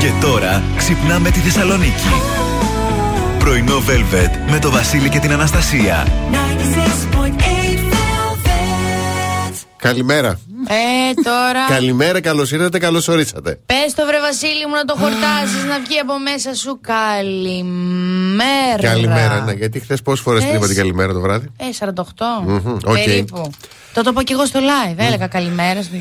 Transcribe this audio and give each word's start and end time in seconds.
Και 0.00 0.10
τώρα 0.20 0.62
ξυπνάμε 0.76 1.30
τη 1.30 1.38
Θεσσαλονίκη. 1.38 2.08
Πρωινό 3.38 3.76
Velvet 3.76 4.50
με 4.50 4.58
το 4.58 4.70
Βασίλη 4.70 5.08
και 5.08 5.18
την 5.18 5.32
Αναστασία. 5.32 6.06
Καλημέρα. 9.76 10.40
Ε, 10.68 11.14
τώρα. 11.22 11.66
Καλημέρα, 11.68 12.20
καλώς 12.20 12.52
ήρθατε, 12.52 12.78
καλώς 12.78 13.08
ορίσατε. 13.08 13.60
Πες 13.66 13.94
το 13.94 14.06
βρε 14.06 14.20
Βασίλη 14.20 14.66
μου 14.66 14.74
να 14.74 14.84
το 14.84 14.94
χορτάσεις, 14.98 15.64
να 15.68 15.80
βγει 15.80 15.98
από 15.98 16.18
μέσα 16.18 16.54
σου. 16.54 16.80
Καλημέρα. 16.80 18.80
Καλημέρα, 18.80 19.40
ναι, 19.40 19.52
γιατί 19.52 19.80
χθες 19.80 20.02
πόσες 20.02 20.24
φορές 20.24 20.44
την 20.44 20.54
είπα 20.54 20.66
την 20.66 20.76
καλημέρα 20.76 21.12
το 21.12 21.20
βράδυ; 21.20 21.48
Ε, 21.56 21.64
48. 21.78 22.42
Μμμ, 22.46 22.76
οκ. 22.84 22.94
Περίπου. 23.04 23.50
Το 23.94 24.02
το 24.02 24.10
είπα 24.10 24.22
και 24.22 24.32
εγώ 24.32 24.46
στο 24.46 24.60
live. 24.60 24.94
Έλεγα 24.96 25.26
καλημέρα. 25.26 25.82
στο- 25.82 25.96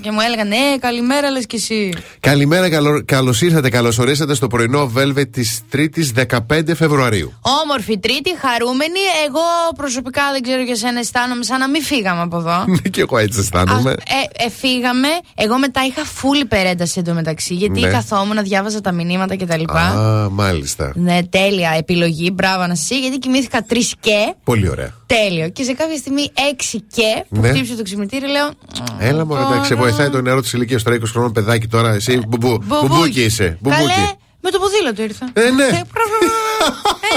και 0.00 0.10
μου 0.10 0.20
έλεγαν 0.20 0.48
Ναι, 0.48 0.76
καλημέρα, 0.80 1.30
λες 1.30 1.46
κι 1.46 1.56
εσύ. 1.56 1.92
Καλημέρα, 2.20 2.68
καλώς 3.04 3.42
ήρθατε, 3.42 3.68
καλώς 3.68 3.98
ορίσατε 3.98 4.34
στο 4.34 4.46
πρωινό 4.46 4.92
Velvet 4.96 5.30
της 5.30 5.60
3η 5.70 6.02
15 6.02 6.74
Φεβρουαρίου. 6.74 7.32
Όμορφη 7.62 7.98
Τρίτη, 7.98 8.30
χαρούμενη. 8.40 8.98
Εγώ 9.26 9.40
προσωπικά 9.76 10.22
δεν 10.32 10.42
ξέρω 10.42 10.62
για 10.62 10.76
σένα, 10.76 10.98
αισθάνομαι 10.98 11.44
σαν 11.44 11.58
να 11.58 11.68
μην 11.68 11.82
φύγαμε 11.82 12.22
από 12.22 12.36
εδώ. 12.36 12.64
και 12.92 13.00
εγώ 13.00 13.18
έτσι 13.18 13.38
αισθάνομαι. 13.40 13.90
Α, 13.90 13.92
ε, 13.92 14.44
ε, 14.46 14.50
φύγαμε. 14.50 15.08
Εγώ 15.34 15.58
μετά 15.58 15.80
είχα 15.84 16.02
full 16.02 16.40
υπερένταση 16.42 16.98
εντωμεταξύ. 17.00 17.54
Γιατί 17.54 17.80
Ναι. 17.80 17.88
καθόμουν, 17.88 18.42
διάβαζα 18.42 18.80
τα 18.80 18.92
μηνύματα 18.92 19.36
κτλ. 19.36 19.64
Α, 19.76 20.28
μάλιστα. 20.30 20.92
Ναι, 20.94 21.18
τέλεια 21.30 21.70
επιλογή. 21.78 22.30
Μπράβο 22.34 22.66
να 22.66 22.72
εσύ, 22.72 22.98
γιατί 23.00 23.18
κοιμήθηκα 23.18 23.62
τρεις 23.62 23.94
και. 24.00 24.34
Πολύ 24.44 24.68
ωραία. 24.68 24.94
Τέλειο. 25.14 25.48
Και 25.48 25.62
σε 25.62 25.72
κάποια 25.72 25.96
στιγμή 25.96 26.30
έξι 26.50 26.80
και 26.80 27.24
που 27.28 27.40
Ναι. 27.40 27.48
χτύπησε 27.48 27.74
το 27.74 27.82
ξυπνητήρι, 27.82 28.26
λέω. 28.30 28.50
Έλα 28.98 29.24
μου, 29.26 29.34
εντάξει, 29.36 29.74
βοηθάει 29.74 30.08
το 30.10 30.20
νεαρό 30.22 30.40
της 30.40 30.52
ηλικίας 30.52 30.82
τώρα 30.82 30.96
20 30.96 31.00
χρόνων 31.12 31.32
παιδάκι 31.32 31.66
τώρα. 31.66 31.90
Εσύ 31.92 32.20
μπουμπού, 32.28 32.62
μπουμπούκι 32.64 33.22
είσαι. 33.22 33.44
Καλέ, 33.44 33.76
Μπουμπούκι. 33.76 34.16
με 34.40 34.50
το 34.50 34.58
ποδήλατο 34.58 35.02
ήρθα. 35.02 35.30
Ε, 35.32 35.50
ναι. 35.50 35.64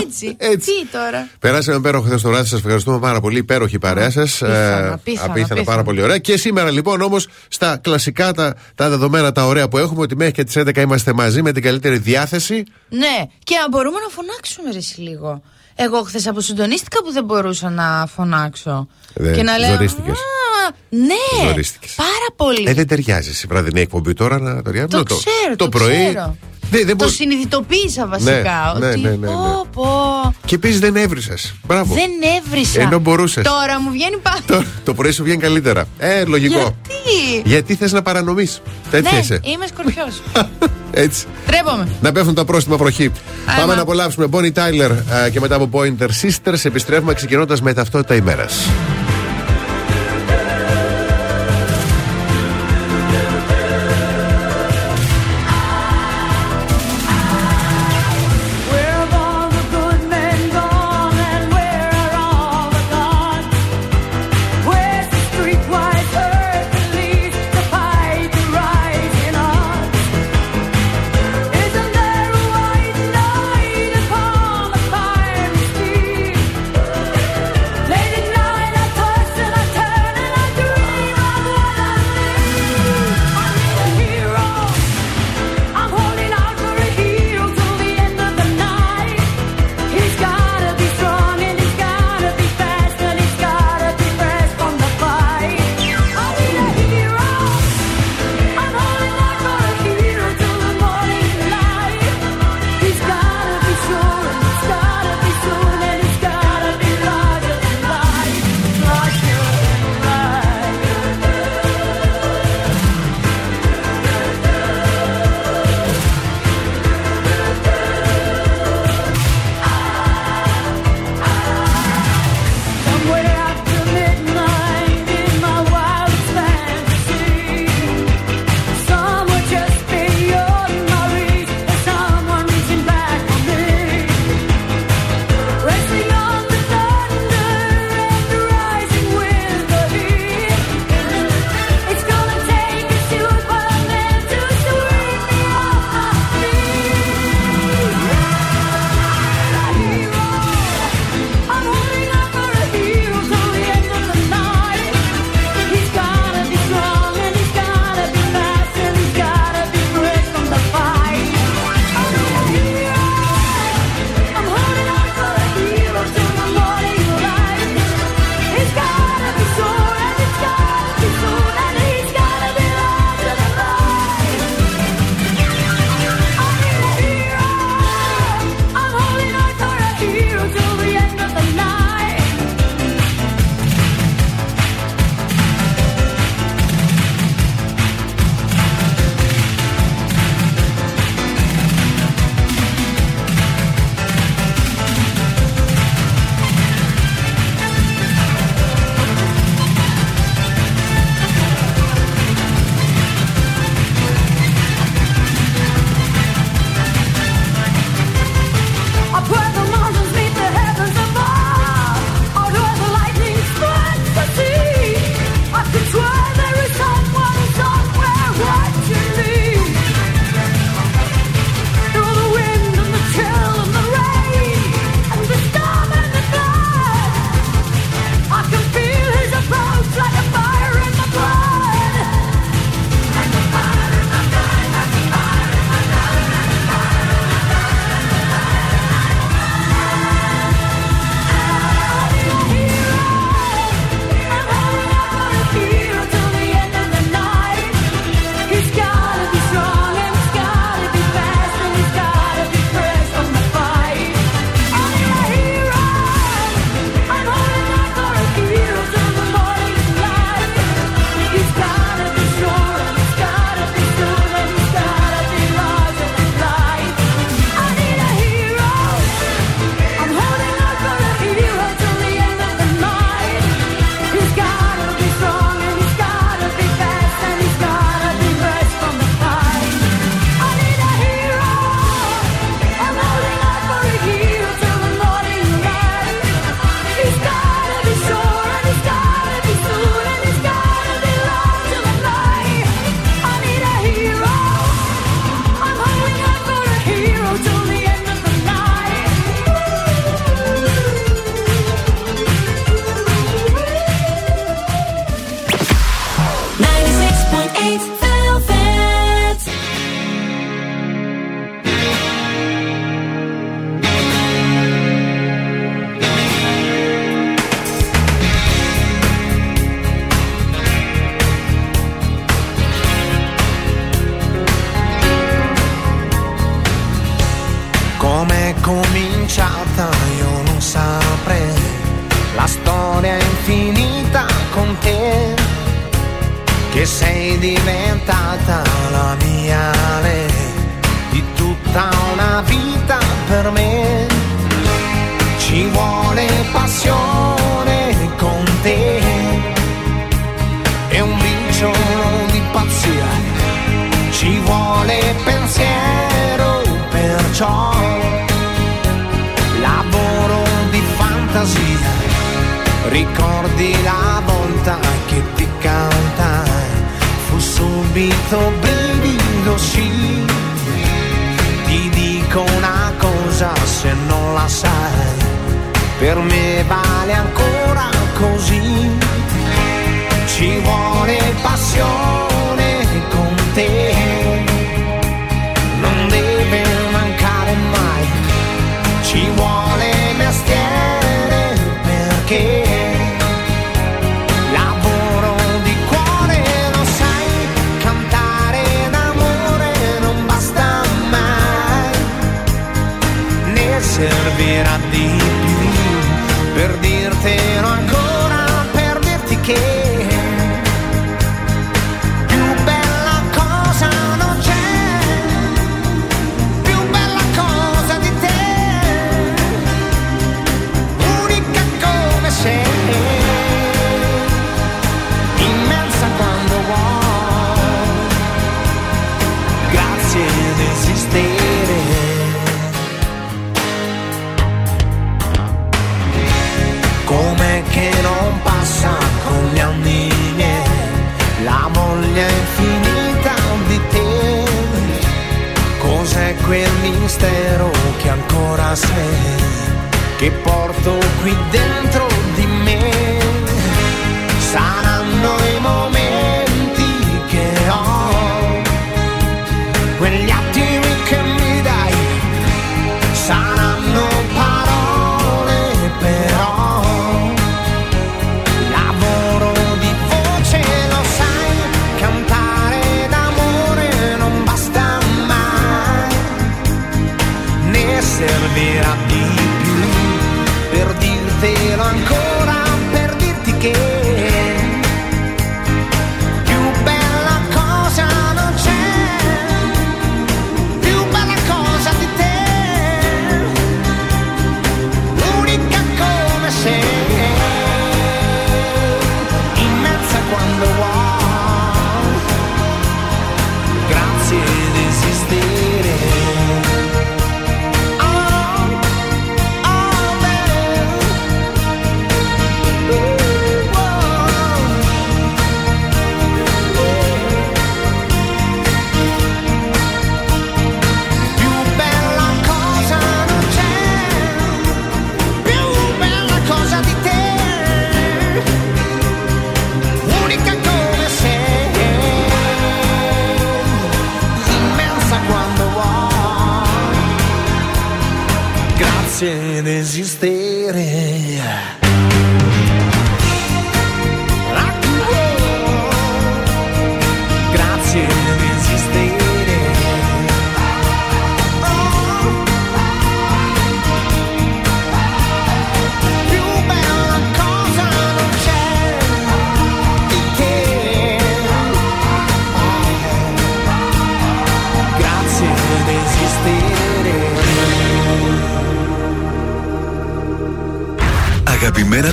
Έτσι. 0.02 0.36
Έτσι. 0.38 0.72
Τι 0.82 0.86
τώρα. 0.92 1.28
Περάσαμε 1.40 1.78
υπέροχο 1.78 2.06
χθες 2.06 2.22
το 2.22 2.30
βράδυ. 2.30 2.48
Σας 2.48 2.60
ευχαριστούμε 2.60 3.00
πάρα 3.00 3.20
πολύ. 3.20 3.38
Υπέροχη 3.38 3.76
η 3.76 3.80
παρέα 3.80 4.10
σας. 4.12 4.42
Απίθανα, 4.42 4.94
απίθανα, 4.94 5.32
απίθανα. 5.32 5.64
πάρα 5.64 5.84
πολύ 5.84 6.02
ωραία. 6.02 6.18
Και 6.18 6.38
σήμερα 6.38 6.72
λοιπόν 6.72 7.02
όμως 7.02 7.28
στα 7.48 7.78
κλασικά 7.78 8.34
τα, 8.34 8.56
τα 8.76 8.90
δεδομένα 8.90 9.32
τα 9.32 9.46
ωραία 9.46 9.68
που 9.68 9.78
έχουμε 9.78 10.02
ότι 10.02 10.16
μέχρι 10.16 10.34
και 10.34 10.44
τις 10.44 10.58
11 10.58 10.78
είμαστε 10.78 11.14
μαζί 11.14 11.42
με 11.42 11.52
την 11.52 11.64
καλύτερη 11.64 11.98
διάθεση. 11.98 12.64
Ναι, 12.90 13.26
και 13.44 13.56
να 13.62 13.70
μπορούμε 13.70 13.98
να 14.00 14.10
φωνάξουμε 14.10 14.72
ρε 14.72 14.78
εσύ 14.78 15.02
λίγο. 15.02 15.42
Εγώ 15.76 16.02
χθες 16.04 16.28
αποσυντονίστηκα 16.28 17.04
που 17.04 17.12
δεν 17.12 17.24
μπορούσα 17.24 17.70
να 17.70 18.06
φωνάξω. 18.06 18.88
Ε, 19.14 19.32
και 19.34 19.44
να 19.44 19.58
λέω. 19.58 19.72
ζορίστηκες. 19.72 20.20
«Α, 20.66 20.76
Ναι, 20.90 21.48
Ζορίστηκες. 21.48 21.94
πάρα 21.96 22.30
πολύ. 22.36 22.64
Ε, 22.70 22.74
δεν 22.74 22.88
ταιριάζει 22.88 23.30
η 23.30 23.46
βραδινή 23.50 23.82
εκπομπή 23.82 24.14
τώρα 24.14 24.40
να 24.40 24.62
ταιριάζει. 24.62 24.88
το 24.88 24.98
Να 24.98 25.04
ξέρω, 25.04 25.56
το, 25.56 25.64
το 25.64 25.70
πρωί. 25.70 25.90
ξέρω. 26.10 26.38
Δεν, 26.70 26.80
δεν 26.86 26.98
Το 26.98 27.04
μπορεί- 27.04 27.16
συνειδητοποίησα 27.16 28.08
βασικά. 28.08 28.76
Ναι, 28.80 28.88
ότι. 28.88 29.00
ναι, 29.00 29.10
ναι, 29.10 29.16
ναι, 29.16 29.28
ναι. 29.28 29.28
Πω, 29.28 29.68
πω. 29.74 30.34
Και 30.46 30.56
επίσης 30.56 30.80
δεν 30.80 30.96
έβρισες. 30.96 31.54
Μπράβο. 31.68 31.94
Δεν 31.94 32.10
έβρισα. 32.38 32.82
Ενώ 32.82 33.00
μπορούσες. 33.00 33.44
Τώρα 33.44 33.82
μου 33.82 33.90
βγαίνει 33.92 34.18
πάλι. 34.18 34.42
Το, 34.46 34.64
το 34.84 34.94
πρωί 34.94 35.12
σου 35.12 35.24
βγαίνει 35.24 35.42
καλύτερα. 35.42 35.86
Ε, 35.98 36.24
λογικό. 36.26 36.76
Γιατί; 36.88 37.50
Γιατί 37.50 37.76
θες 37.76 37.92
να 37.92 38.02
παρανομείς. 38.02 38.62
Τέτοια 38.92 39.12
ναι, 39.12 39.18
είσαι. 39.20 39.40
είμαι 39.44 39.68
σκορπιός. 39.68 40.22
Έτσι. 40.92 41.26
Τρέπομαι. 41.46 41.88
Να 42.02 42.12
πέφτουν 42.12 42.34
τα 42.36 42.46
πρόστιμα 42.46 42.78
βροχή. 42.78 43.12
Άμα. 43.46 43.60
Πάμε 43.60 43.76
να 43.76 43.82
απολαύσουμε 43.82 44.28
Bonnie 44.32 44.54
Tyler 44.54 44.92
ε, 45.26 45.30
και 45.30 45.40
μετά 45.40 45.56
από 45.56 45.70
Pointer 45.72 46.08
Sisters. 46.22 46.60
Επιστρέφουμε 46.66 47.14
ξεκινώντας 47.14 47.62
με 47.62 47.74
ταυτότητα 47.74 48.16
ημέρας. 48.16 48.54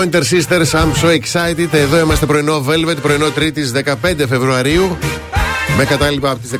Pointer 0.00 0.24
Sisters, 0.24 0.74
I'm 0.74 0.94
so 0.94 1.08
excited. 1.20 1.68
Εδώ 1.72 1.98
είμαστε 1.98 2.26
πρωινό 2.26 2.64
Velvet, 2.68 2.96
πρωινό 3.02 3.30
Τρίτη 3.30 3.62
15 3.84 3.94
Φεβρουαρίου. 4.28 4.96
Με 5.76 5.84
κατάλοιπα 5.84 6.30
από 6.30 6.40
τις 6.40 6.50
14 6.50 6.56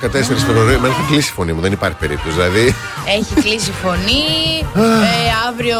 Φεβρουαρίου. 0.46 0.74
Εμένα 0.74 0.94
θα 0.94 1.04
κλείσει 1.10 1.28
η 1.28 1.32
φωνή 1.32 1.52
μου, 1.52 1.60
δεν 1.60 1.72
υπάρχει 1.72 1.96
περίπτωση. 1.96 2.34
Δηλαδή. 2.34 2.74
Έχει 3.18 3.34
κλείσει 3.34 3.70
η 3.70 3.72
φωνή. 3.82 4.24
ε, 4.74 5.48
αύριο 5.48 5.78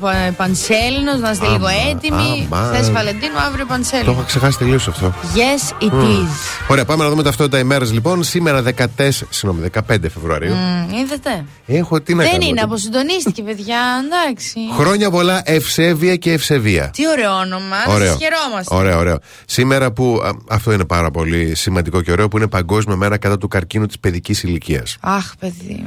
πα, 0.00 0.12
πανσέλινος, 0.36 1.20
να 1.20 1.30
είστε 1.30 1.46
λίγο 1.48 1.66
έτοιμοι. 1.90 2.48
αμά. 2.50 2.72
Χθε 2.74 2.90
Βαλεντίνου, 2.90 3.38
αύριο 3.46 3.64
Το 3.64 3.72
πανσέλινο. 3.72 4.10
έχω 4.10 4.22
ξεχάσει 4.26 4.58
τελείως 4.58 4.88
αυτό. 4.88 5.14
Yes, 5.34 5.82
it 5.82 5.92
is. 5.92 6.28
Ωραία, 6.68 6.84
πάμε 6.84 7.04
να 7.04 7.10
δούμε 7.10 7.22
ταυτότητα 7.22 7.58
ημέρα 7.58 7.84
λοιπόν. 7.84 8.22
Σήμερα 8.22 8.62
14, 8.62 9.26
συγγνώμη, 9.30 9.68
15 9.90 10.08
Φεβρουαρίου. 10.14 10.54
Μμ, 10.54 10.92
είδατε. 10.98 11.44
Έχω 11.66 12.00
τι 12.00 12.14
να 12.14 12.22
Δεν 12.22 12.32
κάνω. 12.32 12.44
είναι, 12.46 12.54
τι- 12.54 12.60
αποσυντονίστηκε, 12.62 13.42
παιδιά, 13.42 13.78
εντάξει. 14.04 14.54
Χρόνια 14.78 15.10
πολλά, 15.10 15.42
ευσέβεια 15.44 16.16
και 16.16 16.32
ευσεβία. 16.32 16.90
Τι 16.92 17.08
ωραίο 17.08 17.32
όνομα, 17.32 17.76
να 17.86 17.94
Ωραίο. 17.94 18.06
σας 18.12 18.18
χαιρόμαστε. 18.22 18.74
Ωραίο, 18.74 18.98
ωραίο. 18.98 19.18
Σήμερα 19.46 19.92
που 19.92 20.20
α, 20.24 20.30
αυτό 20.48 20.72
είναι 20.72 20.84
πάρα 20.84 21.10
πολύ 21.10 21.54
σημαντικό 21.54 22.02
και 22.02 22.12
ωραίο 22.12 22.28
που 22.28 22.36
είναι 22.36 22.46
Παγκόσμια 22.46 22.96
Μέρα 22.96 23.18
κατά 23.18 23.38
του 23.38 23.48
καρκίνου 23.48 23.86
της 23.86 23.98
παιδικής 23.98 24.42
ηλικίας. 24.42 24.96
Αχ, 25.00 25.32
παιδί 25.38 25.84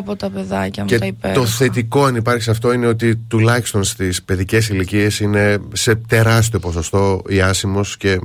μου, 0.00 0.04
πω 0.06 0.12
πω 0.12 0.16
τα 0.18 0.30
παιδάκια 0.30 0.82
μου 0.82 0.88
τα 0.88 0.96
Και 0.98 1.06
υπέροχα. 1.06 1.40
το 1.40 1.46
θετικό, 1.46 2.04
αν 2.04 2.16
υπάρχει 2.16 2.42
σε 2.42 2.50
αυτό, 2.50 2.72
είναι 2.72 2.86
ότι 2.86 3.16
τουλάχιστον 3.16 3.84
στις 3.84 4.22
παιδικές 4.22 4.68
ηλικίες 4.68 5.20
είναι 5.20 5.58
σε 5.72 5.94
τεράστιο 5.94 6.58
ποσοστό 6.58 7.22
η 7.28 7.40
άσημος 7.40 7.96
και 7.96 8.18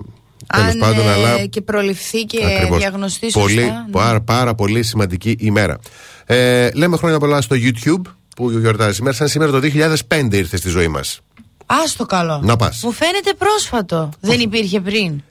τέλος 0.54 0.72
Αν 0.72 0.78
πάντων, 0.80 1.06
ε, 1.08 1.12
αλλά. 1.12 1.46
και 1.46 1.62
προληφθεί 1.62 2.24
και 2.24 2.46
Ακριβώς. 2.46 2.78
διαγνωστεί 2.78 3.28
πολύ, 3.32 3.54
σωστά. 3.60 3.74
ναι. 3.86 3.92
πάρα, 3.92 4.22
πάρα 4.22 4.56
πολύ 4.56 4.84
σημαντική 4.84 5.36
ημέρα. 5.40 5.80
Ε, 6.26 6.70
λέμε 6.74 6.98
χρόνια 6.98 7.20
πολλά 7.20 7.42
στο 7.42 7.56
YouTube 7.60 8.02
που 8.36 8.50
γιορτάζει 8.52 8.96
σήμερα. 8.96 9.16
Σαν 9.16 9.28
σήμερα 9.28 9.52
το 9.52 9.60
2005 9.60 10.28
ήρθε 10.38 10.58
στη 10.58 10.70
ζωή 10.70 10.88
μας. 10.88 11.20
Ας 11.66 11.96
το 11.96 12.06
καλό. 12.06 12.40
Να 12.44 12.56
πας. 12.56 12.82
Μου 12.84 12.92
φαίνεται 12.92 13.34
πρόσφατο. 13.38 14.10
Δεν 14.20 14.40
υπήρχε 14.40 14.80
πριν. 14.82 15.22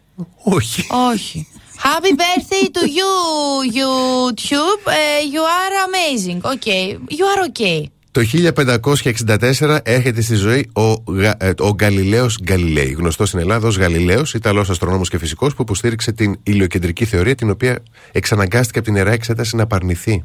Όχι. 0.42 0.86
Όχι. 1.12 1.46
Happy 1.93 2.12
birthday 2.14 2.67
to 2.76 2.83
you, 2.99 3.12
YouTube. 3.79 4.83
Ε, 4.87 5.21
you 5.35 5.43
are 5.61 5.75
amazing. 5.88 6.41
Okay. 6.55 6.99
You 7.19 7.25
are 7.33 7.43
okay. 7.50 7.85
Το 8.11 8.23
1564 9.61 9.79
έρχεται 9.83 10.21
στη 10.21 10.35
ζωή 10.35 10.71
ο, 10.73 11.12
Γα, 11.12 11.37
ε, 11.38 11.53
ο 11.59 11.76
Γαλιλαίος 11.81 12.38
Γκαλιλαίη, 12.43 12.95
γνωστός 12.99 13.29
στην 13.29 13.41
Ελλάδα 13.41 13.69
ως 13.69 13.76
Γαλιλαίος, 13.76 14.35
Ιταλός 14.35 14.71
αστρονόμος 14.71 15.09
και 15.09 15.19
φυσικός 15.19 15.55
που 15.55 15.62
υποστήριξε 15.62 16.12
την 16.12 16.38
ηλιοκεντρική 16.43 17.05
θεωρία 17.05 17.35
την 17.35 17.50
οποία 17.50 17.79
εξαναγκάστηκε 18.12 18.79
από 18.79 18.88
την 18.88 18.97
Ιερά 18.97 19.12
Εξέταση 19.12 19.57
να 19.57 19.62
απαρνηθεί. 19.62 20.25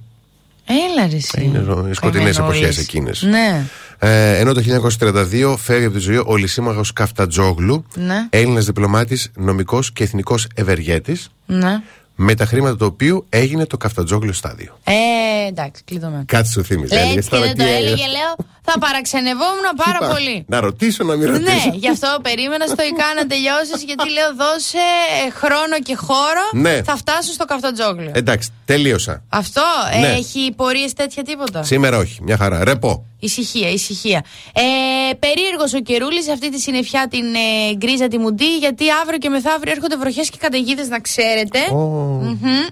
Έλα 0.72 1.08
ρε 1.10 1.16
εσύ. 1.16 1.42
Είναι 1.44 1.62
ζω- 1.66 1.88
οι 1.90 1.94
σκοτεινές 1.94 2.36
Καημενόης. 2.38 2.60
εποχές 2.60 2.78
εκείνες. 2.78 3.22
Ναι. 3.22 3.66
Ε, 4.00 4.38
ενώ 4.38 4.54
το 4.54 4.62
1932 4.62 5.58
φεύγει 5.58 5.86
από 5.86 5.94
τη 5.94 6.00
ζωή 6.00 6.22
ο 6.26 6.36
Λυσίμαχος 6.36 6.94
Καφτατζόγλου, 6.94 7.86
Ναι. 7.96 8.28
Έλληνας 8.30 8.66
διπλωμάτης, 8.66 9.32
νομικός 9.36 9.92
και 9.92 10.04
εθνικός 10.04 10.48
ευεργέτης, 10.56 11.30
Ναι. 11.46 11.82
Με 12.22 12.36
τα 12.36 12.46
χρήματα 12.46 12.76
του 12.76 12.86
οποίου 12.86 13.26
έγινε 13.30 13.66
το 13.66 13.78
Καφτατζόγλιο 13.78 14.34
στάδιο. 14.34 14.80
Ε, 14.84 15.48
εντάξει, 15.48 15.82
κλείδωμε. 15.86 16.24
Κάτι 16.28 16.50
σου 16.50 16.64
θύμιζε. 16.64 16.96
Έτσι 16.96 17.06
έλεγες 17.08 17.24
και 17.24 17.30
τώρα 17.30 17.46
δεν 17.46 17.54
τι 17.54 17.60
το 17.60 17.64
έγινε. 17.64 17.78
έλεγες, 17.80 18.08
λέω, 18.08 18.32
θα 18.62 18.80
παραξενευόμουν 18.80 19.68
πάρα 19.76 19.98
Είπα, 20.02 20.14
πολύ. 20.14 20.46
Να 20.48 20.60
ρωτήσω, 20.60 21.04
να 21.04 21.16
μην 21.16 21.28
ρωτήσω. 21.32 21.70
Ναι, 21.70 21.78
γι' 21.78 21.90
αυτό 21.90 22.18
περίμενα 22.22 22.66
στο 22.66 22.84
ΙΚΑ 22.90 23.08
να 23.16 23.28
τελειώσεις, 23.28 23.84
γιατί 23.84 24.08
λέω 24.18 24.30
δώσε 24.42 24.86
ε, 25.26 25.30
χρόνο 25.42 25.76
και 25.84 25.96
χώρο. 25.96 26.46
Ναι. 26.54 26.84
Θα 26.84 26.96
φτάσουν 26.96 27.34
στο 27.34 27.46
καυτοτζόγλιο. 27.46 28.12
Εντάξει, 28.14 28.50
τελείωσα. 28.66 29.24
Αυτό 29.30 29.62
ναι. 30.00 30.08
έχει 30.08 30.54
πορείες 30.56 30.94
τέτοια 30.94 31.24
τίποτα; 31.24 31.64
Σήμερα 31.64 31.98
όχι, 31.98 32.24
μια 32.24 32.38
χαρά. 32.38 32.64
Ρεπό. 32.64 33.06
Ησυχία, 33.20 33.70
ησυχία. 33.70 34.24
Ε, 34.54 35.14
Περίεργος 35.14 35.74
ο 35.74 35.80
καιρούλη 35.80 36.32
αυτή 36.32 36.52
τη 36.52 36.60
συννεφιά 36.60 37.08
την 37.10 37.26
ε, 37.34 37.76
γκρίζα 37.76 38.08
τη 38.08 38.18
μουντή, 38.18 38.58
γιατί 38.58 38.86
αύριο 39.02 39.18
και 39.18 39.30
μεθαύριο 39.30 39.72
έρχονται 39.72 39.98
βροχές 39.98 40.30
και 40.30 40.38
καταιγίδες, 40.40 40.88
να 40.88 41.00
ξέρετε. 41.00 41.60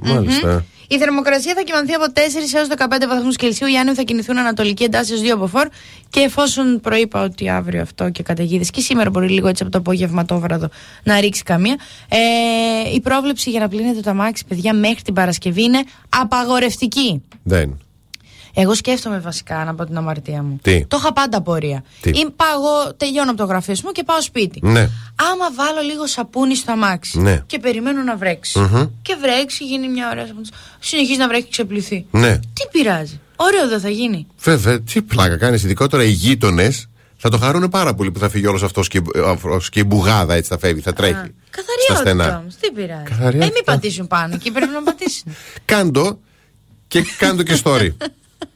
Μάλιστα. 0.01 0.65
Η 0.89 0.97
θερμοκρασία 0.97 1.53
θα 1.53 1.61
κοιμανθεί 1.61 1.93
από 1.93 2.05
4 2.13 2.19
έως 2.55 2.67
15 2.77 3.07
βαθμούς 3.07 3.35
Κελσίου. 3.35 3.67
Οι 3.67 3.77
άνεμοι 3.77 3.95
θα 3.95 4.01
κινηθούν 4.01 4.37
ανατολική 4.37 4.83
εντάσσεω 4.83 5.17
2 5.17 5.27
από 5.33 5.49
4. 5.53 5.65
Και 6.09 6.19
εφόσον 6.19 6.79
προείπα 6.81 7.23
ότι 7.23 7.49
αύριο 7.49 7.81
αυτό 7.81 8.09
και 8.09 8.23
καταιγίδες 8.23 8.69
και 8.69 8.81
σήμερα 8.81 9.09
μπορεί 9.09 9.29
λίγο 9.29 9.47
έτσι 9.47 9.63
από 9.63 9.71
το 9.71 9.77
απογευματόβραδο 9.77 10.69
να 11.03 11.19
ρίξει 11.19 11.43
καμία. 11.43 11.75
Ε, 12.09 12.93
η 12.93 13.01
πρόβλεψη 13.01 13.49
για 13.49 13.59
να 13.59 13.67
πλύνετε 13.67 13.99
το 13.99 14.09
αμάξι, 14.09 14.45
παιδιά, 14.47 14.73
μέχρι 14.73 15.01
την 15.01 15.13
Παρασκευή 15.13 15.63
είναι 15.63 15.83
απαγορευτική. 16.09 17.23
Δεν. 17.43 17.77
Εγώ 18.59 18.75
σκέφτομαι 18.75 19.19
βασικά 19.19 19.63
να 19.63 19.75
πω 19.75 19.85
την 19.85 19.97
αμαρτία 19.97 20.43
μου. 20.43 20.59
Τι; 20.61 20.85
Το 20.85 20.97
είχα 20.99 21.13
πάντα 21.13 21.37
απορία. 21.37 21.83
Τι; 22.01 22.09
Ή 22.09 22.29
πάω 22.35 22.49
εγώ, 22.53 22.93
τελειώνω 22.97 23.29
από 23.29 23.39
το 23.39 23.45
γραφείο 23.45 23.75
μου 23.83 23.91
και 23.91 24.03
πάω 24.03 24.21
σπίτι. 24.21 24.59
Ναι. 24.63 24.79
Άμα 25.31 25.51
βάλω 25.55 25.81
λίγο 25.81 26.07
σαπούνι 26.07 26.55
στο 26.55 26.71
αμάξι 26.71 27.19
Ναι. 27.19 27.43
και 27.45 27.59
περιμένω 27.59 28.03
να 28.03 28.15
βρεξει 28.17 28.59
Και 29.01 29.17
βρέξει, 29.21 29.63
γίνει 29.65 29.87
μια 29.89 30.09
ωραία 30.11 30.25
σαπούνι. 30.27 30.47
Συνεχίζει 30.79 31.17
να 31.19 31.27
βρέχει 31.27 31.43
και 31.43 31.49
ξεπληθεί. 31.51 32.05
Ναι. 32.11 32.37
Τι 32.37 32.67
πειράζει. 32.71 33.19
Ωραίο 33.35 33.67
δεν 33.67 33.79
θα 33.79 33.89
γίνει. 33.89 34.27
Βέβαια, 34.39 34.81
τι 34.81 35.01
πλάκα 35.01 35.37
κάνεις, 35.37 35.63
ειδικότερα 35.63 36.03
οι 36.03 36.09
γείτονες 36.09 36.87
θα 37.17 37.29
το 37.29 37.37
χαρούν 37.37 37.69
πάρα 37.69 37.93
πολύ 37.93 38.11
που 38.11 38.19
θα 38.19 38.29
φύγει 38.29 38.47
όλος 38.47 38.63
αυτός 38.63 38.87
και, 38.87 39.01
αυτός 39.25 39.69
και 39.69 39.79
η 39.79 39.83
μπουγάδα 39.87 40.33
έτσι 40.33 40.49
θα 40.49 40.57
φεύγει, 40.57 40.81
θα 40.81 40.93
τρέχει. 40.93 41.13
στα 41.13 41.29
Καθαριότητα 41.49 41.95
στενά. 41.95 42.37
όμως. 42.37 42.55
Τι 42.55 42.71
πειράζει. 42.71 43.03
Καθαριότητα. 43.03 43.45
Ε, 43.45 43.51
μην 43.53 43.63
πατήσουν 43.63 44.08
πάνω 44.08 44.34
εκεί, 44.36 44.51
πρέπει 44.51 44.71
να 44.73 44.84
πατήσουν. 44.84 45.36
Κάντο 45.65 46.19
και 46.88 47.03
κάντο 47.17 47.43
και 47.43 47.60
story. 47.63 47.89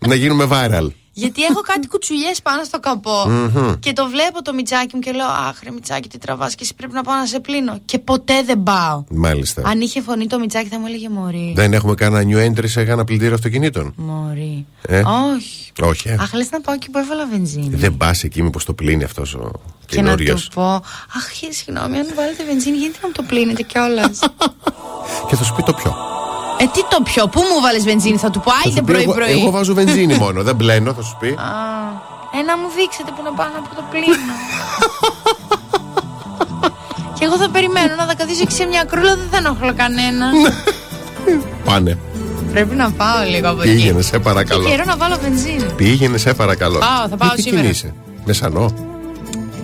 να 0.07 0.15
γίνουμε 0.15 0.47
viral. 0.51 0.87
Γιατί 1.13 1.43
έχω 1.43 1.61
κάτι 1.61 1.87
κουτσουλιές 1.87 2.41
πάνω 2.41 2.63
στο 2.63 2.79
καπο 2.79 3.29
και 3.79 3.93
το 3.93 4.07
βλέπω 4.07 4.41
το 4.41 4.53
μιτσάκι 4.53 4.95
μου 4.95 5.01
και 5.01 5.11
λέω 5.11 5.27
Αχ, 5.27 5.59
ρε 5.63 5.71
μιτσάκι, 5.71 6.09
τι 6.09 6.17
τραβάς 6.17 6.55
και 6.55 6.63
εσύ 6.63 6.75
πρέπει 6.75 6.93
να 6.93 7.03
πάω 7.03 7.15
να 7.15 7.25
σε 7.25 7.39
πλύνω. 7.39 7.79
Και 7.85 7.99
ποτέ 7.99 8.43
δεν 8.43 8.63
πάω. 8.63 9.03
Μάλιστα. 9.09 9.61
Αν 9.65 9.81
είχε 9.81 10.01
φωνή 10.01 10.27
το 10.27 10.39
μιτσάκι 10.39 10.67
θα 10.67 10.79
μου 10.79 10.85
έλεγε 10.85 11.09
Μωρή. 11.09 11.53
Δεν 11.55 11.73
έχουμε 11.73 11.93
κανένα 11.95 12.31
new 12.37 12.49
entry 12.49 12.67
σε 12.69 12.81
ένα 12.81 13.03
πλυντήριο 13.03 13.33
αυτοκινήτων. 13.33 13.93
Μωρή. 13.95 14.65
Ε; 14.87 15.01
Όχι. 15.35 15.71
Όχι, 15.81 16.09
ε; 16.09 16.13
Αχ, 16.19 16.33
λες 16.33 16.49
να 16.51 16.61
πάω 16.61 16.75
εκεί 16.75 16.89
που 16.89 16.97
έβαλα 16.97 17.27
βενζίνη. 17.27 17.75
Δεν 17.75 17.97
πας 17.97 18.23
εκεί 18.23 18.43
μήπως 18.43 18.65
το 18.65 18.73
πλύνει 18.73 19.03
αυτός 19.03 19.33
ο 19.33 19.51
και 19.85 20.01
να 20.01 20.03
καινούριος. 20.03 20.47
του 20.47 20.53
πω, 20.53 20.73
Αχ, 21.15 21.41
ε, 21.49 21.51
συγγνώμη, 21.51 21.97
αν 21.97 22.07
βάλετε 22.15 22.43
βενζίνη, 22.45 22.77
γιατί 22.77 22.97
να 23.01 23.07
μου 23.07 23.13
το 23.13 23.23
πλύνετε 23.23 23.61
κιόλας; 23.63 24.19
Και 25.27 25.35
θα 25.35 25.43
σου 25.43 25.55
πει 25.55 25.63
το 25.63 25.73
πιο. 25.73 25.95
Ε, 26.61 26.65
τι 26.73 26.81
το 26.89 26.97
πιο, 27.03 27.27
πού 27.27 27.39
μου 27.39 27.61
βάλες 27.61 27.83
βενζίνη, 27.83 28.17
θα 28.17 28.29
του 28.29 28.39
πω, 28.39 28.51
Θα 28.51 28.57
άιντε 28.65 28.79
σου 28.79 28.83
πει, 28.85 28.91
εγώ, 28.93 29.03
πρωί-πρωί. 29.13 29.39
εγώ 29.41 29.51
βάζω 29.51 29.73
βενζίνη 29.73 30.13
μόνο, 30.23 30.43
δεν 30.43 30.55
μπλένω, 30.55 30.93
θα 30.93 31.01
σου 31.01 31.15
πει. 31.19 31.27
Α, 31.27 31.31
ε, 32.39 32.41
να 32.49 32.57
μου 32.57 32.67
δείξετε 32.77 33.11
που 33.15 33.21
να 33.23 33.31
πάω 33.31 33.47
να 33.55 33.61
το 33.75 33.83
πλύνω. 33.91 34.33
και 37.17 37.25
εγώ 37.25 37.37
θα 37.37 37.49
περιμένω 37.49 37.95
να 37.95 38.05
τα 38.05 38.15
καθίσω 38.15 38.41
εκεί 38.41 38.53
σε 38.53 38.65
μια 38.65 38.83
κρούλα, 38.83 39.15
δεν 39.15 39.27
θα 39.31 39.37
ενοχλώ 39.37 39.73
κανένα. 39.75 40.25
Πάνε. 41.65 41.97
Πρέπει 42.51 42.75
να 42.75 42.91
πάω 42.91 43.23
λίγο 43.29 43.49
από 43.49 43.61
εκεί. 43.61 43.71
Πήγαινε, 43.73 44.01
σε 44.01 44.11
Και 44.11 44.19
παρακαλώ. 44.19 44.67
καιρό 44.69 44.83
να 44.85 44.97
βάλω 44.97 45.17
βενζίνη. 45.21 45.63
Πήγαινε, 45.75 46.17
σε 46.17 46.33
παρακαλώ. 46.33 46.77
Πάω, 46.79 47.07
θα 47.09 47.17
πάω 47.17 47.29
Τι 47.35 47.41
σήμερα. 47.41 47.61
κινείσαι, 47.61 47.93
Μεσανό. 48.25 48.73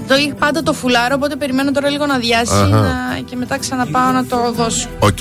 Το 0.07 0.15
είχα 0.15 0.36
πάντα 0.36 0.63
το 0.63 0.73
φουλάρο, 0.73 1.13
οπότε 1.17 1.36
περιμένω 1.36 1.71
τώρα 1.71 1.89
λίγο 1.89 2.05
να 2.05 2.17
διάσει 2.17 2.53
Αχα. 2.53 2.67
να... 2.67 3.19
και 3.25 3.36
μετά 3.36 3.57
ξαναπάω 3.60 4.12
να 4.12 4.25
το 4.25 4.51
δώσω. 4.55 4.88
Οκ. 4.99 5.17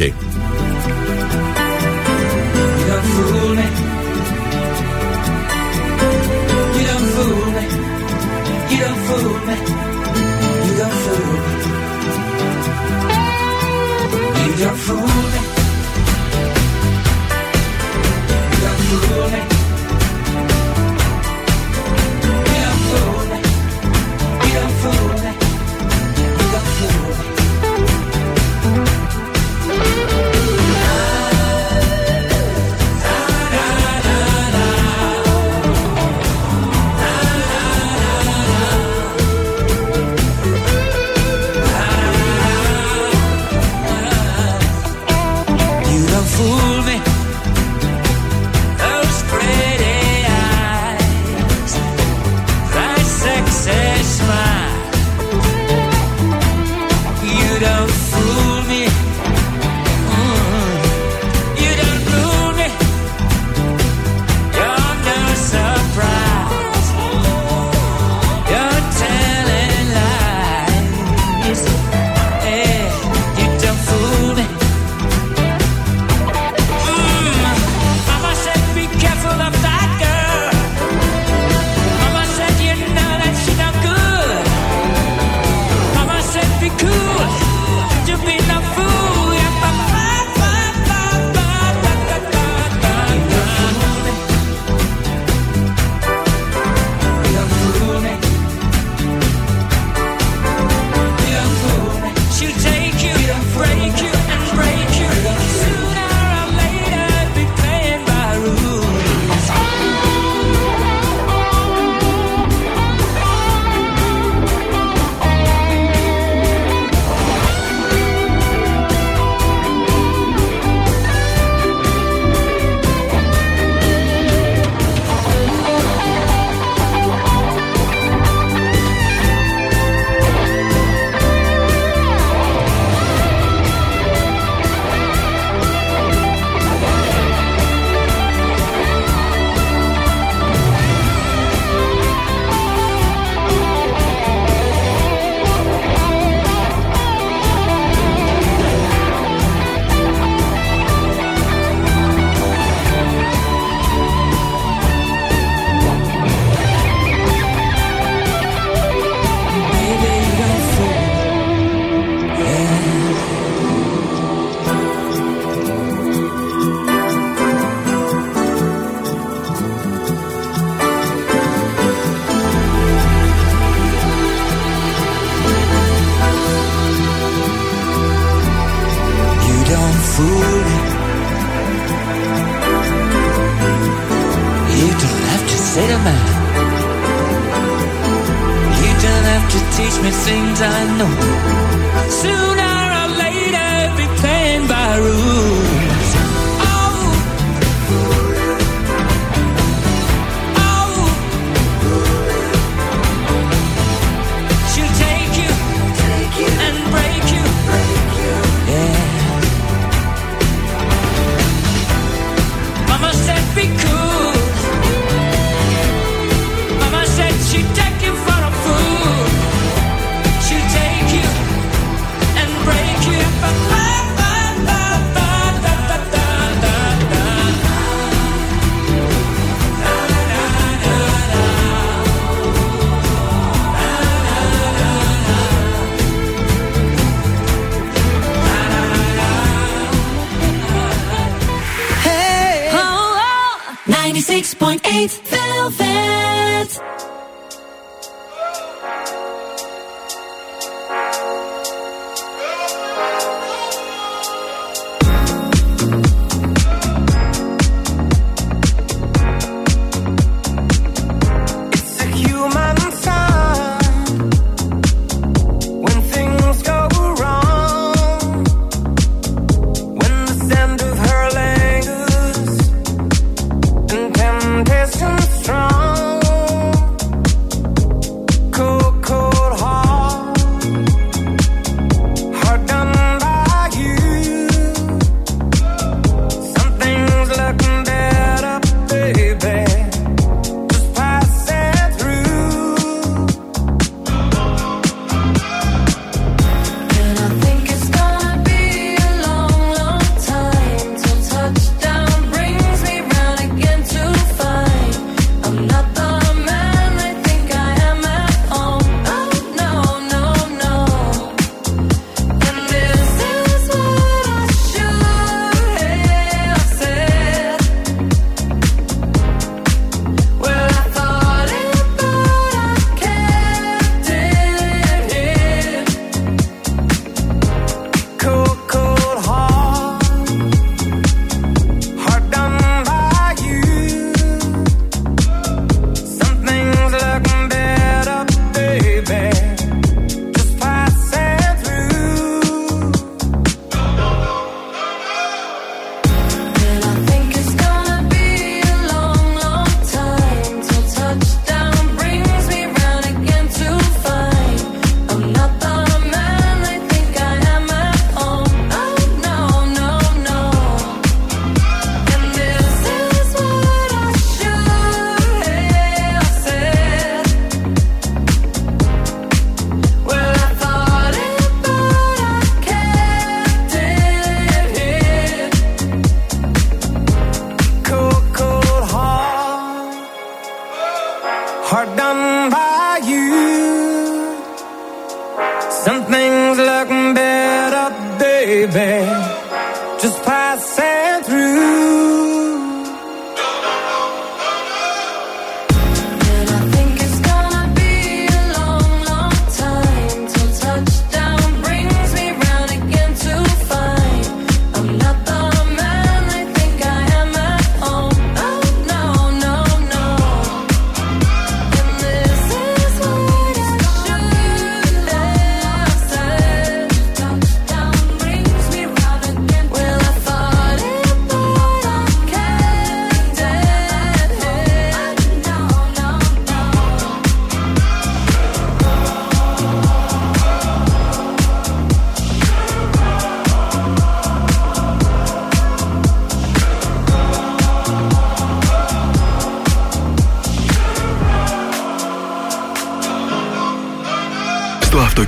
fool. 14.77 15.16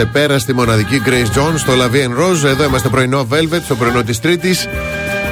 Αξεπέραστη 0.00 0.52
μοναδική 0.52 1.00
Grace 1.06 1.38
Jones 1.38 1.54
στο 1.56 1.72
La 1.72 1.90
Vie 1.94 2.08
en 2.08 2.18
Rose. 2.20 2.44
Εδώ 2.44 2.64
είμαστε 2.64 2.88
πρωινό 2.88 3.26
Velvet, 3.30 3.60
στο 3.64 3.76
πρωινό 3.76 4.02
της 4.02 4.20
Τρίτης. 4.20 4.66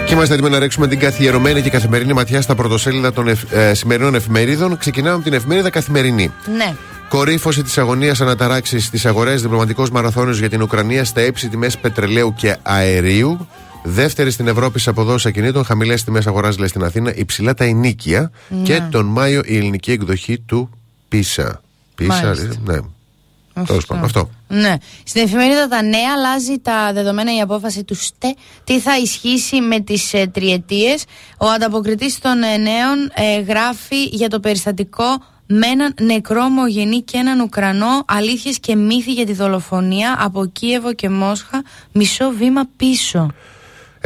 Και 0.06 0.14
είμαστε 0.14 0.34
έτοιμοι 0.34 0.50
να 0.50 0.58
ρίξουμε 0.58 0.86
την 0.88 0.98
καθιερωμένη 0.98 1.62
και 1.62 1.70
καθημερινή 1.70 2.12
ματιά 2.12 2.40
στα 2.42 2.54
πρωτοσέλιδα 2.54 3.12
των 3.12 3.28
εφ- 3.28 3.52
ε, 3.52 3.74
σημερινών 3.74 4.14
εφημερίδων. 4.14 4.78
Ξεκινάμε 4.78 5.14
από 5.14 5.24
την 5.24 5.32
εφημερίδα 5.32 5.70
Καθημερινή. 5.70 6.30
Ναι. 6.56 6.74
Κορύφωση 7.08 7.62
της 7.62 7.78
αγωνίας 7.78 8.20
αναταράξεις 8.20 8.84
στις 8.84 9.06
αγορές, 9.06 9.42
διπλωματικός 9.42 9.90
μαραθώνιος 9.90 10.38
για 10.38 10.48
την 10.48 10.62
Ουκρανία 10.62 11.04
στα 11.04 11.22
ύψη 11.24 11.48
τιμές 11.48 11.78
πετρελαίου 11.78 12.34
και 12.36 12.56
αερίου. 12.62 13.48
Δεύτερη 13.82 14.30
στην 14.30 14.48
Ευρώπη 14.48 14.78
σε 14.80 14.90
αποδόσεις 14.90 15.26
ακινήτων, 15.26 15.64
χαμηλές 15.64 16.04
τιμές 16.04 16.26
αγοράς 16.26 16.58
λέει 16.58 16.68
στην 16.68 16.84
Αθήνα, 16.84 17.14
υψηλά 17.14 17.54
τα 17.54 17.64
ενίκια. 17.64 18.30
Και 18.62 18.80
τον 18.90 19.06
Μάιο 19.06 19.40
η 19.44 19.56
ελληνική 19.56 19.90
εκδοχή 19.90 20.38
του 20.38 20.70
Πίσα. 21.08 21.60
Πίσα, 21.94 22.22
Μάλιστα. 22.24 22.54
ναι. 22.64 22.78
Τέλος 23.66 23.86
πάντων, 23.86 24.04
αυτό. 24.04 24.30
Ναι. 24.54 24.74
Στην 25.04 25.22
εφημερίδα 25.22 25.68
Τα 25.68 25.82
Νέα 25.82 26.12
αλλάζει 26.16 26.58
τα 26.58 26.92
δεδομένα 26.92 27.36
η 27.36 27.40
απόφαση 27.40 27.84
του 27.84 27.94
ΣΤΕ. 27.94 28.34
Τι 28.64 28.80
θα 28.80 28.98
ισχύσει 28.98 29.60
με 29.60 29.80
τις 29.80 30.12
ε, 30.14 30.26
τριετίες. 30.26 31.04
Ο 31.38 31.46
ανταποκριτής 31.46 32.18
των 32.18 32.42
ε, 32.42 32.56
νέων 32.56 33.10
ε, 33.14 33.40
γράφει 33.40 34.02
για 34.04 34.28
το 34.28 34.40
περιστατικό 34.40 35.04
με 35.46 35.66
έναν 35.66 35.94
νεκρό 36.00 36.42
ομογενή 36.44 37.02
και 37.02 37.16
έναν 37.16 37.40
Ουκρανό. 37.40 38.04
Αλήθειες 38.06 38.58
και 38.58 38.76
μύθοι 38.76 39.12
για 39.12 39.26
τη 39.26 39.32
δολοφονία 39.32 40.16
από 40.20 40.46
Κίεβο 40.46 40.92
και 40.92 41.08
Μόσχα. 41.08 41.62
Μισό 41.92 42.30
βήμα 42.30 42.68
πίσω. 42.76 43.30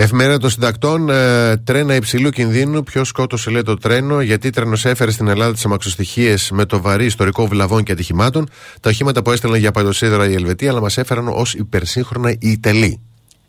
Εφημερίδα 0.01 0.39
των 0.39 0.51
συντακτών, 0.51 1.09
ε, 1.09 1.57
τρένα 1.57 1.95
υψηλού 1.95 2.31
κινδύνου. 2.31 2.83
Ποιος 2.83 3.09
σκότωσε, 3.09 3.51
λέει 3.51 3.63
το 3.63 3.77
τρένο, 3.77 4.21
γιατί 4.21 4.51
τρένος 4.51 4.85
έφερε 4.85 5.11
στην 5.11 5.29
Ελλάδα 5.29 5.53
τις 5.53 5.65
αμαξοστοιχίες 5.65 6.51
με 6.51 6.65
το 6.65 6.81
βαρύ 6.81 7.05
ιστορικό 7.05 7.47
βλαβών 7.47 7.83
και 7.83 7.93
ατυχημάτων; 7.93 8.49
Τα 8.81 8.91
οχήματα 8.91 9.23
που 9.23 9.31
έστελναν 9.31 9.59
για 9.59 9.71
παλιοσίδερα 9.71 10.29
η 10.29 10.35
Ελβετία, 10.35 10.71
αλλά 10.71 10.81
μας 10.81 10.99
έφεραν 10.99 11.29
ως 11.29 11.55
υπερσύγχρονα 11.55 12.31
οι 12.31 12.39
Ιταλοί. 12.41 13.01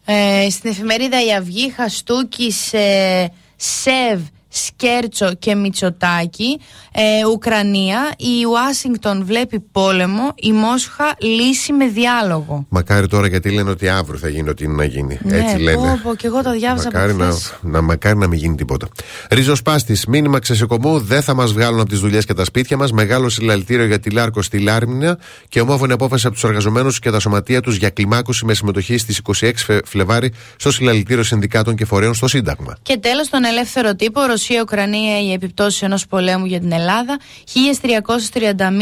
Ε, 0.05 0.49
στην 0.49 0.69
εφημερίδα 0.69 1.25
Η 1.25 1.33
Αυγή, 1.33 1.73
Χαστούκης, 1.75 2.73
ε, 2.73 3.31
Σεβ, 3.55 4.21
Σκέρτσο 4.49 5.33
και 5.39 5.55
Μητσοτάκη. 5.55 6.59
Ε, 6.93 7.25
Ουκρανία. 7.31 8.13
Η 8.17 8.45
Ουάσιγκτον 8.49 9.25
βλέπει 9.25 9.59
πόλεμο. 9.71 10.31
Η 10.35 10.51
Μόσχα 10.51 11.15
λύση 11.19 11.73
με 11.73 11.87
διάλογο. 11.87 12.65
Μακάρι 12.69 13.07
τώρα 13.07 13.27
γιατί 13.27 13.49
λένε 13.49 13.69
ότι 13.69 13.89
αύριο 13.89 14.19
θα 14.19 14.29
γίνει 14.29 14.49
ό,τι 14.49 14.63
είναι 14.63 14.73
να 14.73 14.83
γίνει. 14.83 15.19
Έτσι 15.25 15.55
ναι, 15.55 15.61
λένε. 15.61 15.77
Πω, 15.77 15.99
πω, 16.03 16.15
και 16.15 16.27
εγώ 16.27 16.41
το 16.43 16.51
διάβασα 16.51 16.89
Μακάρι 16.93 17.11
από 17.11 17.23
να, 17.23 17.29
χθες. 17.29 17.53
να, 17.61 17.81
μακάρι 17.81 18.17
να 18.17 18.27
μην 18.27 18.39
γίνει 18.39 18.55
τίποτα. 18.55 18.87
Ριζοσπάστη, 19.29 19.97
μήνυμα 20.07 20.39
ξεσηκωμού, 20.39 20.99
δεν 20.99 21.21
θα 21.21 21.33
μας 21.33 21.53
βγάλουν 21.53 21.79
από 21.79 21.89
τις 21.89 21.99
δουλειές 21.99 22.25
και 22.25 22.33
τα 22.33 22.43
σπίτια 22.45 22.77
μας. 22.77 22.91
Μεγάλο 22.91 23.29
συλλαλητήριο 23.29 23.85
για 23.85 23.99
τη 23.99 24.09
Λάρκο 24.09 24.41
στη 24.41 24.59
Λάρμινα 24.59 25.17
και 25.49 25.61
ομόφωνη 25.61 25.93
απόφαση 25.93 26.25
από 26.25 26.35
τους 26.35 26.43
εργαζομένους 26.43 26.99
και 26.99 27.11
τα 27.11 27.19
σωματεία 27.19 27.61
τους 27.61 27.75
για 27.75 27.89
κλιμάκωση 27.89 28.45
με 28.45 28.53
συμμετοχή 28.53 28.97
στις 28.97 29.21
26 29.41 29.51
Φε- 29.55 29.85
Φλεβάρι 29.87 30.33
στο 30.55 30.71
συλλαλητήριο 30.71 31.23
συνδικάτων 31.23 31.75
και 31.75 31.85
φορέων 31.85 32.13
στο 32.13 32.27
Σύνταγμα. 32.27 32.77
Και 32.81 32.97
τέλος, 32.97 33.29
τον 33.29 33.43
ελεύθερο 33.45 33.95
τύπο, 33.95 34.21
Ρωσία-Ουκρανία, 34.39 35.21
οι 35.21 35.31
επιπτώσεις 35.31 35.81
ενός 35.81 36.07
πολέμου 36.07 36.45
για 36.45 36.59
την 36.59 36.71
Ελλάδα. 36.71 37.17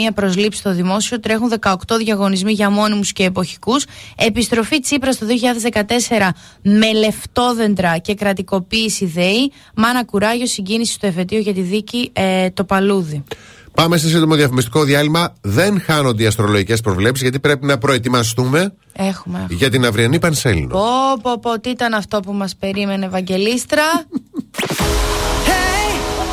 1331 0.09 0.13
προσλήψεις 0.13 0.59
στο 0.61 0.73
δημόσιο, 0.73 1.19
τρέχουν 1.19 1.51
18 1.59 1.97
διαγωνισμοί 1.97 2.51
για 2.51 2.69
μόνιμους 2.69 3.11
και 3.13 3.23
εποχικούς. 3.23 3.85
Επιστροφή 4.15 4.79
Τσίπρας 4.79 5.17
το 5.17 5.25
2014 5.25 6.33
με 6.61 6.93
λεφτόδεντρα 6.93 7.97
και 7.97 8.13
κρατικοποίηση 8.13 9.05
ΔΕΗ. 9.05 9.51
Μάνα 9.75 10.05
κουράγιο, 10.05 10.45
συγκίνηση 10.45 10.93
στο 10.93 11.07
εφετείο 11.07 11.39
για 11.39 11.53
τη 11.53 11.61
δίκη 11.61 12.09
ε, 12.13 12.49
το 12.49 12.63
παλούδι. 12.63 13.23
Πάμε 13.73 13.97
σε 13.97 14.07
σύντομο 14.09 14.35
διαφημιστικό 14.35 14.83
διάλειμμα. 14.83 15.33
Δεν 15.41 15.81
χάνονται 15.81 16.23
οι 16.23 16.25
αστρολογικές 16.25 16.81
προβλέψεις 16.81 17.21
γιατί 17.21 17.39
πρέπει 17.39 17.65
να 17.65 17.77
προετοιμαστούμε 17.77 18.59
Έχουμε. 18.93 19.37
έχουμε. 19.39 19.45
για 19.49 19.69
την 19.69 19.85
αυριανή 19.85 20.19
Πανσέλινο. 20.19 20.67
Πω, 20.67 21.19
πω, 21.21 21.39
πω, 21.39 21.59
τι 21.59 21.69
ήταν 21.69 21.93
αυτό 21.93 22.19
που 22.19 22.33
μας 22.33 22.55
περίμενε, 22.55 23.05
Ευαγγελίστρα; 23.05 23.83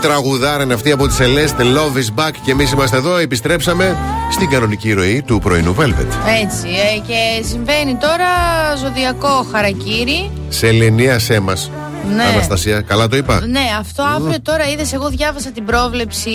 Τραγουδάρα 0.00 0.62
είναι 0.62 0.74
αυτή 0.74 0.90
από 0.90 1.08
τη 1.08 1.14
Celeste 1.18 1.60
Love 1.60 1.96
is 1.96 2.24
back 2.24 2.30
και 2.44 2.50
εμείς 2.50 2.72
είμαστε 2.72 2.96
εδώ. 2.96 3.16
Επιστρέψαμε 3.16 3.96
στην 4.32 4.50
κανονική 4.50 4.92
ροή 4.92 5.22
του 5.22 5.38
πρωινού 5.38 5.74
Velvet. 5.78 6.06
Έτσι, 6.42 6.68
ε, 6.68 6.98
και 7.06 7.44
συμβαίνει 7.48 7.96
τώρα 7.96 8.26
ζωδιακό 8.76 9.46
χαρακτήρι. 9.52 10.30
Σε 10.48 10.66
ελληνίασέ 10.66 11.40
μας. 11.40 11.70
Ναι. 12.16 12.22
Αναστασία, 12.22 12.80
καλά 12.80 13.08
το 13.08 13.16
είπα. 13.16 13.46
Ναι, 13.46 13.60
αυτό 13.78 14.02
αύριο 14.02 14.40
τώρα 14.42 14.68
είδες. 14.68 14.92
Εγώ 14.92 15.08
διάβασα 15.08 15.50
την 15.50 15.64
πρόβλεψη 15.64 16.30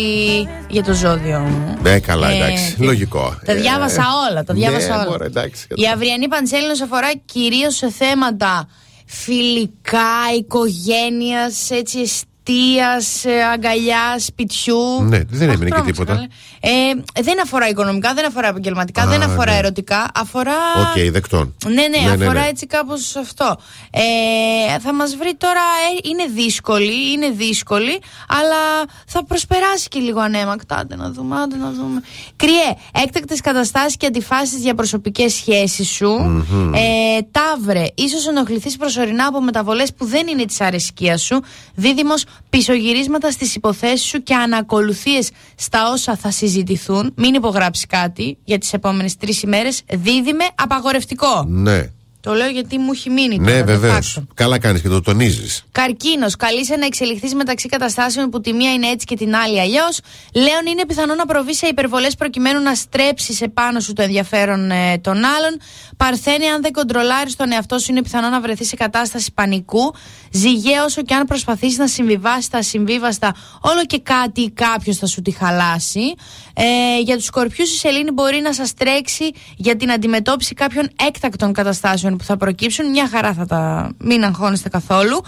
για 0.70 0.84
το 0.84 0.94
ζώδιο 0.94 1.40
μου. 1.40 1.78
Ναι, 1.82 2.00
καλά, 2.00 2.30
Ε, 2.30 2.36
εντάξει. 2.36 2.74
και- 2.78 2.84
Λογικό. 2.86 3.36
Τα 3.46 3.52
Ε, 3.52 3.56
διάβασα 3.56 4.04
όλα. 4.30 4.44
Τα 4.44 4.54
διάβασα 4.54 4.88
ναι, 4.88 4.94
όλα. 4.94 5.10
μωρέ, 5.10 5.26
εντάξει. 5.26 5.66
Η 5.70 5.84
αυριανή 5.94 6.28
Πανσέλινος 6.28 6.82
αφορά 6.82 7.12
κυρίως 7.26 7.76
σε 7.76 7.90
θέματα 7.92 8.68
φιλικά, 9.06 10.10
οικογένειας, 10.38 11.70
έτσι 11.72 12.00
εστία, 12.48 13.50
αγκαλιάς, 13.54 14.24
σπιτιού. 14.26 15.02
Ναι, 15.02 15.20
δεν 15.30 15.50
Αχ, 15.50 15.56
έμεινε 15.56 15.70
και 15.70 15.76
τρόμαξα, 15.76 15.84
τίποτα. 15.92 16.14
καλέ. 16.14 16.28
Ε, 16.60 17.22
δεν 17.22 17.42
αφορά 17.42 17.70
οικονομικά, 17.70 18.14
δεν 18.14 18.26
αφορά 18.26 18.48
επαγγελματικά, 18.48 19.02
Α, 19.02 19.08
δεν 19.08 19.22
αφορά 19.22 19.52
ναι. 19.52 19.58
ερωτικά. 19.58 20.12
Αφορά. 20.14 20.52
Οκ, 20.78 21.12
δεκτόν. 21.12 21.56
Ναι, 21.66 21.72
ναι, 21.72 21.88
Ναι, 21.88 22.16
ναι, 22.16 22.26
αφορά 22.26 22.42
ναι. 22.42 22.48
έτσι 22.48 22.66
κάπως 22.68 23.16
αυτό. 23.16 23.58
Ε, 23.92 24.80
θα 24.80 24.94
μας 24.94 25.16
βρει 25.16 25.36
τώρα, 25.38 25.60
ε, 25.60 26.10
είναι 26.10 26.26
δύσκολη, 26.36 27.12
είναι 27.12 27.30
δύσκολη, 27.30 28.00
αλλά 28.28 28.90
θα 29.08 29.26
προσπεράσει 29.26 29.88
και 29.88 30.00
λίγο 30.00 30.20
αναίμακτα. 30.20 30.76
Άντε 30.76 30.96
να 30.96 31.12
δούμε, 31.12 31.40
άντε 31.42 31.56
να 31.58 31.72
δούμε. 31.72 32.02
Κριέ, 32.36 32.74
έκτακτες 33.04 33.42
καταστάσεις 33.42 33.98
και 33.98 34.06
αντιφάσεις 34.06 34.60
για 34.60 34.76
προσωπικές 34.76 35.34
σχέσεις 35.34 35.90
σου. 35.90 36.44
Ε, 36.76 37.22
ταύρε, 37.32 37.86
ίσως 37.96 38.28
ενοχληθείς 38.28 38.78
προσωρινά 38.78 39.26
από 39.26 39.42
μεταβολές 39.42 39.94
που 39.94 40.06
δεν 40.06 40.28
είναι 40.28 40.46
της 40.46 40.62
αρεσκίας 40.62 41.22
σου. 41.22 41.44
Δίδυμος, 41.76 42.26
πισωγυρίσματα 42.50 43.32
στις 43.32 43.56
υποθέσεις 43.56 44.06
σου 44.08 44.24
και 44.24 44.36
ανακολουθίες 44.36 45.30
στα 45.56 45.92
όσα 45.92 46.16
θα 46.16 46.32
συζητηθούν. 46.32 47.14
Μην 47.16 47.34
υπογράψει 47.34 47.88
κάτι 47.88 48.38
για 48.44 48.58
τις 48.58 48.74
επόμενες 48.74 49.18
τρεις 49.18 49.42
ημέρες. 49.42 49.82
Δίδυμε, 49.94 50.44
απαγορευτικό. 50.56 51.46
Ναι. 51.48 51.90
Το 52.20 52.34
λέω 52.34 52.50
γιατί 52.50 52.78
μου 52.78 52.92
έχει 52.92 53.10
μείνει 53.10 53.38
Ναι, 53.40 53.52
τώρα, 53.52 53.62
de 53.64 53.66
βεβαίω. 53.66 53.98
facto. 53.98 54.24
Καλά 54.34 54.60
κάνεις 54.60 54.82
και 54.82 54.88
το 54.90 55.02
τονίζεις. 55.02 55.64
Καρκίνος. 55.72 56.36
Καλείσαι 56.36 56.76
να 56.76 56.86
εξελιχθείς 56.86 57.34
μεταξύ 57.36 57.68
καταστάσεων 57.68 58.30
που 58.30 58.42
τη 58.42 58.54
μία 58.54 58.74
είναι 58.74 58.88
έτσι 58.88 59.06
και 59.06 59.16
την 59.16 59.36
άλλη 59.36 59.60
αλλιώς. 59.60 60.00
Λέων 60.34 60.66
είναι 60.72 60.86
πιθανό 60.86 61.16
να 61.16 61.26
προβείς 61.26 61.58
σε 61.58 61.68
υπερβολές 61.68 62.16
προκειμένου 62.16 62.62
να 62.62 62.76
στρέψεις 62.76 63.42
επάνω 63.42 63.80
σου 63.80 63.94
το 63.94 64.02
ενδιαφέρον 64.02 64.72
ε, 64.72 64.98
των 64.98 65.16
άλλων. 65.16 65.60
Παρθένε, 65.98 66.46
αν 66.46 66.62
δεν 66.62 66.72
κοντρολάρεις 66.72 67.36
τον 67.36 67.52
εαυτό 67.52 67.80
σου, 67.80 67.92
είναι 67.92 68.02
πιθανό 68.02 68.30
να 68.30 68.42
βρεθείς 68.42 68.68
σε 68.68 68.76
κατάσταση 68.76 69.32
πανικού. 69.34 69.94
Ζυγέ, 70.36 70.80
όσο 70.80 71.02
και 71.02 71.14
αν 71.14 71.26
προσπαθήσει 71.26 71.78
να 71.78 71.88
συμβιβάσεις 71.88 72.48
τα 72.48 72.58
ασυμβίβαστα, 72.58 73.36
όλο 73.62 73.86
και 73.86 74.00
κάτι 74.00 74.42
ή 74.42 74.52
κάποιος 74.52 74.98
θα 74.98 75.06
σου 75.06 75.22
τη 75.22 75.32
χαλάσει. 75.32 76.14
Ε, 76.54 77.00
για 77.04 77.16
τους 77.16 77.26
σκορπιούς, 77.26 77.72
η 77.72 77.78
σελήνη 77.78 78.12
μπορεί 78.12 78.40
να 78.40 78.54
σας 78.54 78.74
τρέξει 78.74 79.32
για 79.56 79.76
την 79.76 79.92
αντιμετώπιση 79.92 80.54
κάποιων 80.54 80.90
έκτακτων 81.08 81.54
καταστάσεων 81.54 82.18
που 82.18 82.24
θα 82.24 82.38
προκύψουν. 82.38 82.90
Μια 82.90 83.10
χαρά 83.10 83.34
θα 83.34 83.46
τα 83.46 83.92
μην 83.98 84.24
αγχώνεστε 84.24 84.70
καθόλου. 84.70 85.22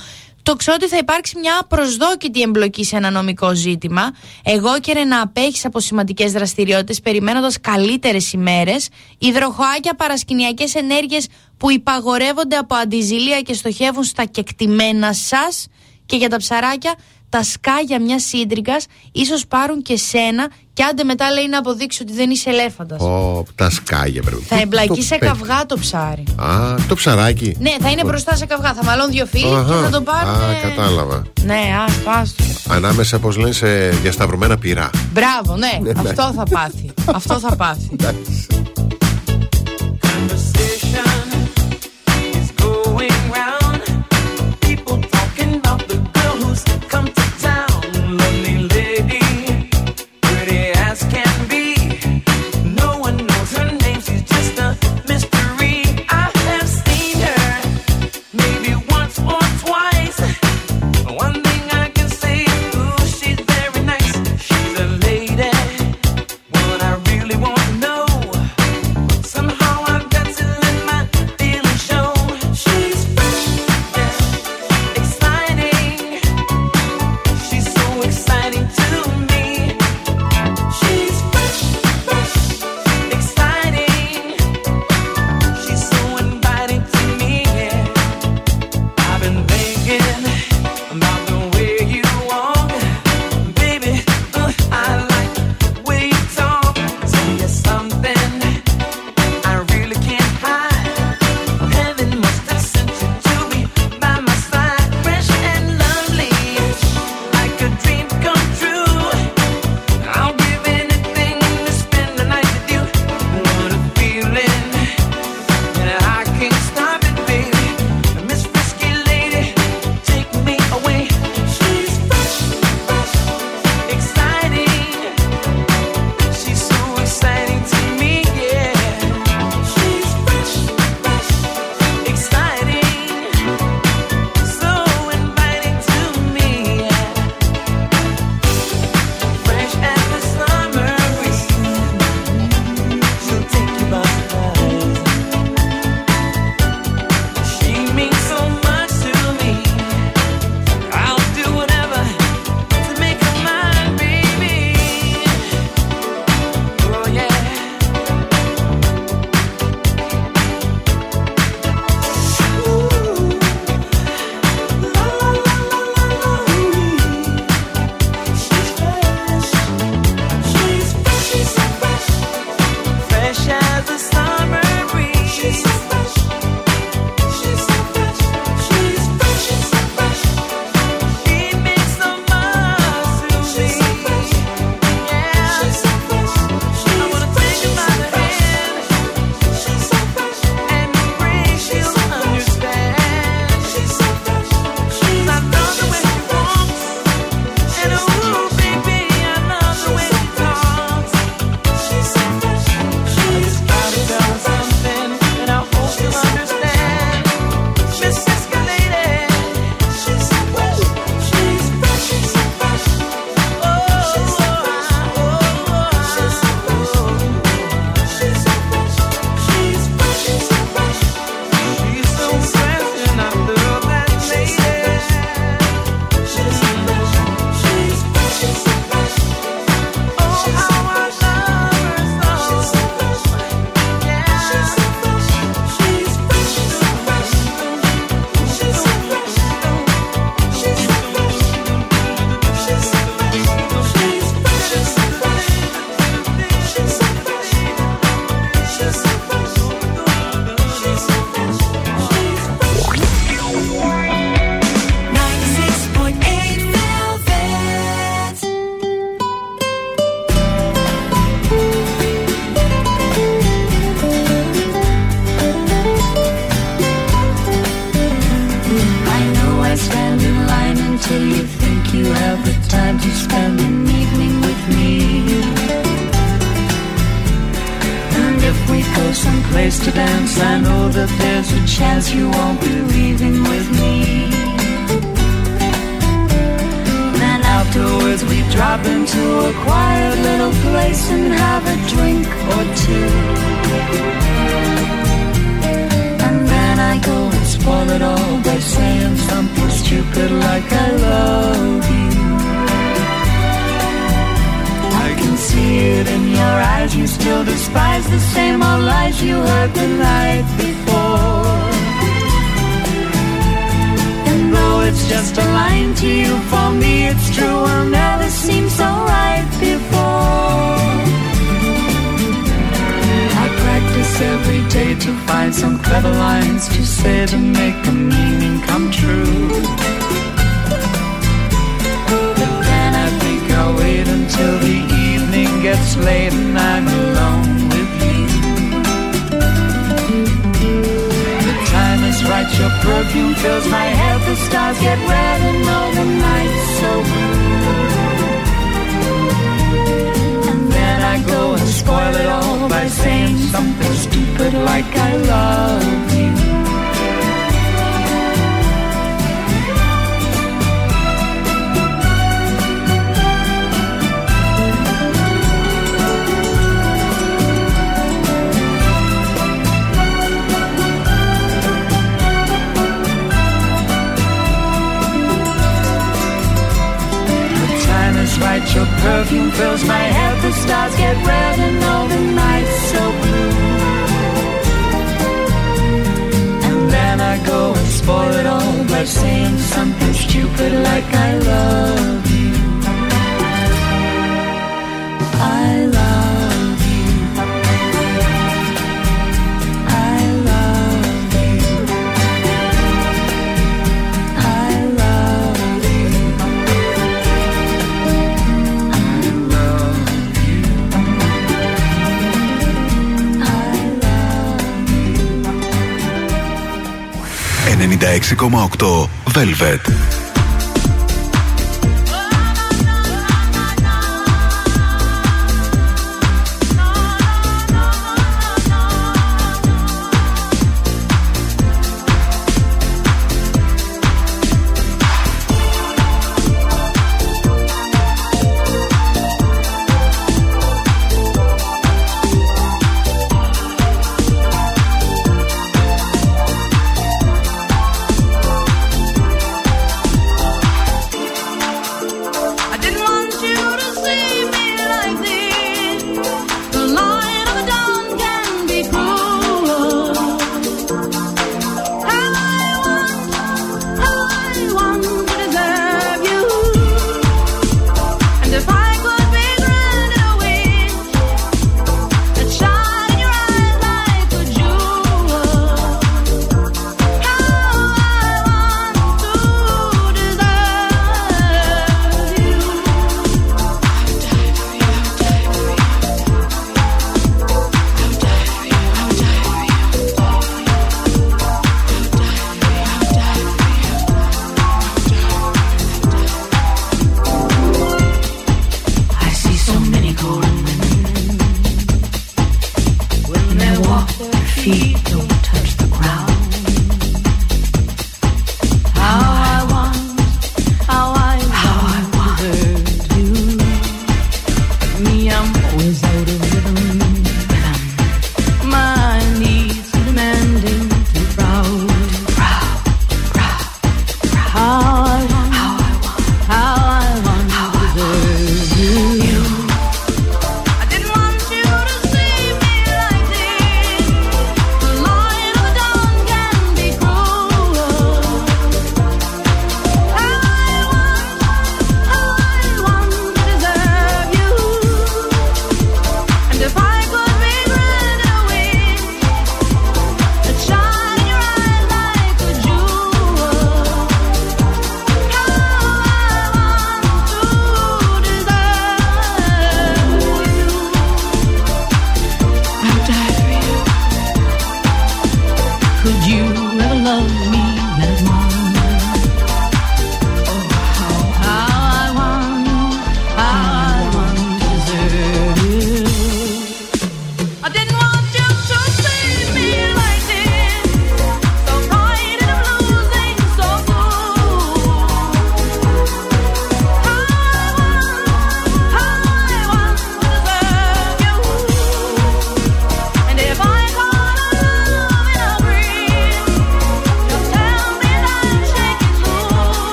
Το 0.45 0.55
ξέρω 0.55 0.77
ότι 0.81 0.89
θα 0.89 0.97
υπάρξει 0.97 1.39
μια 1.39 1.65
προσδόκητη 1.67 2.41
εμπλοκή 2.41 2.83
σε 2.83 2.95
ένα 2.95 3.09
νομικό 3.09 3.55
ζήτημα. 3.55 4.11
Εγώ 4.43 4.79
και 4.79 4.93
να 5.03 5.21
απέχεις 5.21 5.65
από 5.65 5.79
σημαντικές 5.79 6.31
δραστηριότητες, 6.31 6.99
περιμένοντας 7.01 7.59
καλύτερες 7.61 8.33
ημέρες. 8.33 8.89
Υδροχοάκια, 9.17 9.95
παρασκηνιακές 9.95 10.75
ενέργειες 10.75 11.27
που 11.57 11.71
υπαγορεύονται 11.71 12.55
από 12.55 12.75
αντιζηλία 12.75 13.41
και 13.41 13.53
στοχεύουν 13.53 14.03
στα 14.03 14.25
κεκτημένα 14.25 15.13
σας. 15.13 15.67
Και 16.05 16.15
για 16.15 16.29
τα 16.29 16.37
ψαράκια, 16.37 16.95
τα 17.29 17.43
σκάγια 17.43 18.01
μιας 18.01 18.23
σύντριγκας 18.23 18.85
ίσως 19.11 19.47
πάρουν 19.47 19.81
και 19.81 19.97
σένα 19.97 20.51
και 20.75 20.83
άντε 20.83 21.03
μετά 21.03 21.31
λέει 21.31 21.47
να 21.49 21.57
αποδείξει 21.57 22.01
ότι 22.01 22.13
δεν 22.13 22.29
είσαι 22.29 22.49
ελέφαντας. 22.49 23.01
Ω, 23.01 23.43
τα 23.55 23.69
σκάγια 23.69 24.21
πρέπει. 24.21 24.41
Θα 24.41 24.59
εμπλακεί 24.61 24.87
Το 24.87 25.01
σε 25.01 25.15
πέφτει. 25.17 25.25
καυγά 25.37 25.65
το 25.65 25.77
ψάρι. 25.77 26.23
Α, 26.35 26.75
το 26.87 26.95
ψαράκι. 26.95 27.55
Ναι, 27.59 27.71
θα 27.81 27.89
είναι 27.89 28.03
μπροστά 28.03 28.35
σε 28.35 28.45
καυγά. 28.45 28.73
Θα 28.73 28.83
μαλώνουν 28.83 29.11
δύο 29.11 29.25
φίλοι 29.25 29.43
και 29.43 29.55
Αχα. 29.55 29.81
θα 29.83 29.89
τον 29.89 30.03
πάρουν. 30.03 30.29
Α, 30.33 30.37
κατάλαβα. 30.63 31.23
Ναι, 31.41 31.59
άστο, 31.87 32.09
άστο. 32.09 32.43
Ανάμεσα, 32.73 33.19
πώς 33.19 33.37
λένε, 33.37 33.51
σε 33.51 33.89
διασταυρωμένα 33.89 34.57
πυρά. 34.57 34.89
Μπράβο, 35.13 35.55
ναι, 35.57 35.91
αυτό 36.09 36.31
θα 36.35 36.43
πάθει. 36.43 36.91
αυτό 37.05 37.39
θα 37.39 37.55
πάθει. 37.55 37.89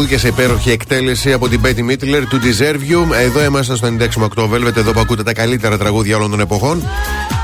Υπέροχο 0.00 0.08
τραγούδι 0.08 0.08
και 0.08 0.18
σε 0.18 0.28
υπέροχη 0.28 0.70
εκτέλεση 0.70 1.32
από 1.32 1.48
την 1.48 1.60
Betty 1.64 1.90
Midler 1.90 2.22
του 2.28 2.40
Deserve 2.40 2.92
You. 2.92 3.14
Εδώ 3.20 3.44
είμαστε 3.44 3.76
στο 3.76 3.88
96,8 4.36 4.48
Velvet, 4.54 4.76
εδώ 4.76 4.92
που 4.92 5.00
ακούτε 5.00 5.22
τα 5.22 5.32
καλύτερα 5.32 5.78
τραγούδια 5.78 6.16
όλων 6.16 6.30
των 6.30 6.40
εποχών. 6.40 6.82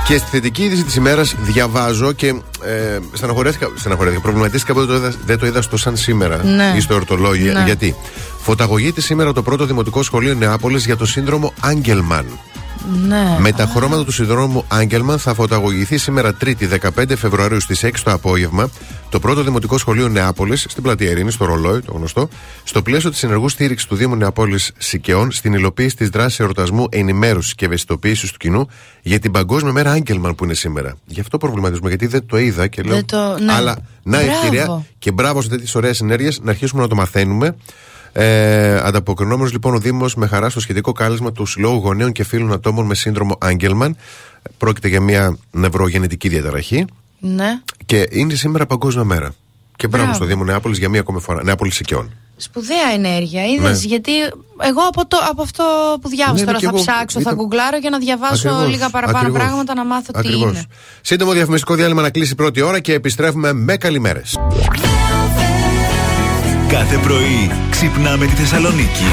Και 0.06 0.18
στη 0.18 0.28
θετική 0.30 0.62
είδηση 0.62 0.82
της 0.84 0.96
ημέρας 0.96 1.34
διαβάζω 1.40 2.12
και 2.12 2.26
ε, 2.64 2.98
στεναχωρέθηκα, 3.12 3.68
στεναχωρέθηκα, 3.76 4.20
προβληματίστηκα 4.20 4.72
που 4.72 4.78
δεν 4.78 4.88
το 4.88 4.94
είδα, 4.94 5.12
δεν 5.26 5.38
το 5.38 5.46
είδα 5.46 5.62
στο 5.62 5.76
σαν 5.76 5.96
σήμερα 5.96 6.44
Ναι. 6.44 6.74
ή 6.76 6.80
στο 6.80 6.92
εορτολόγιο. 6.94 7.52
Ναι. 7.52 7.62
Γιατί; 7.64 7.94
Φωταγωγείται 8.38 9.00
σήμερα 9.00 9.32
το 9.32 9.42
πρώτο 9.42 9.64
δημοτικό 9.64 10.02
σχολείο 10.02 10.34
Νεάπολης 10.34 10.84
για 10.84 10.96
το 10.96 11.06
σύνδρομο 11.06 11.52
Άγγελμαν. 11.60 12.26
Ναι. 13.06 13.36
Με 13.38 13.52
τα 13.52 13.70
χρώματα 13.74 14.04
του 14.04 14.12
συνδρόμου 14.12 14.64
Άγγελμαν 14.68 15.18
θα 15.18 15.34
φωταγωγηθεί 15.34 15.98
σήμερα 15.98 16.36
3η 16.44 16.90
15 16.98 17.16
Φεβρουαρίου 17.16 17.60
στις 17.60 17.84
6 17.84 17.90
το 18.04 18.10
απόγευμα 18.12 18.70
το 19.16 19.22
πρώτο 19.22 19.42
δημοτικό 19.42 19.78
σχολείο 19.78 20.08
Νεάπολης 20.08 20.66
στην 20.68 20.82
πλατεία 20.82 21.10
Ειρήνης, 21.10 21.34
στο 21.34 21.44
Ρολόι, 21.44 21.80
το 21.80 21.92
γνωστό, 21.92 22.28
στο 22.64 22.82
πλαίσιο 22.82 23.10
της 23.10 23.22
ενεργού 23.22 23.48
στήριξης 23.48 23.88
του 23.88 23.94
Δήμου 23.94 24.16
Νεαπόλη 24.16 24.58
Σικαιών 24.78 25.30
στην 25.32 25.52
υλοποίηση 25.52 25.96
της 25.96 26.08
δράσης 26.08 26.40
εορτασμού 26.40 26.86
ενημέρωσης 26.90 27.54
και 27.54 27.64
ευαισθητοποίησης 27.64 28.30
του 28.30 28.36
κοινού 28.38 28.68
για 29.02 29.18
την 29.18 29.30
Παγκόσμια 29.30 29.72
Μέρα 29.72 29.90
Άγγελμαν 29.90 30.34
που 30.34 30.44
είναι 30.44 30.54
σήμερα. 30.54 30.96
Γι' 31.06 31.20
αυτό 31.20 31.38
προβληματίζουμε, 31.38 31.88
γιατί 31.88 32.06
δεν 32.06 32.26
το 32.26 32.38
είδα 32.38 32.66
και 32.66 32.82
λέω. 32.82 32.94
Δεν 32.94 33.04
το- 33.06 33.38
ναι. 33.44 33.52
Αλλά 33.52 33.76
να 34.02 34.16
Μπράβο. 34.22 34.32
ευκαιρία 34.36 34.84
και 34.98 35.12
μπράβο 35.12 35.42
σε 35.42 35.48
τέτοιες 35.48 35.74
ωραίες 35.74 36.00
ενέργειες 36.00 36.40
να 36.42 36.50
αρχίσουμε 36.50 36.82
να 36.82 36.88
το 36.88 36.94
μαθαίνουμε. 36.94 37.56
Ε, 38.12 38.76
Ανταποκρινόμενος 38.76 39.52
λοιπόν 39.52 39.74
ο 39.74 39.78
Δήμος 39.78 40.14
με 40.14 40.26
χαρά 40.26 40.50
στο 40.50 40.60
σχετικό 40.60 40.92
κάλεσμα 40.92 41.32
του 41.32 41.46
Συλλόγου 41.46 41.78
Γονέων 41.78 42.12
και 42.12 42.24
Φίλων 42.24 42.52
Ατόμων 42.52 42.86
με 42.86 42.94
σύνδρομο 42.94 43.36
Άγγελμαν. 43.40 43.96
Πρόκειται 44.58 44.88
για 44.88 45.00
μια 45.00 45.36
νευρογενετική 45.50 46.28
διαταραχή 46.28 46.84
Ναι. 47.18 47.60
και 47.86 48.06
είναι 48.10 48.34
σήμερα 48.34 48.66
Παγκόσμια 48.66 49.04
Μέρα. 49.04 49.34
Και 49.76 49.86
μπράβο 49.88 50.04
Μπράβο. 50.04 50.18
στο 50.18 50.24
Δήμο 50.34 50.44
Νεάπολης 50.44 50.78
για 50.78 50.88
μία 50.88 51.00
ακόμη 51.00 51.20
φορά. 51.20 51.42
Νεάπολης 51.44 51.74
Σικαιών. 51.74 52.10
Σπουδαία 52.36 52.88
ενέργεια. 52.94 53.44
Είδες, 53.46 53.80
Ναι. 53.80 53.86
γιατί 53.86 54.10
εγώ 54.62 54.80
από, 54.88 55.06
το, 55.06 55.16
από 55.30 55.42
αυτό 55.42 55.64
που 56.00 56.08
διάβασα 56.08 56.32
Ναι, 56.34 56.40
τώρα 56.40 56.52
ναι, 56.52 56.58
θα 56.66 56.70
κι 56.70 56.74
εγώ 56.74 56.84
ψάξω, 56.84 57.20
ήταν- 57.20 57.32
θα 57.36 57.40
γκουγκλάρω 57.42 57.76
για 57.76 57.90
να 57.90 57.98
διαβάσω 57.98 58.48
Ακριβώς, 58.48 58.70
λίγα 58.70 58.90
παραπάνω 58.90 59.18
ακριβώς. 59.18 59.38
πράγματα 59.40 59.74
να 59.74 59.84
μάθω 59.84 60.12
τι 60.12 60.18
Ακριβώς. 60.18 60.50
είναι. 60.50 60.62
Σύντομο 61.00 61.32
διαφημιστικό 61.32 61.74
διάλειμμα 61.74 62.02
να 62.02 62.10
κλείσει 62.10 62.32
η 62.32 62.34
πρώτη 62.34 62.60
ώρα 62.60 62.80
και 62.80 62.92
επιστρέφουμε 62.92 63.52
με 63.52 63.76
καλημέρες. 63.76 64.36
Κάθε 66.68 66.96
πρωί 66.98 67.50
ξυπνάμε 67.70 68.26
τη 68.26 68.32
Θεσσαλονίκη. 68.32 69.04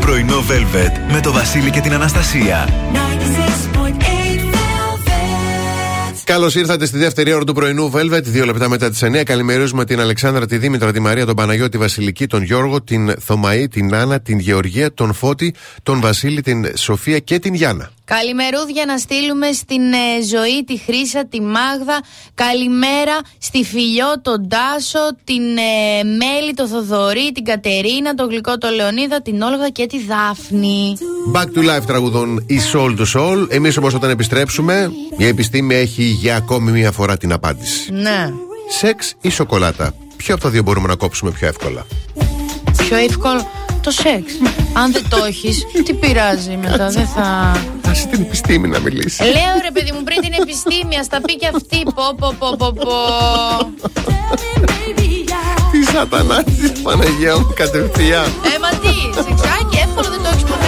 Πρωινό 0.00 0.36
Velvet 0.48 1.12
με 1.12 1.20
το 1.20 1.32
Βασίλη 1.32 1.70
και 1.70 1.80
την 1.80 1.92
Αναστασία. 1.94 2.68
Καλώς 6.28 6.54
ήρθατε 6.54 6.86
στη 6.86 6.98
δεύτερη 6.98 7.32
ώρα 7.32 7.44
του 7.44 7.52
πρωινού 7.52 7.92
Velvet, 7.94 8.22
δύο 8.22 8.44
λεπτά 8.44 8.68
μετά 8.68 8.90
τις 8.90 9.02
9. 9.02 9.22
Καλημερίζουμε 9.24 9.84
την 9.84 10.00
Αλεξάνδρα, 10.00 10.46
τη 10.46 10.58
Δήμητρα, 10.58 10.92
τη 10.92 11.00
Μαρία, 11.00 11.26
τον 11.26 11.34
Παναγιώτη, 11.34 11.70
τη 11.70 11.78
Βασιλική, 11.78 12.26
τον 12.26 12.42
Γιώργο, 12.42 12.82
την 12.82 13.14
Θωμαή, 13.20 13.68
την 13.68 13.94
Άννα, 13.94 14.20
την 14.20 14.38
Γεωργία, 14.38 14.94
τον 14.94 15.12
Φώτη, 15.12 15.54
τον 15.82 16.00
Βασίλη, 16.00 16.40
την 16.40 16.76
Σοφία 16.76 17.18
και 17.18 17.38
την 17.38 17.54
Γιάννα. 17.54 17.90
Καλημερούδια 18.14 18.84
να 18.86 18.98
στείλουμε 18.98 19.52
στην 19.52 19.92
ε, 19.92 20.22
ζωή 20.34 20.64
τη 20.64 20.78
Χρύσα, 20.78 21.26
τη 21.26 21.40
Μάγδα. 21.40 22.00
Καλημέρα 22.34 23.16
στη 23.38 23.64
Φιλιό, 23.64 24.20
τον 24.22 24.48
Τάσο, 24.48 24.98
την 25.24 25.42
ε, 25.56 26.04
Μέλη, 26.04 26.54
τον 26.54 26.68
Θοδωρή, 26.68 27.32
την 27.32 27.44
Κατερίνα, 27.44 28.14
τον 28.14 28.28
Γλυκό, 28.28 28.58
τον 28.58 28.74
Λεωνίδα, 28.74 29.22
την 29.22 29.42
Όλγα 29.42 29.68
και 29.68 29.86
τη 29.86 29.98
Δάφνη. 30.04 30.96
Back 31.34 31.44
to 31.44 31.76
life 31.76 31.86
τραγουδών 31.86 32.44
η 32.46 32.58
Soul 32.72 32.96
to 32.98 33.04
Soul. 33.14 33.46
Εμείς 33.50 33.76
όμως 33.76 33.94
όταν 33.94 34.10
επιστρέψουμε, 34.10 34.92
η 35.16 35.26
επιστήμη 35.26 35.74
έχει 35.74 36.04
για 36.04 36.36
ακόμη 36.36 36.70
μία 36.70 36.92
φορά 36.92 37.16
την 37.16 37.32
απάντηση. 37.32 37.92
Ναι. 37.92 38.32
Σεξ 38.68 39.14
ή 39.20 39.30
σοκολάτα. 39.30 39.94
Ποιο 40.16 40.34
από 40.34 40.42
τα 40.42 40.50
δύο 40.50 40.62
μπορούμε 40.62 40.88
να 40.88 40.96
κόψουμε 40.96 41.30
πιο 41.30 41.46
εύκολα; 41.48 41.86
Πιο 42.76 42.96
εύκολο 42.96 43.67
το 43.88 43.94
σεξ. 43.94 44.24
Αν 44.72 44.92
δεν 44.92 45.04
το 45.08 45.24
έχεις, 45.24 45.66
τι 45.84 45.92
πειράζει 45.94 46.58
μετά, 46.62 46.88
δεν 46.88 47.06
θα. 47.06 47.26
Άσε 47.90 48.06
την 48.06 48.20
επιστήμη 48.20 48.68
να 48.68 48.78
μιλήσεις. 48.78 49.20
Λέω 49.20 49.54
ρε 49.62 49.70
παιδί 49.72 49.92
μου 49.92 50.02
πριν 50.02 50.20
την 50.20 50.32
επιστήμη, 50.42 50.96
ας 51.02 51.08
τα 51.08 51.20
πει 51.20 51.36
και 51.36 51.48
αυτή. 51.54 51.82
Πω, 51.96 52.06
πω, 52.18 52.34
πω, 52.38 52.56
πω, 52.58 52.72
πω. 52.72 52.92
Τι 55.72 55.84
σατανάς 55.92 56.44
τη 56.44 56.68
Παναγία 56.82 57.36
μου 57.38 57.52
κατευθείαν. 57.54 58.28
Ε, 58.52 58.58
μα 58.62 58.70
τι, 58.82 58.94
σεξάκι 59.24 59.76
εύκολο 59.84 60.08
δεν 60.14 60.20
το 60.24 60.28
έχεις 60.32 60.46
ποτέ 60.50 60.67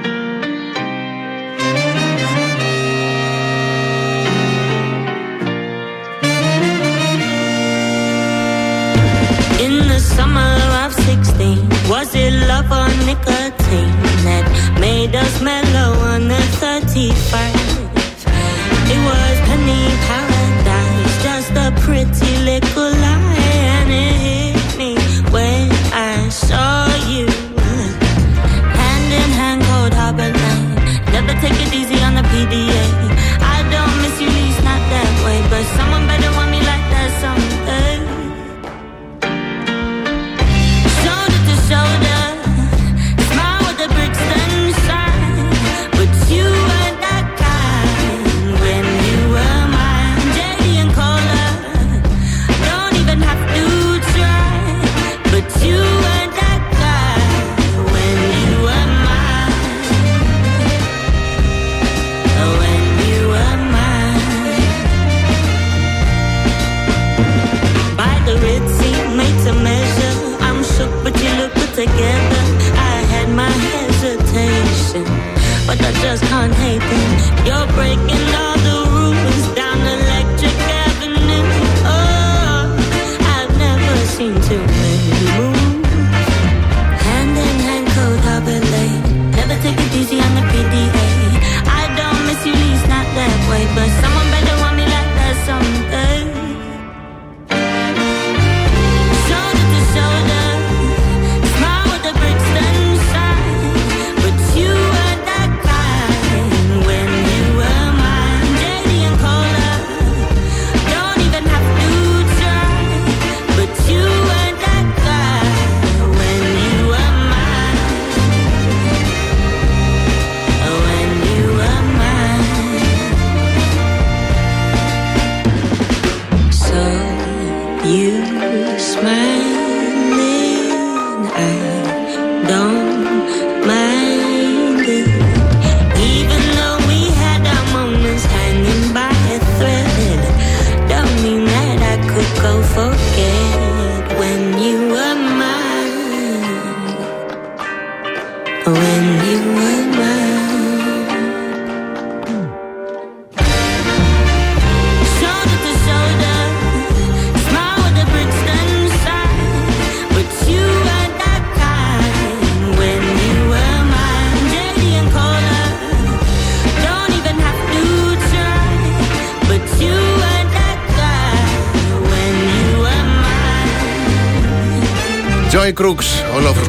Love 12.47 12.71
or 12.71 12.89
nicotine 13.05 13.95
that 14.27 14.45
made 14.79 15.15
us 15.15 15.41
mellow 15.41 15.91
on 16.11 16.27
the 16.27 16.41
31st? 16.61 17.79
It 18.93 18.99
was 19.09 19.35
penny 19.47 19.83
paradise, 20.09 21.13
just 21.23 21.51
a 21.65 21.71
pretty 21.85 22.33
little 22.49 22.91
lie, 23.05 23.37
and 23.77 23.89
it 23.91 24.15
hit 24.25 24.77
me 24.77 24.91
when 25.31 25.71
I 25.93 26.29
saw 26.29 26.87
you. 27.13 27.27
Hand 28.79 29.13
in 29.21 29.31
hand, 29.39 29.61
cold 29.69 29.93
harbor 29.93 30.31
line. 30.41 30.75
Never 31.13 31.33
take 31.41 31.59
it 31.65 31.73
easy 31.73 32.00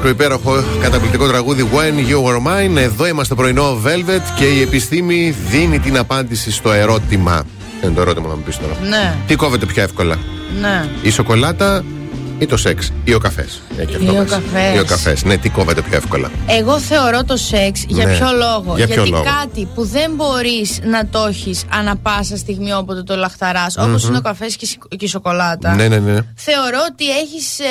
ολόφρουσκο 0.02 0.08
υπέροχο 0.08 0.64
καταπληκτικό 0.80 1.26
τραγούδι 1.26 1.68
When 1.72 2.10
You 2.10 2.16
Were 2.16 2.46
Mine. 2.46 2.76
Εδώ 2.76 3.06
είμαστε 3.06 3.34
πρωινό 3.34 3.80
Velvet 3.84 4.22
και 4.38 4.44
η 4.44 4.60
επιστήμη 4.60 5.34
δίνει 5.50 5.78
την 5.78 5.98
απάντηση 5.98 6.52
στο 6.52 6.72
ερώτημα. 6.72 7.44
Είναι 7.84 7.92
το 7.92 8.00
ερώτημα 8.00 8.28
να 8.28 8.34
μου 8.34 8.42
πεις 8.42 8.58
τώρα. 8.58 8.76
Ναι, 8.88 9.14
Τι 9.26 9.36
κόβεται 9.36 9.66
πιο 9.66 9.82
εύκολα, 9.82 10.18
ναι. 10.60 10.88
η 11.02 11.10
σοκολάτα 11.10 11.84
ή 12.38 12.46
το 12.46 12.56
σεξ 12.56 12.92
ή 13.04 13.14
ο 13.14 13.18
καφές; 13.18 13.62
Ή 14.00 14.08
ο 14.08 14.24
καφές. 14.28 14.74
Ή 14.76 14.78
ο 14.78 14.84
καφές. 14.84 15.24
Ναι, 15.24 15.36
τι 15.36 15.48
κόβεται 15.48 15.82
πιο 15.82 15.96
εύκολα. 15.96 16.30
Εγώ 16.46 16.78
θεωρώ 16.78 17.24
το 17.24 17.36
σεξ 17.36 17.84
για 17.88 18.06
Ναι. 18.06 18.16
ποιο 18.16 18.26
λόγο. 18.32 18.76
Για 18.76 18.86
ποιο 18.86 18.94
Γιατί 18.94 19.10
λόγο; 19.10 19.24
κάτι 19.40 19.68
που 19.74 19.84
δεν 19.84 20.10
μπορείς 20.14 20.78
να 20.84 21.06
το 21.06 21.26
έχεις 21.28 21.64
ανα 21.68 21.96
πάσα 21.96 22.36
στιγμή 22.36 22.72
όποτε 22.72 23.02
το 23.02 23.16
λαχταράς 23.16 23.76
όπως 23.78 24.04
είναι 24.04 24.16
ο 24.16 24.20
καφές 24.20 24.56
και 24.56 24.64
η 24.64 24.68
σι- 24.68 24.96
και 24.96 25.04
η 25.04 25.08
σοκολάτα. 25.08 25.74
Ναι, 25.74 25.88
ναι, 25.88 25.98
ναι. 25.98 26.18
Θεωρώ 26.34 26.78
ότι 26.90 27.10
έχεις 27.10 27.58
ε, 27.58 27.64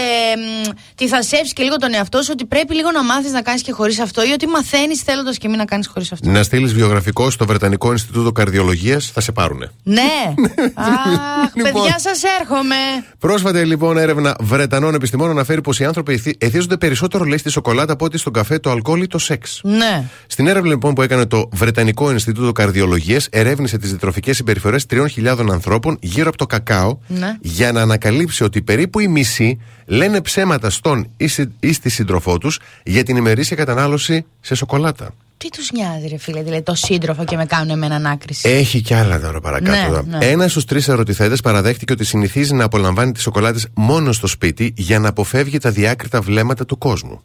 μ, 0.70 0.70
τη 0.96 1.08
θασέψεις 1.08 1.54
και 1.54 1.64
λίγο 1.64 1.76
τον 1.76 1.94
εαυτό 1.94 2.22
σου 2.22 2.30
ότι 2.32 2.46
πρέπει 2.46 2.76
λίγο 2.76 2.92
να 2.92 3.04
μάθεις 3.04 3.32
να 3.32 3.42
κάνεις 3.42 3.62
και 3.62 3.72
χωρίς 3.72 4.00
αυτό 4.00 4.24
ή 4.26 4.32
ότι 4.32 4.48
μαθαίνεις 4.48 5.02
θέλοντας 5.02 5.38
και 5.38 5.48
μην 5.48 5.58
να 5.58 5.66
κάνεις 5.66 5.88
χωρίς 5.88 6.12
αυτό. 6.12 6.30
Να 6.30 6.44
στείλεις 6.44 6.74
βιογραφικό 6.74 7.30
στο 7.30 7.46
Βρετανικό 7.46 7.92
Ινστιτούτο 7.92 8.32
Καρδιολογίας, 8.32 9.12
θα 9.14 9.22
σε 9.22 9.32
πάρουνε. 9.32 9.72
Ναι. 9.84 10.02
Αχ, 10.74 11.56
Λοιπόν. 11.56 11.72
παιδιά, 11.82 12.00
σας 12.00 12.22
έρχομαι. 12.40 12.76
Πρόσφατα 13.20 13.66
λοιπόν 13.66 13.98
έρευνα 13.98 14.36
Βρετανών 14.40 14.94
επιστημόνων 14.94 15.32
αναφέρει 15.36 15.62
πως 15.62 15.80
οι 15.80 15.86
άνθρωποι 15.92 16.14
εθι- 16.14 16.44
εθίζονται 16.44 16.78
περισσότερο 16.78 17.24
λέει 17.24 17.38
στη 17.38 17.50
σοκολάτα 17.50 17.94
από 17.94 18.06
ότι 18.06 18.18
στον 18.18 18.34
καφέ, 18.34 18.60
το 18.60 18.72
αλκοόλ 18.72 19.02
ή 19.02 19.08
το 19.08 19.18
σεξ. 19.18 19.60
Ναι. 19.64 20.04
Στην 20.28 20.48
έρευνα 20.48 20.70
λοιπόν 20.70 20.94
που 20.94 21.02
έκανε 21.02 21.26
το 21.26 21.50
Βρετανικό 21.54 22.12
Ινστιτούτο 22.12 22.52
Καρδιολογίας, 22.52 23.28
ερεύνησε 23.32 23.78
τις 23.78 23.90
διατροφικές 23.90 24.36
συμπεριφορές 24.36 24.86
3.000 24.90 25.50
ανθρώπων 25.52 25.98
γύρω 26.02 26.28
από 26.28 26.38
το 26.38 26.46
κακάο 26.46 26.98
Ναι. 27.08 27.38
για 27.42 27.72
να 27.72 27.82
ανακαλύψει 27.82 28.44
ότι 28.44 28.62
περίπου 28.62 29.00
οι 29.00 29.08
μισοί 29.08 29.60
λένε 29.86 30.22
ψέματα 30.22 30.70
στον 30.70 31.10
ή, 31.18 31.28
συ- 31.28 31.50
ή 31.60 31.74
στη 31.74 31.90
σύντροφό 31.90 32.38
τους 32.38 32.60
για 32.84 33.04
την 33.04 33.16
ημερήσια 33.16 33.56
κατανάλωση 33.56 34.26
σε 34.42 34.56
σοκολάτα. 34.56 35.10
Τι 35.42 35.50
τους 35.50 35.72
νοιάζει, 35.72 36.08
ρε 36.08 36.18
φίλε, 36.18 36.44
δηλαδή 36.44 36.62
το 36.62 36.76
σύντροφο 36.76 37.26
και 37.26 37.36
με 37.36 37.46
κάνουν 37.46 37.70
εμένα 37.70 37.96
ανάκριση. 37.96 38.50
Έχει 38.50 38.82
κι 38.82 38.94
άλλα 38.94 39.20
τώρα 39.20 39.40
παρακάτω. 39.40 40.04
Ναι, 40.06 40.18
ναι. 40.18 40.26
Ένας 40.26 40.52
στους 40.52 40.66
τρεις 40.66 40.88
ερωτηθέντε 40.88 41.36
παραδέχτηκε 41.36 41.94
ότι 41.94 42.06
συνηθίζει 42.06 42.54
να 42.54 42.64
απολαμβάνει 42.64 43.12
τις 43.12 43.22
σοκολάτες 43.22 43.68
μόνο 43.74 44.12
στο 44.12 44.28
σπίτι 44.28 44.74
για 44.78 45.00
να 45.00 45.10
αποφεύγει 45.10 45.58
τα 45.58 45.72
διάκριτα 45.72 46.22
βλέμματα 46.22 46.66
του 46.66 46.78
κόσμου. 46.78 47.22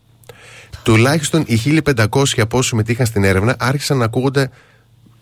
Τουλάχιστον 0.83 1.45
οι 1.47 1.83
1500 1.85 2.05
από 2.37 2.59
όσου 2.59 2.69
συμμετείχαν 2.69 3.07
στην 3.07 3.25
έρευνα 3.25 3.57
άρχισαν 3.59 3.99
να 3.99 4.05
ακούγονται 4.05 4.51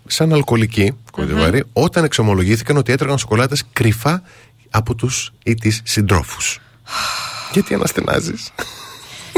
σαν 0.06 0.32
αλκοολικοί, 0.32 0.96
κοντιβάροι, 1.12 1.64
όταν 1.72 2.04
εξομολογήθηκαν 2.04 2.76
ότι 2.76 2.92
έτρωγαν 2.92 3.18
σοκολάτες 3.18 3.62
κρυφά 3.72 4.22
από 4.70 4.94
τους 4.94 5.32
ή 5.44 5.54
τις 5.54 5.80
συντρόφους. 5.84 6.60
Γιατί 7.52 7.74
αναστενάζεις. 7.74 8.52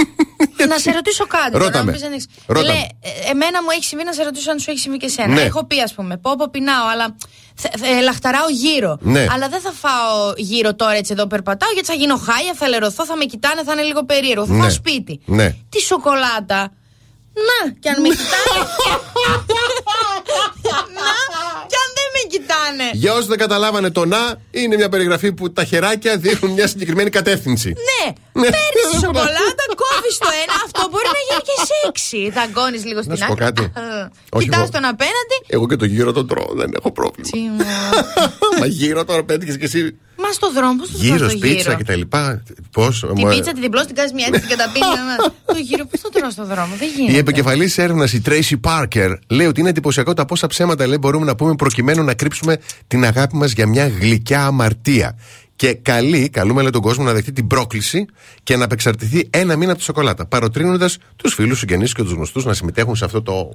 να 0.68 0.78
σε 0.78 0.90
ρωτήσω 0.92 1.26
κάτι. 1.26 1.50
τώρα, 1.50 1.64
Ρώτα 1.64 1.78
να 1.78 1.84
με. 1.84 1.90
μου 1.90 1.96
πεις 1.96 2.06
αν 2.06 2.12
έχεις- 2.12 2.26
Ρώτα 2.46 2.66
Λέ, 2.66 2.72
με. 2.72 2.78
ε, 3.00 3.30
εμένα 3.30 3.62
μου 3.62 3.68
έχει 3.74 3.84
συμβεί 3.84 4.04
να 4.04 4.12
σε 4.12 4.22
ρωτήσω 4.22 4.50
αν 4.50 4.58
σου 4.58 4.70
έχει 4.70 4.78
συμβεί 4.78 4.98
και 4.98 5.06
εσένα. 5.06 5.34
Ναι. 5.34 5.40
Έχω 5.40 5.64
πει, 5.66 5.80
ας 5.80 5.94
πούμε, 5.94 6.16
πω, 6.16 6.34
πω 6.38 6.48
πεινάω, 6.50 6.86
αλλά 6.92 7.16
θε- 7.54 7.78
θε- 7.78 8.02
λαχταράω 8.02 8.48
γύρω. 8.48 8.98
Ναι. 9.00 9.26
Αλλά 9.30 9.48
δεν 9.48 9.60
θα 9.60 9.72
φάω 9.72 10.32
γύρω 10.36 10.74
τώρα 10.74 10.92
έτσι 10.92 11.12
εδώ 11.12 11.26
περπατάω, 11.26 11.70
γιατί 11.72 11.88
θα 11.88 11.94
γίνω 11.94 12.16
χάλια, 12.16 12.54
θα 12.54 12.68
λερωθώ, 12.68 13.04
θα 13.06 13.16
με 13.16 13.24
κοιτάνε, 13.24 13.62
θα 13.64 13.72
είναι 13.72 13.82
λίγο 13.82 14.04
περίεργο. 14.04 14.46
Θα 14.46 14.52
Ναι. 14.52 14.60
φάω 14.60 14.70
σπίτι. 14.70 15.20
Ναι. 15.24 15.54
Τη 15.68 15.80
σοκολάτα. 15.80 16.72
Να, 17.48 17.72
και 17.80 17.88
αν 17.88 18.00
με 18.00 18.08
κοιτάνε. 18.08 18.56
να, 20.96 21.08
και 22.30 22.40
αν 22.68 22.76
δεν 22.76 22.86
με 22.86 22.86
κοιτάνε. 22.86 22.90
Για 22.92 23.12
όσους 23.12 23.26
δεν 23.26 23.38
καταλάβανε 23.38 23.90
το 23.90 24.04
να, 24.04 24.22
είναι 24.50 24.76
μια 24.76 24.88
περιγραφή 24.88 25.32
που 25.32 25.52
τα 25.52 25.64
χεράκια 25.64 26.16
δείχνουν 26.16 26.52
μια 26.52 26.66
συγκεκριμένη 26.66 27.10
κατεύθυνση. 27.10 27.68
Ναι, 27.68 28.04
παίρνεις 28.32 28.84
τη 28.90 28.96
σοκολάτα, 29.04 29.64
κόβεις 29.82 30.18
το 30.18 30.28
ένα. 30.42 30.54
Αυτό 30.64 30.82
μπορεί 30.90 31.08
να 31.18 31.22
γίνει 31.28 31.42
και 31.48 31.56
σεξι. 31.70 32.30
Θα 32.36 32.46
γκώνει 32.50 32.78
λίγο 32.78 33.00
στην 33.02 33.12
Να 33.12 33.16
σου 33.16 33.26
πω 33.26 33.34
κάτι. 33.34 33.72
Όχι 34.30 34.44
Κοιτάς 34.44 34.60
εγώ. 34.60 34.70
τον 34.70 34.84
απέναντι. 34.84 35.36
Εγώ 35.46 35.66
και 35.66 35.76
το 35.76 35.84
γύρο 35.84 36.12
τον 36.12 36.26
τρώω, 36.28 36.52
δεν 36.54 36.70
έχω 36.78 36.92
πρόβλημα. 36.92 37.28
Μα 38.60 38.66
γύρω 38.66 39.04
τώρα 39.04 39.24
πέτυχε 39.24 39.56
και 39.56 39.64
εσύ. 39.64 39.98
Μα 40.26 40.32
στο 40.32 40.52
δρόμο, 40.52 40.76
πώς 40.78 40.90
το 40.90 40.98
Γύρω, 40.98 41.16
τρώω 41.16 41.28
στο 41.28 41.38
πίτσα 41.38 41.54
γύρο. 41.62 41.74
και 41.76 41.84
τα 41.84 41.96
λοιπά. 41.96 42.42
Πώς. 42.72 43.04
Την 43.14 43.28
πίτσα 43.28 43.52
την 43.52 43.60
διπλώσει, 43.62 43.86
την 43.86 43.94
κάνεις 43.94 44.12
μια 44.12 44.26
έτσι, 44.28 44.40
την 44.40 44.48
καταπίνει. 44.48 44.86
Το 45.52 45.58
γύρο, 45.62 45.84
πώς 45.84 46.00
το 46.00 46.08
τρώω 46.08 46.30
στο 46.30 46.44
δρόμο, 46.46 46.74
δεν 46.78 46.88
Η 46.88 47.00
γίνεται. 47.00 47.18
επικεφαλής 47.18 47.78
έρευνας, 47.78 48.12
η 48.12 48.22
Tracy 48.26 48.54
Parker, 48.60 49.14
λέει 49.28 49.46
ότι 49.46 49.60
είναι 49.60 49.68
εντυπωσιακό 49.68 50.14
τα 50.14 50.24
πόσα 50.24 50.46
ψέματα 50.46 50.86
λέει, 50.86 50.96
μπορούμε 51.00 51.24
να 51.26 51.34
πούμε 51.34 51.54
προκειμένου 51.54 52.02
να 52.04 52.14
κρύψουμε 52.14 52.58
την 52.86 53.04
αγάπη 53.04 53.36
μας 53.36 53.52
για 53.52 53.66
μια 53.66 53.88
γλυκιά 53.88 54.44
αμαρτία. 54.46 55.18
Και 55.56 55.74
καλεί, 55.74 56.28
καλούμε 56.28 56.62
λέει, 56.62 56.70
τον 56.70 56.80
κόσμο 56.82 57.04
να 57.04 57.12
δεχτεί 57.12 57.32
την 57.32 57.46
πρόκληση 57.46 58.06
και 58.42 58.56
να 58.56 58.64
απεξαρτηθεί 58.64 59.28
ένα 59.30 59.56
μήνα 59.56 59.70
από 59.70 59.78
τη 59.80 59.84
σοκολάτα. 59.84 60.26
Παροτρύνοντας 60.26 60.98
τους 61.16 61.34
φίλους, 61.34 61.58
συγγενείς 61.58 61.92
και 61.92 62.02
τους 62.02 62.12
γνωστούς 62.12 62.44
να 62.44 62.54
συμμετέχουν 62.54 62.96
σε 62.96 63.04
αυτό 63.04 63.22
το 63.22 63.52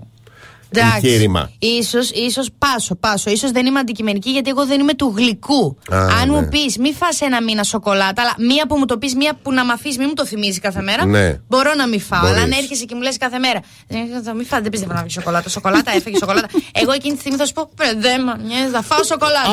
εγχείρημα. 0.80 1.52
Ίσως, 1.60 2.10
ίσως 2.12 2.50
πάσω, 2.58 2.96
πάσω. 2.96 3.30
Ίσως 3.30 3.52
δεν 3.52 3.66
είμαι 3.66 3.80
αντικειμενική 3.80 4.30
γιατί 4.30 4.50
εγώ 4.50 4.66
δεν 4.66 4.80
είμαι 4.80 4.94
του 4.94 5.14
γλυκού. 5.18 5.78
Α, 5.94 5.98
Αν 6.22 6.30
ναι. 6.30 6.36
μου 6.36 6.48
πεις, 6.48 6.78
μη 6.78 6.94
φας 6.94 7.22
ένα 7.22 7.42
μήνα 7.44 7.64
σοκολάτα, 7.64 8.22
αλλά 8.22 8.36
μία 8.50 8.68
που 8.68 8.78
μου 8.78 8.86
το 8.86 8.98
πεις, 8.98 9.16
μία 9.16 9.34
που 9.44 9.54
να 9.54 9.66
μ' 9.66 9.70
αφήσεις, 9.72 9.98
μη 9.98 10.06
μου 10.06 10.14
το 10.14 10.26
θυμίζεις 10.26 10.60
κάθε 10.60 10.82
μέρα. 10.82 11.06
Ναι. 11.06 11.40
Μπορώ 11.48 11.74
να 11.74 11.88
μη 11.88 12.00
φάω. 12.00 12.20
Μπορείς. 12.22 12.36
Αλλά 12.36 12.44
αν 12.46 12.52
έρχεσαι 12.52 12.86
και 12.86 12.96
μου 12.96 13.02
λες 13.02 13.18
κάθε 13.18 13.38
μέρα, 13.38 13.60
«Ε, 13.88 14.34
μη 14.34 14.44
φάω, 14.44 14.62
δεν 14.62 14.70
πιστεύω 14.72 14.94
να 14.94 15.00
φύγει 15.00 15.12
σοκολάτα. 15.14 15.50
Σοκολάτα, 15.50 15.92
έφεγε 15.96 16.18
σοκολάτα. 16.18 16.48
εγώ 16.72 16.92
εκείνη 16.92 17.14
τη 17.14 17.20
στιγμή 17.20 17.38
θα 17.38 17.46
σου 17.46 17.54
πω, 17.54 17.70
«Πρε, 17.76 17.94
δεν 17.98 18.24
με 18.24 18.36
νοιάζει, 18.46 18.72
θα 18.72 18.82
φάω 18.82 19.04
σοκολάτα. 19.04 19.50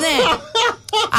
ναι. 0.00 0.16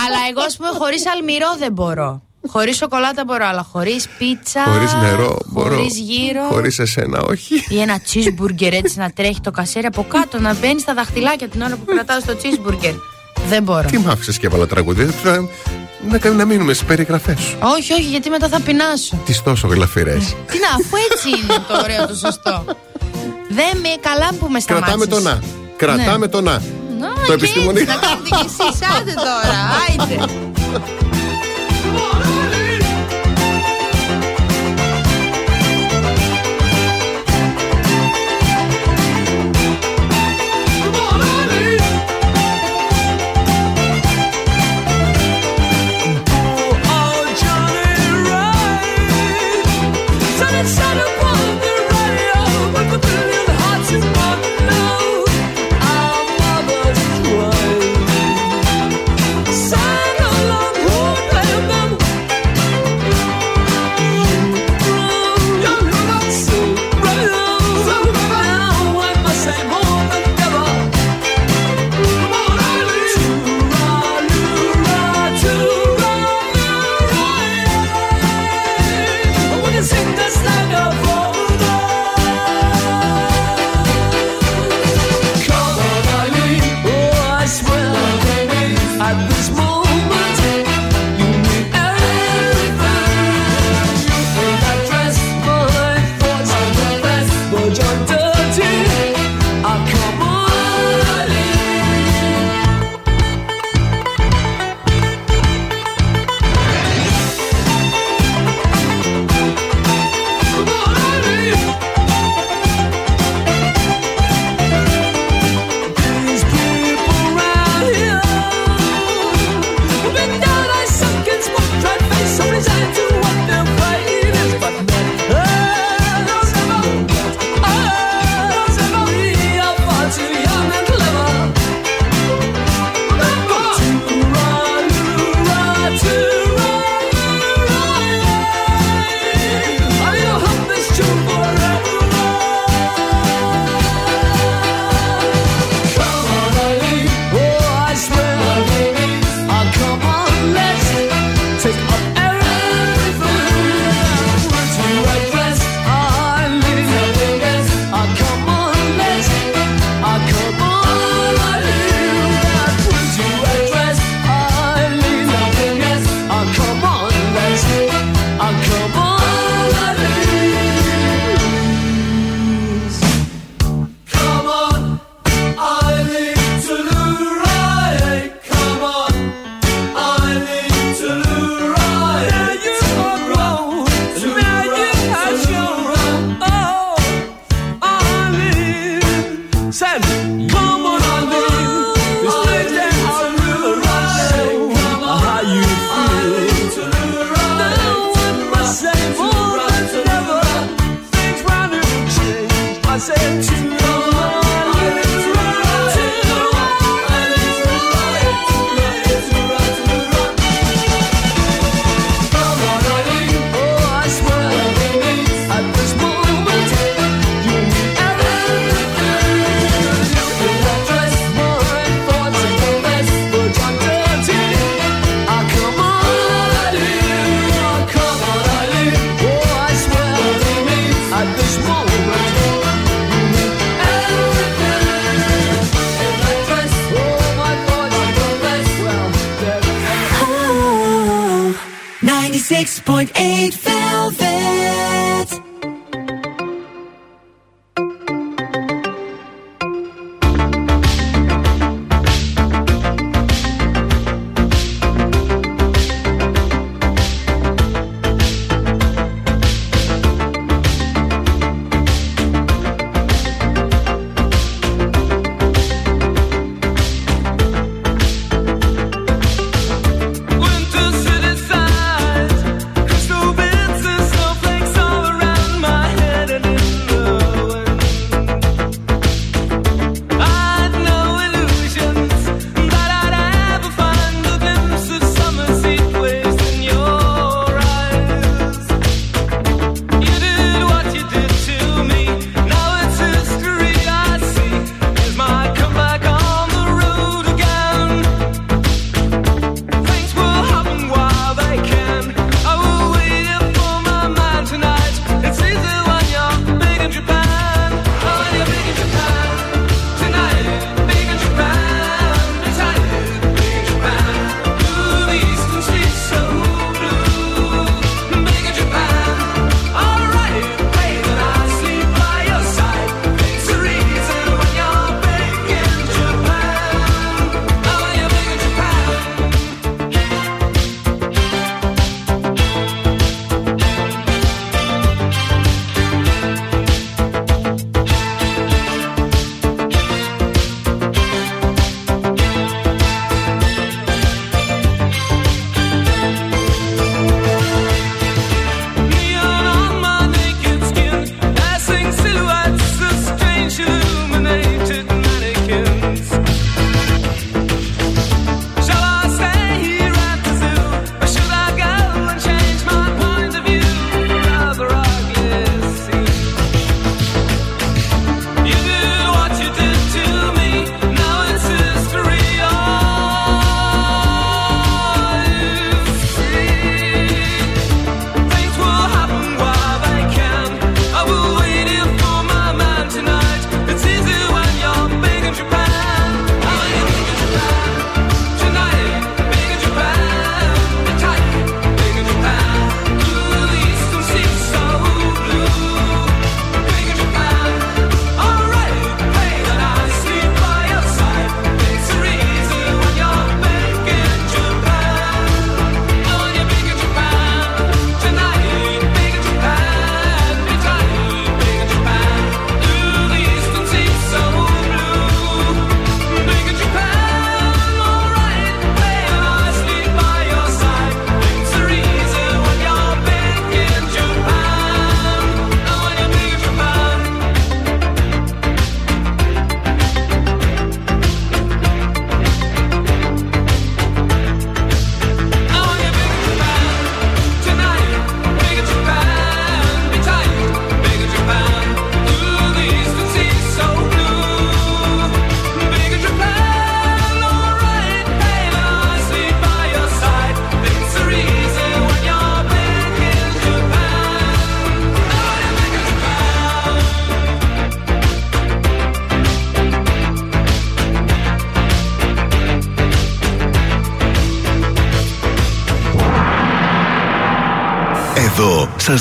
Αλλά 0.06 0.18
εγώ, 0.30 0.42
ας 0.42 0.56
πούμε, 0.58 0.70
χωρίς 0.70 1.04
αλμυρό 1.16 1.56
δεν 1.60 1.72
μπορώ. 1.72 2.22
Χωρίς 2.48 2.78
σοκολάτα 2.78 3.24
μπορώ, 3.26 3.46
αλλά 3.46 3.68
χωρίς 3.72 4.08
πίτσα. 4.18 4.64
Χωρίς 4.64 4.94
νερό 4.94 5.38
μπορώ. 5.46 5.76
Χωρίς 5.76 5.98
γύρο. 5.98 6.42
Χωρίς 6.50 6.80
εσένα, 6.80 7.20
όχι. 7.22 7.56
Ή 7.70 7.80
ένα 7.82 8.00
cheeseburger 8.14 8.72
έτσι 8.72 8.98
να 8.98 9.12
τρέχει 9.12 9.40
το 9.42 9.52
κασέρι 9.52 9.86
από 9.86 10.06
κάτω, 10.10 10.40
να 10.40 10.54
μπαίνει 10.54 10.80
στα 10.80 10.94
δαχτυλάκια 10.94 11.48
την 11.48 11.62
ώρα 11.62 11.76
που 11.76 11.86
κρατάω 11.86 12.20
στο 12.20 12.34
cheeseburger. 12.42 12.94
Δεν 13.50 13.64
μπορώ. 13.64 13.88
Τι 13.90 13.98
μ' 13.98 14.10
άφησες 14.10 14.38
και 14.38 14.46
έβαλα 14.48 14.68
τραγούδι. 14.68 15.06
Θα- 15.06 15.48
Να, 16.10 16.18
κάνουμε- 16.18 16.44
να 16.44 16.50
μείνουμε 16.52 16.74
στις 16.74 16.88
περιγραφές 16.88 17.40
σου. 17.40 17.58
Όχι, 17.78 17.94
όχι, 17.94 18.02
γιατί 18.02 18.30
μετά 18.30 18.48
θα 18.48 18.60
πεινάσω. 18.60 19.16
Τις 19.26 19.44
τόσο 19.44 19.68
γλαφυρές. 19.68 20.24
Τι 20.52 20.58
να, 20.60 20.68
αφού 20.68 20.96
έτσι 21.12 21.28
είναι 21.30 21.64
το 21.68 21.80
ωραίο, 21.84 22.08
το 22.08 22.16
σωστό. 22.16 22.64
Δεν 23.50 23.78
με 23.82 23.90
καλά 24.02 24.30
που 24.40 24.48
με 24.50 24.60
σταμάτησες. 24.60 24.68
Κρατάμε 24.68 25.06
το 25.06 25.20
να. 25.20 25.40
Κρατάμε 25.78 26.28
το 26.28 26.42
να. 26.42 26.52
Να, 27.00 27.08
Το 27.14 27.22
και 27.28 27.34
επιστημονικό. 27.34 27.80
έτσι, 27.80 27.86
Να 27.86 27.96
κάνετε 28.08 28.30
κι 28.30 28.46
εσείς, 28.46 28.80
άντε 29.00 29.14
τώρα, 29.14 29.60
άιντε. 29.88 30.34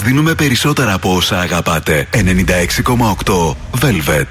δίνουμε 0.02 0.34
περισσότερα 0.34 0.92
από 0.92 1.14
όσα 1.14 1.40
αγαπάτε. 1.40 2.08
96,8 2.12 3.54
Velvet. 3.80 4.26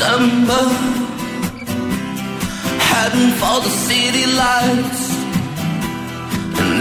Summer 0.00 1.09
heading 3.00 3.32
for 3.40 3.56
the 3.66 3.72
city 3.86 4.26
lights. 4.42 5.02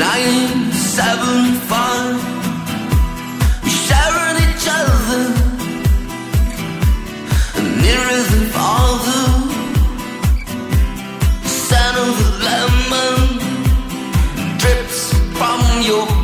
nine, 0.06 0.72
seven, 0.96 1.38
five, 1.70 2.20
I 3.64 3.70
ain't 3.70 3.80
sharing 3.88 4.38
each 4.48 4.68
other. 4.80 5.24
And 7.60 7.86
it 7.94 8.06
isn't 8.20 8.50
the 11.44 11.50
scent 11.68 11.96
of 12.06 12.16
lemon 12.48 13.18
drips 14.62 15.02
from 15.40 15.60
your 15.90 16.19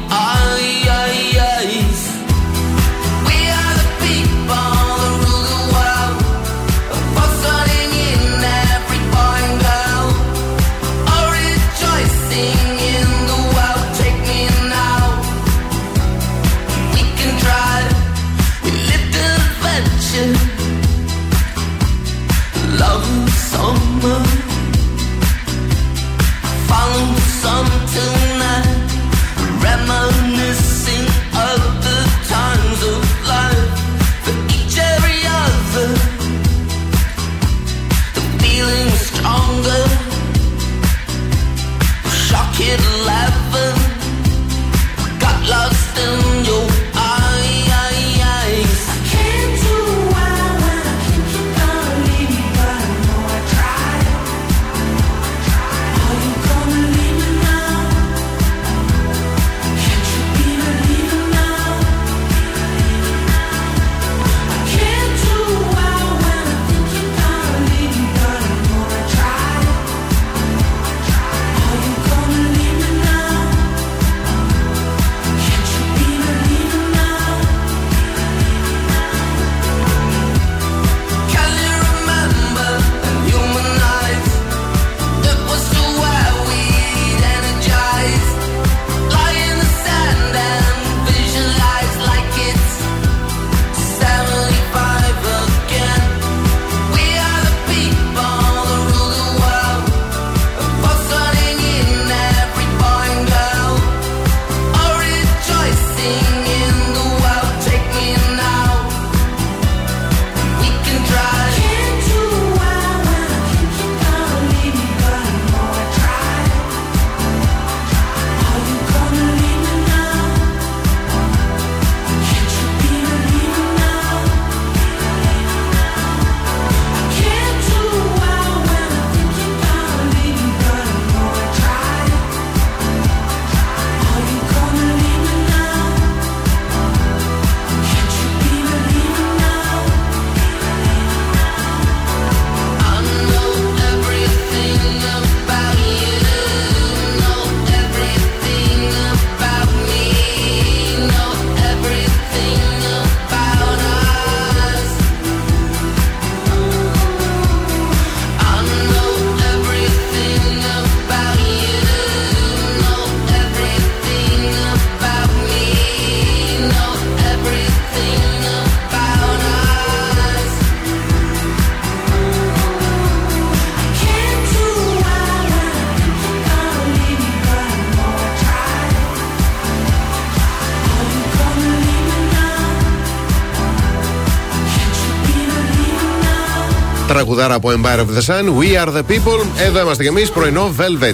Τραγουδάρα 187.48 187.56
από 187.56 187.70
Empire 187.72 188.00
of 188.00 188.18
the 188.18 188.24
Sun. 188.30 188.46
We 188.60 188.86
are 188.86 188.94
the 188.98 189.04
people. 189.12 189.46
Εδώ 189.58 189.80
είμαστε 189.82 190.04
κι 190.04 190.10
εμείς, 190.10 190.30
πρωινό 190.32 190.74
Velvet. 190.80 191.14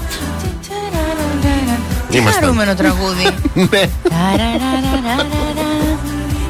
Τι 2.10 2.18
Ήμασταν. 2.18 2.41
χαρούμενο 2.44 2.76
τραγούδι. 2.76 3.24
Ναι. 3.72 3.90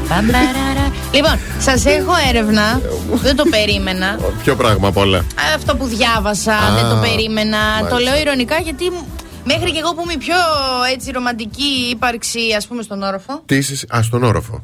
Παμπαραρα. 0.09 0.91
Λοιπόν, 1.11 1.39
σα 1.59 1.89
έχω 1.89 2.11
έρευνα. 2.29 2.81
Δεν 3.13 3.35
το 3.35 3.43
περίμενα. 3.49 4.19
Ποιο 4.43 4.55
πράγμα 4.55 4.87
απ' 4.87 4.97
όλα. 4.97 5.25
Αυτό 5.55 5.75
που 5.75 5.85
διάβασα, 5.85 6.53
Α, 6.53 6.73
δεν 6.75 6.89
το 6.89 6.95
περίμενα. 7.01 7.57
Το 7.77 7.83
μάλιστα. 7.93 7.99
λέω 7.99 8.21
ηρωνικά 8.21 8.55
γιατί 8.59 8.89
μ- 8.89 9.05
μέχρι 9.43 9.71
και 9.71 9.79
εγώ 9.79 9.93
που 9.93 10.01
είμαι 10.03 10.13
η 10.13 10.17
πιο 10.17 10.35
έτσι 10.93 11.11
ρομαντική 11.11 11.87
ύπαρξη, 11.91 12.39
α 12.39 12.61
πούμε, 12.67 12.81
στον 12.83 13.03
όροφο. 13.03 13.41
Τι 13.45 13.55
είσαι. 13.55 13.85
Α, 13.95 14.01
στον 14.03 14.23
όροφο. 14.23 14.63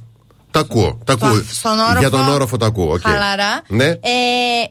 Τα 0.52 0.60
ακούω. 0.60 0.98
Τα 1.04 1.14
ακούω. 1.14 1.44
Στον 1.52 1.80
όροφο. 1.80 2.00
Για 2.00 2.10
τον 2.10 2.30
όροφο 2.30 2.58
τα 2.58 2.66
ακούω. 2.66 2.92
οκ. 2.92 3.02
Χαλαρά. 3.02 3.62
Ναι. 3.68 3.86
Ε, 3.86 4.00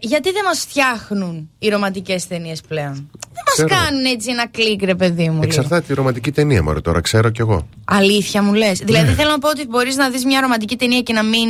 γιατί 0.01 0.33
δεν 0.33 0.43
μας 0.45 0.59
φτιάχνουν 0.59 1.51
οι 1.59 1.69
ρομαντικές 1.69 2.27
ταινίες 2.27 2.61
πλέον; 2.69 2.95
Δεν 2.95 3.43
μας 3.47 3.53
Ξέρω. 3.53 3.69
κάνουν 3.69 4.05
έτσι 4.05 4.31
ένα 4.31 4.49
κλικ, 4.49 4.83
ρε 4.83 4.95
παιδί 4.95 5.25
μου. 5.25 5.31
λίγο. 5.33 5.45
Εξαρτάται 5.45 5.87
τη 5.87 5.95
ρομαντική 5.95 6.33
ταινία, 6.33 6.63
μωρέ, 6.63 6.81
τώρα 6.81 7.01
ξέρω 7.01 7.31
κι 7.31 7.41
εγώ. 7.41 7.69
Αλήθεια 7.85 8.43
μου 8.43 8.53
λες. 8.53 8.79
Ναι. 8.79 8.85
Δηλαδή 8.85 9.13
θέλω 9.13 9.31
να 9.31 9.39
πω 9.39 9.49
ότι 9.49 9.67
μπορείς 9.67 9.97
να 9.97 10.11
δεις 10.11 10.25
μια 10.25 10.41
ρομαντική 10.41 10.77
ταινία 10.77 11.01
και 11.01 11.13
να 11.13 11.23
μην 11.23 11.49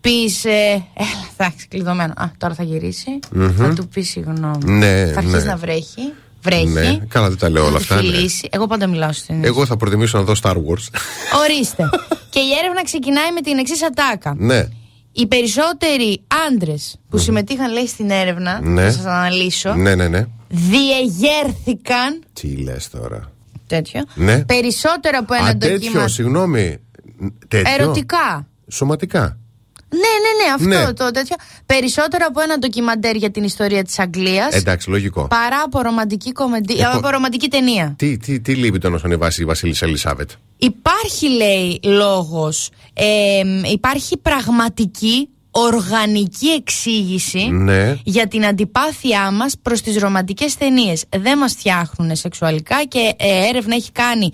πεις. 0.00 0.44
Ε, 0.44 0.50
έλα, 0.94 1.28
εντάξει, 1.36 1.68
κλειδωμένο. 1.68 2.12
Α, 2.16 2.30
τώρα 2.38 2.54
θα 2.54 2.62
γυρίσει. 2.62 3.18
Μμμ. 3.32 3.54
Θα 3.56 3.72
του 3.74 3.88
πεις 3.88 4.10
συγγνώμη. 4.10 4.58
Ναι, 4.64 5.06
θα 5.06 5.18
αρχίσει 5.18 5.36
ναι. 5.36 5.42
να 5.44 5.56
βρέχει. 5.56 6.12
Βρέχει. 6.42 6.66
Ναι, 6.66 6.98
καλά 7.08 7.28
δεν 7.28 7.38
τα 7.38 7.48
λέω 7.50 7.62
όλα 7.62 7.70
θα 7.72 7.76
αυτά. 7.78 7.96
τη 7.96 8.06
ναι. 8.06 8.12
φιλήσει. 8.14 8.48
Εγώ 8.52 8.66
πάντα 8.66 8.86
μιλάω 8.86 9.12
στις 9.12 9.26
ταινίες. 9.26 9.46
Εγώ 9.48 9.66
θα 9.66 9.76
προτιμήσω 9.76 10.18
να 10.18 10.24
δω 10.24 10.32
Star 10.42 10.52
Wars. 10.52 10.86
Ορίστε. 11.42 11.88
και 12.30 12.38
η 12.40 12.50
έρευνα 12.62 12.84
ξεκινάει 12.84 13.32
με 13.32 13.40
την 13.40 13.58
εξής 13.58 13.82
ατάκα. 13.82 14.34
ναι. 14.38 14.68
Οι 15.16 15.26
περισσότεροι 15.26 16.20
άντρες 16.48 16.96
που 17.08 17.18
συμμετείχαν, 17.18 17.72
λέει, 17.72 17.86
στην 17.86 18.10
έρευνα, 18.10 18.60
Ναι. 18.62 18.82
θα 18.82 18.90
σας 18.90 19.04
αναλύσω, 19.04 19.74
Ναι, 19.74 19.94
ναι, 19.94 20.08
ναι. 20.08 20.24
διεγέρθηκαν. 20.48 22.22
Τι 22.32 22.56
λες 22.56 22.90
τώρα; 22.90 23.32
Τέτοιο. 23.66 24.02
Ναι. 24.14 24.44
Περισσότερο 24.44 25.18
από 25.20 25.34
ένα 25.34 25.44
Α, 25.46 25.56
τέτοιο, 25.56 25.76
ντοκιμαντέρ. 25.78 26.08
συγγνώμη. 26.10 26.78
Τέτοιο. 27.48 27.72
Ερωτικά. 27.74 28.46
Σωματικά. 28.70 29.38
Ναι, 29.88 29.98
ναι, 29.98 30.44
ναι, 30.44 30.52
αυτό 30.74 30.86
Ναι. 30.86 30.92
το 30.92 31.10
τέτοιο. 31.10 31.36
Περισσότερο 31.66 32.24
από 32.28 32.40
ένα 32.40 32.58
ντοκιμαντέρ 32.58 33.16
για 33.16 33.30
την 33.30 33.44
ιστορία 33.44 33.84
της 33.84 33.98
Αγγλίας. 33.98 34.54
Εντάξει, 34.54 34.90
λογικό. 34.90 35.26
Παρά 35.28 35.60
από 35.64 35.80
ρομαντική, 35.80 36.32
κομμεντι... 36.32 36.74
Ε, 36.78 36.84
από 36.84 37.08
ρομαντική 37.08 37.48
ταινία. 37.48 37.94
Τι, 37.98 38.16
τι, 38.16 38.40
τι 38.40 38.54
λείπει 38.54 38.78
τον 38.78 38.94
όσον 38.94 39.10
ανεβάσει 39.10 39.42
η 39.42 39.44
Βασίλισσα 39.44 39.86
Ελισάβετ; 39.86 40.30
Υπάρχει, 40.56 41.28
λέει, 41.28 41.80
λόγος, 41.84 42.68
ε, 42.94 43.40
υπάρχει 43.72 44.16
πραγματική, 44.16 45.28
οργανική 45.50 46.46
εξήγηση 46.48 47.38
Ναι. 47.38 47.96
για 48.04 48.26
την 48.28 48.46
αντιπάθειά 48.46 49.30
μας 49.30 49.54
προς 49.62 49.80
τις 49.80 49.96
ρομαντικές 49.96 50.56
ταινίες. 50.56 51.04
Δεν 51.16 51.38
μας 51.38 51.52
φτιάχνουν 51.52 52.16
σεξουαλικά 52.16 52.84
και 52.84 53.14
ε, 53.16 53.48
έρευνα 53.48 53.74
έχει 53.74 53.92
κάνει... 53.92 54.30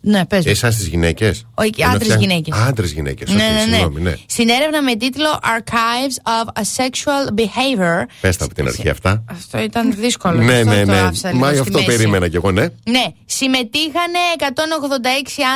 Ναι, 0.00 0.26
πες 0.26 0.44
μου. 0.44 0.50
Εσά 0.50 0.68
τι 0.68 0.88
γυναίκες. 0.88 1.46
Όχι, 1.54 1.72
άντρες 1.94 2.14
γυναίκες. 2.14 2.56
Άντρες 2.58 2.92
γυναίκες. 2.92 3.30
Ναι, 3.30 3.36
ναι, 3.36 3.78
ναι. 3.78 4.10
ναι. 4.44 4.52
έρευνα 4.52 4.82
με 4.82 4.94
τίτλο 4.94 5.40
Archives 5.42 6.30
of 6.30 6.62
Asexual 6.62 7.40
Behavior. 7.40 8.02
Πες 8.20 8.36
τα 8.36 8.44
από 8.44 8.54
την 8.54 8.66
αρχή 8.66 8.88
αυτά. 8.88 9.24
Αυτό 9.30 9.58
ήταν 9.58 9.94
δύσκολο. 9.96 10.42
ναι, 10.42 10.58
αυτό 10.58 10.70
ναι, 10.70 10.84
το 10.84 10.90
ναι. 10.90 10.98
άφησα 10.98 11.28
λίγο 11.28 11.40
Μα 11.40 11.48
γι' 11.50 11.56
στη 11.56 11.68
αυτό 11.68 11.78
μέση. 11.78 11.96
περίμενα 11.96 12.28
κι 12.28 12.36
εγώ, 12.36 12.50
ναι. 12.50 12.66
Ναι, 12.84 13.04
συμμετείχαν 13.24 14.12
186 14.38 14.44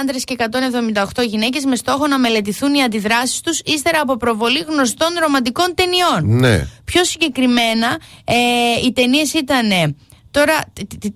άντρες 0.01 0.25
και 0.25 0.37
178 1.15 1.27
γυναίκες 1.27 1.65
με 1.65 1.77
στόχο 1.77 2.07
να 2.07 2.19
μελετηθούν 2.19 2.75
οι 2.75 2.83
αντιδράσεις 2.83 3.41
τους 3.41 3.61
ύστερα 3.65 4.01
από 4.01 4.17
προβολή 4.17 4.65
γνωστών 4.69 5.09
ρομαντικών 5.21 5.75
ταινιών. 5.75 6.39
Ναι. 6.39 6.67
Πιο 6.85 7.05
συγκεκριμένα, 7.05 7.99
ε, 8.25 8.35
οι 8.87 8.93
ταινίες 8.93 9.33
ήταν. 9.33 9.97
Τώρα, 10.33 10.55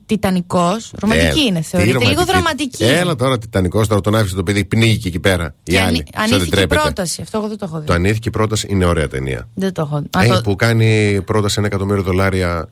Τιτανικός, 0.07 0.91
ρομαντική 1.01 1.27
Έλα, 1.39 1.43
είναι, 1.49 1.59
τι 1.61 1.65
θεωρείται. 1.65 1.91
Λίγο 1.91 2.03
ρομαντική. 2.11 2.31
δραματική. 2.33 2.85
Έλα 2.85 3.17
τώρα, 3.17 3.39
Τιτανικός, 3.39 3.89
τώρα 3.89 4.01
τον 4.01 4.15
άφησε 4.15 4.35
το 4.35 4.43
παιδί, 4.43 4.65
πνίγηκε 4.65 5.09
εκεί 5.09 5.21
πέρα. 5.21 5.55
Η 5.65 5.73
Και 5.73 5.79
άλλη. 5.81 5.87
ανή- 5.89 5.97
σε 6.07 6.13
ανήθηκε 6.15 6.37
η 6.39 6.43
αντιτρέπεται. 6.43 6.81
πρόταση. 6.81 7.23
Αυτό 7.23 7.39
εγώ 7.39 7.49
δεν 7.49 7.59
το 7.59 7.65
έχω 7.69 7.81
δει. 7.81 7.87
Το 7.87 7.93
Ανήθικη 7.93 8.31
πρόταση 8.33 8.67
είναι 8.71 8.85
ωραία 8.85 9.09
ταινία. 9.09 9.49
Δεν 9.55 9.73
το 9.73 9.83
έχω 9.83 9.99
δει. 10.01 10.09
Α, 10.19 10.25
Ε, 10.25 10.29
το- 10.29 10.41
Που 10.41 10.57
κάνει 10.57 11.21
πρόταση 11.23 11.55
ένα 11.59 11.67
εκατομμύριο 11.67 12.03
δολάρια 12.03 12.69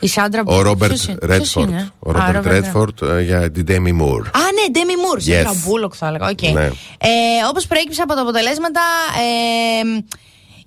Η 0.00 0.06
Σάντρα 0.08 0.42
ο 0.44 0.62
Ρόμπερτ 0.62 0.92
ποιος 0.92 1.06
είναι- 1.06 1.18
ποιος 1.18 1.30
Ρέτφορντ. 1.30 1.68
είναι; 1.68 1.90
Ο 1.98 2.10
Α, 2.10 2.12
Ρόμπερτ 2.12 2.34
Ρόμπερτ 2.34 2.54
Ρέτφορντ 2.64 3.02
ε, 3.02 3.22
για 3.22 3.50
την 3.50 3.64
Demi 3.68 3.72
Moore. 4.02 4.26
Α, 4.26 4.40
ναι, 4.56 4.64
Ντέμι 4.70 4.96
Μουρ. 5.06 5.18
Yes. 5.18 5.22
Σάντρα 5.22 5.54
Μπούλοκ 5.66 5.92
θα 5.96 6.06
έλεγα. 6.06 6.28
οκ. 6.28 6.42
Ναι. 6.42 6.64
Ε, 6.64 7.10
Όπως 7.50 7.66
προέκυψε 7.66 8.02
από 8.02 8.14
τα 8.14 8.20
αποτελέσματα, 8.20 8.80
ε, 9.24 10.02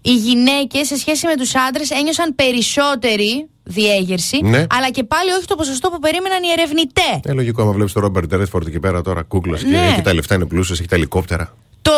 οι 0.01 0.15
γυναίκες 0.15 0.87
σε 0.87 0.97
σχέση 0.97 1.27
με 1.27 1.35
τους 1.35 1.55
άντρες 1.55 1.89
ένιωσαν 1.89 2.35
περισσότερη 2.35 3.49
διέγερση, 3.67 4.39
Ναι. 4.43 4.65
αλλά 4.69 4.89
και 4.91 5.03
πάλι 5.03 5.31
όχι 5.31 5.45
το 5.45 5.55
ποσοστό 5.55 5.89
που 5.89 5.99
περίμεναν 5.99 6.43
οι 6.43 6.47
ερευνητές. 6.57 7.19
Ε, 7.23 7.33
λογικό, 7.33 7.61
άμα 7.61 7.71
βλέπεις 7.71 7.93
τον 7.93 8.01
Ρόμπερτ 8.01 8.33
Ρέτφορντ 8.33 8.67
εκεί 8.67 8.79
πέρα 8.79 9.01
τώρα, 9.01 9.21
κούκλος 9.23 9.63
Ναι. 9.63 9.69
και 9.69 9.77
έχει 9.77 10.01
τα 10.01 10.13
λεφτά, 10.13 10.35
είναι 10.35 10.45
πλούσιος, 10.45 10.75
έχει 10.79 10.87
τα 10.87 10.95
ελικόπτερα. 10.95 11.53
Το 11.81 11.91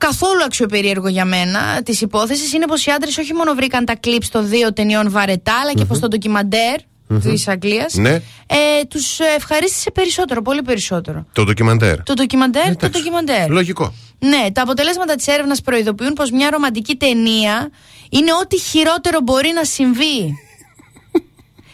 καθόλου 0.00 0.44
αξιοπερίεργο 0.44 1.08
για 1.08 1.24
μένα 1.24 1.82
της 1.82 2.00
υπόθεσης 2.00 2.52
είναι 2.52 2.66
πως 2.66 2.86
οι 2.86 2.90
άντρες 2.90 3.18
όχι 3.18 3.32
μόνο 3.34 3.54
βρήκαν 3.54 3.84
τα 3.84 3.96
κλειπ 3.96 4.22
των 4.30 4.48
δύο 4.48 4.72
ταινιών 4.72 5.10
βαρετά, 5.10 5.52
αλλά 5.62 5.72
και 5.72 5.84
πως 5.84 5.98
το 5.98 6.08
ντοκιμαντέρ 6.08 6.76
Μμμ. 7.06 7.18
της 7.20 7.48
Αγγλίας 7.48 7.94
Ναι. 7.94 8.10
ε, 8.46 8.84
τους 8.88 9.18
ευχαρίστησε 9.36 9.90
περισσότερο, 9.90 10.42
πολύ 10.42 10.62
περισσότερο. 10.62 11.26
Το 11.32 11.44
ντοκιμαντέρ. 11.44 12.02
Το 12.02 12.14
ντοκιμαντέρ, 12.14 12.62
το 12.64 12.70
Εντάξει. 12.70 13.00
ντοκιμαντέρ. 13.00 13.48
Λογικό. 13.50 13.92
Ναι, 14.18 14.46
τα 14.52 14.62
αποτελέσματα 14.62 15.14
της 15.14 15.26
έρευνας 15.26 15.60
προειδοποιούν 15.60 16.12
πως 16.12 16.30
μια 16.30 16.50
ρομαντική 16.50 16.96
ταινία 16.96 17.70
είναι 18.10 18.32
ό,τι 18.42 18.58
χειρότερο 18.58 19.18
μπορεί 19.20 19.50
να 19.54 19.64
συμβεί. 19.64 20.34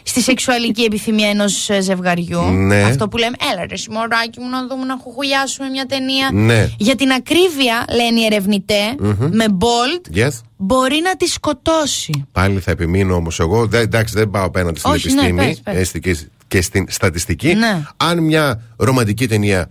Στη 0.09 0.21
σεξουαλική 0.21 0.81
επιθυμία 0.83 1.29
ενός 1.29 1.69
ζευγαριού. 1.79 2.41
Ναι. 2.41 2.81
Αυτό 2.83 3.07
που 3.07 3.17
λέμε, 3.17 3.35
έλα 3.53 3.65
ρε 3.69 3.75
μωράκι 3.89 4.39
μου 4.39 4.49
να 4.49 4.67
δούμε 4.67 4.85
να 4.85 4.97
χουχουλιάσουμε 5.03 5.69
μια 5.69 5.85
ταινία. 5.85 6.29
Ναι. 6.33 6.69
Για 6.77 6.95
την 6.95 7.11
ακρίβεια, 7.11 7.85
λένε 7.95 8.19
οι 8.19 8.25
ερευνητέ, 8.25 8.95
Μμμ. 8.99 9.29
με 9.31 9.45
bold, 9.59 10.17
Yes. 10.17 10.41
μπορεί 10.57 11.01
να 11.03 11.15
τη 11.15 11.25
σκοτώσει. 11.27 12.25
Πάλι 12.31 12.59
θα 12.59 12.71
επιμείνω 12.71 13.15
όμως 13.15 13.39
εγώ. 13.39 13.67
Δεν, 13.67 13.81
εντάξει, 13.81 14.13
δεν 14.13 14.29
πάω 14.29 14.45
απέναντι 14.45 14.79
στην 14.79 14.91
Όχι, 14.91 15.07
ναι, 15.13 15.21
επιστήμη 15.21 15.45
πες, 15.47 15.59
πες. 15.63 15.75
έστω 15.75 15.99
και, 15.99 16.17
και 16.47 16.61
στην 16.61 16.85
στατιστική. 16.89 17.53
Ναι. 17.53 17.81
Αν 17.97 18.17
μια 18.23 18.61
ρομαντική 18.77 19.27
ταινία 19.27 19.69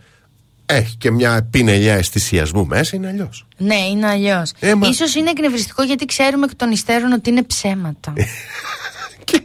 έχει 0.66 0.96
και 0.96 1.10
μια 1.10 1.48
πινελιά 1.50 1.94
αισθησιασμού 1.94 2.66
μέσα, 2.66 2.96
είναι 2.96 3.08
αλλιώς. 3.08 3.46
Ναι, 3.56 3.76
είναι 3.90 4.06
αλλιώς. 4.06 4.52
Ε, 4.58 4.74
μα- 4.74 4.88
Ίσως 4.88 5.14
είναι 5.14 5.30
εκνευριστικό 5.30 5.82
γιατί 5.82 6.04
ξέρουμε 6.04 6.44
εκ 6.44 6.54
των 6.56 6.70
υστέρων 6.70 7.12
ότι 7.12 7.30
είναι 7.30 7.42
ψέματα. 7.42 8.12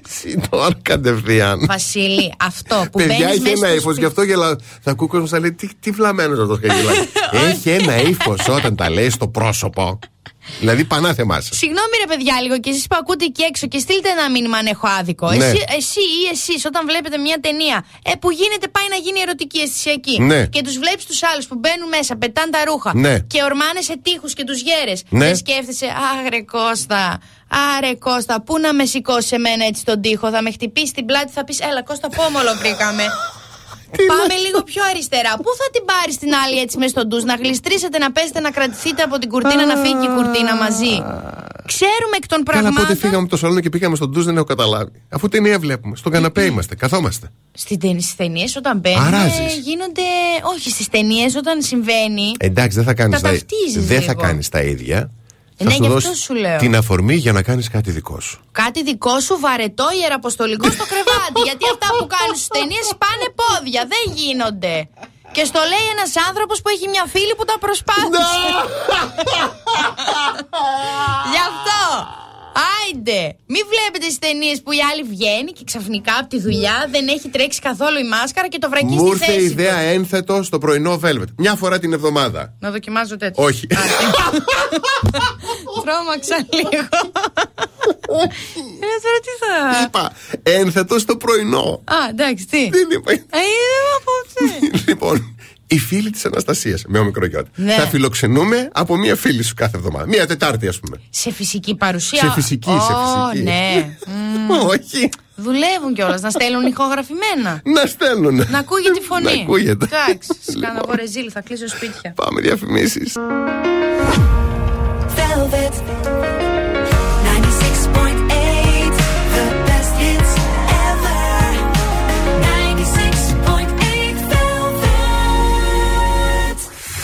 Εσύ 0.07 0.41
τώρα 0.49 0.69
κατευθείαν. 0.81 1.65
Βασίλη, 1.67 2.33
αυτό 2.39 2.85
που 2.91 2.97
Παιδιά 2.97 3.17
μπαίνεις 3.17 3.31
έχει 3.31 3.41
μέσα 3.41 3.51
ένα 3.55 3.67
στο 3.67 3.67
ύφος, 3.67 3.81
σπίτι- 3.81 3.99
γι' 3.99 4.05
αυτό 4.05 4.21
γελάω. 4.23 4.55
Θα 4.81 4.91
ακούω 4.91 5.07
κόσμος 5.07 5.31
να 5.31 5.39
λέει 5.39 5.51
τι, 5.53 5.69
τι 5.79 5.91
βλαμμένος 5.91 6.39
αυτός 6.39 6.59
γελάει. 6.63 7.07
έχει 7.51 7.69
ένα 7.69 8.01
ύφος 8.01 8.47
όταν 8.47 8.75
τα 8.75 8.89
λέει 8.89 9.09
στο 9.09 9.27
πρόσωπο. 9.27 9.99
Δηλαδή 10.59 10.85
πανάθεμά 10.85 11.41
σα. 11.41 11.53
Συγγνώμη 11.53 11.93
ρε 12.01 12.15
παιδιά 12.15 12.41
λίγο 12.41 12.59
και 12.59 12.69
εσείς 12.69 12.87
που 12.87 12.95
ακούτε 12.99 13.25
εκεί 13.25 13.43
έξω 13.43 13.67
και 13.67 13.79
στείλτε 13.79 14.09
ένα 14.09 14.29
μήνυμα 14.29 14.57
αν 14.57 14.65
έχω 14.65 14.87
άδικο. 14.99 15.31
Ναι. 15.31 15.45
Εσύ, 15.45 15.63
εσύ 15.77 15.99
ή 15.99 16.21
εσείς 16.31 16.65
όταν 16.65 16.85
βλέπετε 16.87 17.17
μια 17.17 17.37
ταινία 17.41 17.85
ε, 18.03 18.11
που 18.21 18.31
γίνεται 18.31 18.67
πάει 18.67 18.87
να 18.89 18.95
γίνει 18.95 19.19
ερωτική 19.19 19.59
αισθησιακή 19.59 20.21
Ναι. 20.21 20.45
και 20.45 20.61
τους 20.61 20.77
βλέπεις 20.77 21.05
τους 21.05 21.23
άλλους 21.23 21.45
που 21.47 21.55
μπαίνουν 21.55 21.87
μέσα, 21.87 22.15
πετάνε 22.15 22.51
τα 22.51 22.63
ρούχα 22.65 22.91
Ναι. 22.95 23.19
και 23.19 23.43
ορμάνε 23.43 23.81
σε 23.81 23.97
τείχους 24.03 24.33
και 24.33 24.43
τους 24.43 24.61
γέρες. 24.61 25.03
Ναι. 25.09 25.25
Δεν 25.25 25.35
σκέφτεσαι, 25.35 25.87
άρε 26.25 26.41
Κώστα, 26.41 27.19
άρε 27.77 27.93
Κώστα, 27.95 28.41
πού 28.41 28.59
να 28.59 28.73
με 28.73 28.85
σηκώσει 28.85 29.35
εμένα 29.35 29.65
έτσι 29.65 29.85
τον 29.85 30.01
τοίχο, 30.01 30.29
θα 30.29 30.41
με 30.41 30.51
χτυπήσει 30.51 30.93
την 30.93 31.05
πλάτη, 31.05 31.31
θα 31.31 31.43
πεις 31.43 31.59
έλα 31.59 31.83
Κώστα 31.83 32.09
πόμολο 32.09 32.53
βρήκαμε. 32.59 33.03
Πάμε 34.11 34.35
λίγο 34.45 34.59
πιο 34.71 34.81
αριστερά. 34.91 35.31
Πού 35.43 35.51
θα 35.59 35.67
την 35.73 35.83
πάρεις 35.91 36.15
την 36.23 36.31
άλλη 36.43 36.57
έτσι 36.63 36.75
μες 36.77 36.89
στον 36.89 37.05
ντουζ, 37.07 37.23
να 37.23 37.35
γλιστρήσετε, 37.41 37.97
να 37.97 38.11
πέσετε, 38.11 38.39
να 38.39 38.51
κρατηθείτε 38.57 39.01
από 39.07 39.15
την 39.21 39.29
κουρτίνα, 39.29 39.63
να 39.65 39.75
φύγει 39.83 39.97
και 40.01 40.09
η 40.11 40.13
κουρτίνα 40.17 40.53
μαζί; 40.63 40.95
Ξέρουμε 41.71 42.15
εκ 42.21 42.27
των 42.27 42.43
Καλά, 42.43 42.59
πότε 42.61 42.71
πραγμάτων. 42.73 42.97
φύγαμε 42.97 43.17
από 43.21 43.29
το 43.29 43.37
σαλόνι 43.37 43.61
και 43.61 43.69
πήγαμε 43.69 43.95
στον 43.95 44.09
ντουζ 44.09 44.25
δεν 44.25 44.35
έχω 44.35 44.45
καταλάβει. 44.45 44.91
Αφού 45.09 45.27
ταινία 45.27 45.59
βλέπουμε. 45.59 45.95
Στον 45.95 46.11
καναπέ 46.11 46.43
είμαστε, 46.43 46.75
καθόμαστε. 46.75 47.31
Στις 47.53 48.15
ταινίες 48.15 48.55
όταν 48.55 48.77
μπαίνουν. 48.79 49.03
Αράζεις. 49.03 49.53
Γίνονται. 49.63 50.01
Όχι, 50.55 50.69
στις 50.69 50.87
ταινίες 50.89 51.35
όταν 51.35 51.61
συμβαίνει. 51.61 52.31
Εντάξει, 52.37 52.75
δεν 52.77 52.85
θα 52.85 52.93
κάνεις 52.93 53.21
Τα 53.21 53.27
τα, 53.27 53.33
ταυτίζεις 53.33 53.85
δεν 53.87 54.01
θα 54.01 54.07
λίγο. 54.13 54.21
κάνεις 54.21 54.49
τα 54.49 54.61
ίδια. 54.61 55.11
Ε, 55.57 55.63
θα 55.63 55.69
ναι, 55.69 55.75
σου 55.75 55.81
γι' 55.83 55.87
αυτό 55.87 55.99
δώσει 56.09 56.21
σου 56.21 56.33
λέω. 56.33 56.57
την 56.57 56.75
αφορμή 56.75 57.15
για 57.15 57.31
να 57.31 57.41
κάνεις 57.41 57.69
κάτι 57.69 57.91
δικό 57.91 58.19
σου. 58.19 58.39
Κάτι 58.51 58.83
δικό 58.83 59.19
σου 59.19 59.37
βαρετό 59.39 59.85
ιεραποστολικό 60.01 60.71
στο 60.71 60.85
κρεβάτι. 60.91 61.39
γιατί 61.49 61.65
αυτά 61.73 61.87
που 61.97 62.07
κάνουν 62.15 62.35
στις 62.35 62.47
ταινίες 62.47 62.87
πάνε 63.03 63.27
πόδια. 63.41 63.81
Δεν 63.93 64.03
γίνονται. 64.15 64.75
Και 65.35 65.43
στο 65.45 65.59
λέει 65.71 65.85
ένας 65.95 66.11
άνθρωπος 66.27 66.61
που 66.61 66.69
έχει 66.69 66.87
μια 66.87 67.05
φίλη 67.13 67.33
που 67.37 67.45
τα 67.45 67.57
προσπάθησε. 67.59 68.39
Γι' 71.33 71.43
αυτό. 71.51 71.81
Άιντε. 72.53 73.11
Άντε! 73.11 73.35
Μην 73.45 73.61
βλέπετε 73.71 74.03
στις 74.05 74.19
ταινίες 74.19 74.61
που 74.61 74.71
η 74.71 74.77
άλλη 74.91 75.03
βγαίνει 75.03 75.51
και 75.51 75.63
ξαφνικά 75.65 76.13
από 76.19 76.29
τη 76.29 76.39
δουλειά 76.39 76.87
δεν 76.91 77.07
έχει 77.07 77.29
τρέξει 77.29 77.59
καθόλου 77.59 77.97
η 77.99 78.07
μάσκαρα 78.07 78.47
και 78.47 78.57
το 78.59 78.69
βρακεί 78.69 78.85
Μου 78.85 78.99
στη 78.99 79.07
ήρθε 79.09 79.25
θέση. 79.25 79.39
η 79.41 79.45
ιδέα 79.45 79.77
ένθετο 79.77 80.43
στο 80.43 80.57
πρωινό 80.57 80.99
Velvet. 81.03 81.27
Μια 81.37 81.55
φορά 81.55 81.79
την 81.79 81.93
εβδομάδα. 81.93 82.53
Να 82.59 82.71
δοκιμάζω 82.71 83.17
τέτοιο. 83.17 83.43
Όχι. 83.43 83.67
Τρόμαξα 85.85 86.37
λίγο. 86.53 86.69
Ε, 88.83 88.85
τώρα 89.03 89.19
τι 89.23 89.29
θα. 89.41 89.83
Είπα 89.85 90.03
ένθετο 90.43 90.99
στο 90.99 91.17
πρωινό. 91.17 91.81
Α, 91.83 91.95
εντάξει, 92.09 92.45
τι. 92.45 92.69
Δεν 92.69 92.87
είπα. 92.91 93.11
Ε, 93.11 93.23
δεν 93.29 93.83
απόψε. 93.97 94.59
Λοιπόν, 94.87 95.35
οι 95.67 95.79
φίλοι 95.79 96.09
της 96.09 96.25
Αναστασίας 96.25 96.83
με 96.87 96.99
ο 96.99 97.03
μικρογιώτη. 97.03 97.49
Ναι. 97.55 97.73
Θα 97.73 97.87
φιλοξενούμε 97.87 98.69
από 98.73 98.95
μία 98.97 99.15
φίλη 99.15 99.43
σου 99.43 99.53
κάθε 99.53 99.77
εβδομάδα. 99.77 100.07
Μία 100.07 100.27
Τετάρτη, 100.27 100.67
ας 100.67 100.79
πούμε. 100.79 101.01
Σε 101.09 101.31
φυσική 101.31 101.75
παρουσία. 101.75 102.19
Σε 102.19 102.31
φυσική, 102.31 102.69
σε 102.69 102.93
Ω, 102.93 103.29
φυσική. 103.29 103.43
ναι. 103.43 103.97
Μμμ. 104.47 104.49
Όχι. 104.67 105.09
Δουλεύουν 105.35 105.93
κιόλας 105.93 106.21
να 106.21 106.29
στέλνουν 106.29 106.65
ηχογραφημένα. 106.65 107.61
Να 107.63 107.85
στέλνουν. 107.85 108.35
Να 108.49 108.57
ακούγεται 108.59 108.99
η 108.99 109.03
φωνή. 109.03 109.23
Να 109.23 109.31
ακούγεται. 109.31 109.85
Εντάξει, 109.85 110.29
σας 110.41 110.55
κάνω 110.61 110.79
εγώ 110.83 110.93
ρεζίλ, 110.95 111.29
θα 111.33 111.41
κλείσω 111.41 111.67
σπίτια. 111.67 112.13
Πάμε 112.15 112.41
διαφημίσεις. 112.41 113.13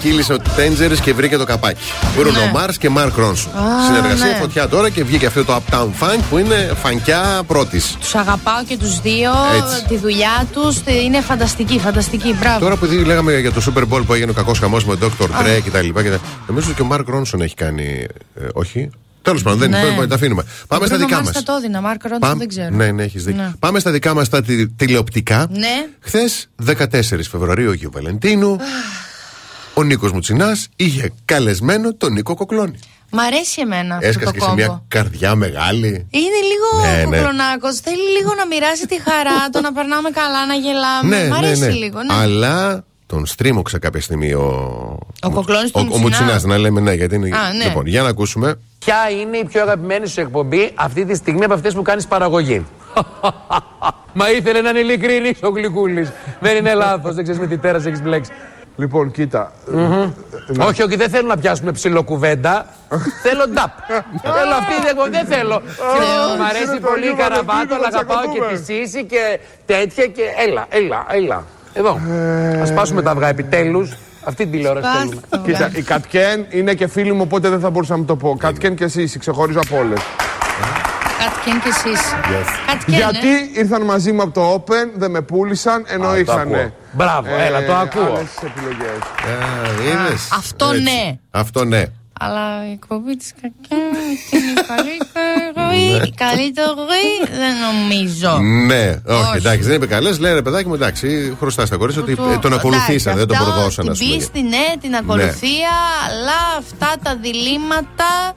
Κύλησε 0.00 0.32
ο 0.32 0.36
Τέντζερης 0.56 1.00
και 1.00 1.12
βρήκε 1.14 1.36
το 1.36 1.44
καπάκι. 1.44 1.80
Μπρουνο 2.16 2.38
Ναι. 2.38 2.50
Μάρς 2.54 2.78
και 2.78 2.88
Μαρκ 2.88 3.16
Ρόνσον. 3.16 3.52
Α, 3.52 3.84
Συνεργασία 3.86 4.26
ναι. 4.26 4.34
φωτιά 4.40 4.68
τώρα 4.68 4.90
και 4.90 5.04
βγήκε 5.04 5.26
αυτό 5.26 5.44
το 5.44 5.62
Uptown 5.70 5.86
Funk 6.00 6.18
που 6.30 6.38
είναι 6.38 6.72
φανκιά 6.82 7.42
πρώτης. 7.46 7.96
Τους 8.00 8.14
αγαπάω 8.14 8.64
και 8.68 8.76
τους 8.76 9.00
δύο, 9.00 9.30
Έτσι. 9.56 9.84
τη 9.88 9.96
δουλειά 9.98 10.46
τους. 10.52 10.76
Είναι 11.04 11.20
φανταστική, 11.20 11.78
φανταστική. 11.78 12.34
Μπράβο. 12.40 12.58
Τώρα 12.58 12.76
που 12.76 12.86
δει- 12.86 13.06
λέγαμε 13.06 13.38
για 13.38 13.52
το 13.52 13.62
Super 13.74 13.82
Bowl 13.82 14.02
που 14.06 14.14
έγινε 14.14 14.30
ο 14.30 14.34
κακός 14.34 14.58
χαμός 14.58 14.84
με 14.84 14.96
τον 14.96 15.12
Dr. 15.18 15.24
Dre 15.24 15.60
και 15.64 15.70
τα 15.70 15.82
λοιπά. 15.82 16.02
και 16.02 16.10
τα- 16.10 16.18
Νομίζω 16.46 16.66
ότι 16.66 16.76
και 16.76 16.82
ο 16.82 16.84
Μαρκ 16.84 17.08
Ρόνσον 17.08 17.40
έχει 17.40 17.54
κάνει. 17.54 18.06
ε, 18.34 18.46
όχι. 18.52 18.90
Τέλος 19.22 19.42
πάντων, 19.42 19.58
δεν 19.58 19.70
Ναι. 19.70 19.78
είναι. 19.78 20.06
Τα 20.06 20.14
αφήνουμε. 20.14 20.44
Πάμε 20.68 20.86
στα 20.86 20.96
δικά 20.96 21.16
μας. 21.22 21.30
Θα 21.30 21.42
το 21.42 21.52
έδινα, 21.52 21.80
Μάρκο 21.80 22.08
Ρόντσον, 22.08 22.38
δεν 22.38 22.48
ξέρω. 22.48 22.68
Ναι, 22.74 22.90
ναι, 22.90 23.02
έχεις 23.02 23.24
δίκιο. 23.24 23.42
Ναι. 23.42 23.52
Πάμε 23.58 23.78
στα 23.78 23.90
δικά 23.90 24.14
μας 24.14 24.28
τα 24.28 24.42
τη- 24.42 24.68
τηλεοπτικά. 24.68 25.46
Ναι. 25.50 25.86
Χθες, 26.00 26.48
14 26.56 27.28
Φεβρουαρίου, 27.30 27.70
Αγίου 27.70 27.90
Βαλεντίνου, 27.94 28.56
ο 29.80 29.82
Νίκος 29.82 30.12
Μουτσινάς 30.12 30.68
είχε 30.76 31.12
καλεσμένο 31.24 31.94
τον 31.94 32.12
Νίκο 32.12 32.34
Κοκλώνη. 32.34 32.78
Μ' 33.12 33.18
αρέσει 33.18 33.60
εμένα 33.60 33.94
αυτό 33.94 34.08
Έσκασε 34.08 34.26
το 34.26 34.32
και 34.32 34.40
σε 34.40 34.44
κόμπο. 34.46 34.56
μια 34.56 34.82
καρδιά 34.88 35.34
μεγάλη. 35.34 35.86
Είναι 36.10 36.40
λίγο 36.50 36.86
Ναι, 36.86 37.04
ναι. 37.04 37.16
κουκλονάκο. 37.16 37.74
Θέλει 37.74 38.10
λίγο 38.18 38.34
να 38.38 38.46
μοιράσει 38.46 38.86
τη 38.86 39.00
χαρά, 39.00 39.48
το 39.52 39.60
να 39.60 39.72
περνάμε 39.72 40.10
καλά, 40.10 40.46
να 40.46 40.54
γελάμε. 40.54 41.16
ναι, 41.16 41.24
Μ' 41.28 41.30
ναι, 41.30 41.36
αρέσει 41.46 41.60
ναι. 41.60 41.68
λίγο. 41.70 42.02
Ναι. 42.02 42.14
Αλλά 42.14 42.84
τον 43.06 43.26
στρίμωξε 43.26 43.78
κάποια 43.78 44.00
στιγμή 44.00 44.32
ο. 44.32 44.46
Ο 45.22 45.30
Κοκλώνης 45.30 45.70
του 45.70 45.76
ο, 45.76 45.80
ο 45.80 45.84
Μουτσινά. 45.84 46.06
Μουτσινάς, 46.06 46.44
να 46.44 46.58
λέμε 46.58 46.80
ναι, 46.80 46.92
γιατί 46.92 47.14
είναι. 47.14 47.36
Α, 47.36 47.52
ναι. 47.52 47.64
Λοιπόν, 47.64 47.86
για 47.86 48.02
να 48.02 48.08
ακούσουμε. 48.08 48.58
Ποια 48.78 48.96
είναι 49.20 49.36
η 49.36 49.44
πιο 49.44 49.62
αγαπημένη 49.62 50.06
σου 50.08 50.20
εκπομπή 50.20 50.70
αυτή 50.74 51.04
τη 51.04 51.14
στιγμή 51.14 51.44
από 51.44 51.54
αυτές 51.54 51.74
που 51.74 51.82
κάνεις 51.82 52.06
παραγωγή; 52.06 52.66
Μα 54.12 54.30
ήθελε 54.30 54.60
να 54.60 54.68
είναι 54.70 54.78
ειλικρινής 54.78 55.38
ο 55.42 55.48
Γλυκούλης. 55.48 56.08
δεν 56.40 56.56
είναι 56.56 56.74
λάθος, 56.74 57.14
δεν 57.14 57.22
ξέρεις 57.22 57.40
με 57.40 57.46
τι 57.46 57.58
τέρας 57.58 57.84
έχεις 57.86 58.02
μπλέξει. 58.02 58.30
Λοιπόν, 58.80 59.10
κοίτα. 59.10 59.52
Όχι, 60.60 60.82
όχι, 60.82 60.96
δεν 60.96 61.08
θέλω 61.10 61.26
να 61.28 61.36
πιάσουμε 61.36 61.72
ψιλοκουβέντα. 61.72 62.66
θέλω 63.22 63.44
νταπ. 63.54 63.70
θέλω 64.22 64.54
αυτή 64.60 64.74
την 64.74 64.88
εκπομπή. 64.90 65.10
Δεν 65.10 65.26
θέλω. 65.26 65.62
Μ' 66.38 66.42
αρέσει 66.42 66.64
Είναι 66.64 66.80
το 66.80 66.86
πολύ 66.88 67.00
η 67.00 67.04
λίγο 67.04 67.16
Καραβάτο, 67.16 67.66
να 67.68 67.74
αλλά 67.74 67.86
αγαπάω 67.86 68.22
και 68.22 68.28
τσακωθούμε. 68.28 68.58
τη 68.58 68.64
Σύση 68.64 69.04
και 69.04 69.40
τέτοια 69.66 70.06
και 70.06 70.22
έλα, 70.48 70.66
έλα, 70.68 71.06
έλα. 71.10 71.44
Εδώ. 71.72 72.00
Ε. 72.10 72.60
Α 72.60 72.66
σπάσουμε 72.66 73.02
τα 73.02 73.10
αυγά 73.10 73.28
επιτέλους. 73.28 73.96
Αυτή 74.24 74.42
την 74.42 74.52
τηλεόραση 74.52 74.86
Σπάς 74.88 74.98
θέλουμε. 75.02 75.20
το, 75.30 75.38
Κοίτα, 75.38 75.68
ναι. 75.68 75.78
η 75.78 75.82
Κατκέν 75.82 76.46
είναι 76.50 76.74
και 76.74 76.86
φίλη 76.88 77.12
μου, 77.12 77.22
οπότε 77.24 77.48
δεν 77.48 77.60
θα 77.60 77.70
μπορούσα 77.70 77.92
να 77.92 77.98
μου 77.98 78.04
το 78.04 78.16
πω. 78.16 78.36
Κατκέν 78.38 78.74
και 78.74 78.84
εσύ, 78.84 79.18
ξεχωρίζω 79.18 79.60
από 79.66 79.78
όλες. 79.78 80.00
Κάτι 81.22 81.36
και 81.44 81.50
είναι 81.50 81.60
κι 81.62 81.68
εσείς. 81.68 82.00
Κάτι 82.66 82.84
και 82.84 82.96
Γιατί 82.96 83.50
ήρθαν 83.54 83.82
μαζί 83.82 84.12
μου 84.12 84.22
από 84.22 84.32
το 84.32 84.54
Open, 84.54 84.88
δεν 84.96 85.10
με 85.10 85.20
πούλησαν, 85.20 85.84
ενώ 85.86 86.06
Α, 86.08 86.12
το 86.12 86.18
είχαν. 86.18 86.38
ακούω. 86.38 86.72
Μπράβο, 86.92 87.28
έλα, 87.38 87.64
το 87.64 87.74
ακούω. 87.74 88.02
Άλλες 88.14 88.36
επιλογές. 88.42 88.98
είδες. 89.84 90.28
αυτό 90.32 90.66
Έτσι. 90.70 90.82
ναι. 90.82 91.18
Αυτό 91.30 91.64
ναι. 91.64 91.82
Αλλά 92.22 92.66
η 92.68 92.72
εκπομπή 92.72 93.16
της 93.16 93.32
κακιά 93.42 93.76
είναι 94.30 94.50
η 94.50 94.64
καλύτερη. 94.66 96.06
Η 96.08 96.14
καλύτερη 96.16 97.06
δεν 97.38 97.52
νομίζω. 97.68 98.38
Ναι, 98.66 99.00
όχι, 99.06 99.20
Όχι. 99.28 99.36
εντάξει, 99.36 99.62
δεν 99.62 99.74
είπε 99.76 99.86
καλές. 99.86 100.18
Λέει 100.18 100.34
ρε 100.34 100.42
παιδάκι 100.42 100.68
μου, 100.68 100.74
εντάξει, 100.74 101.36
χρωστά 101.38 101.66
στα 101.66 101.76
κορίτσια 101.76 102.02
ότι 102.02 102.12
ε, 102.32 102.38
τον 102.38 102.52
ακολουθήσαν, 102.52 103.16
δεν 103.16 103.26
τον 103.26 103.36
Αυτό, 103.36 103.50
προδώσαν, 103.50 103.88
ας 103.88 103.98
Την 103.98 104.06
πούμε. 104.06 104.18
πίστη, 104.18 104.42
ναι, 104.42 104.66
την 104.80 104.94
ακολουθία, 104.94 105.70
αλλά 106.08 106.38
αυτά 106.58 106.94
τα 107.02 107.16
διλήμματα 107.22 108.32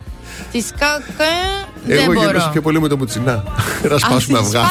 της 0.52 0.72
κακέ. 0.80 2.02
Εγώ 2.02 2.14
γελούσα 2.14 2.50
και 2.54 2.62
πολύ 2.62 2.80
με 2.82 2.88
το 2.88 2.98
μουτσινά. 2.98 3.44
Να 3.92 3.98
σπάσουμε 3.98 4.38
αυγά. 4.40 4.62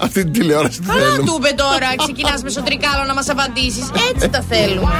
Αυτή, 0.00 0.22
την 0.22 0.32
τηλεόραση 0.32 0.80
τη 0.80 0.86
θέλουμε. 0.86 1.04
Καλά 1.04 1.16
του 1.16 1.40
τώρα, 1.56 1.96
ξεκινάς 1.96 2.42
με 2.42 2.50
σωτρικάλο 2.50 3.04
να 3.06 3.14
μας 3.14 3.28
απαντήσεις. 3.28 3.90
Έτσι 4.14 4.28
το 4.28 4.42
θέλουμε. 4.48 4.90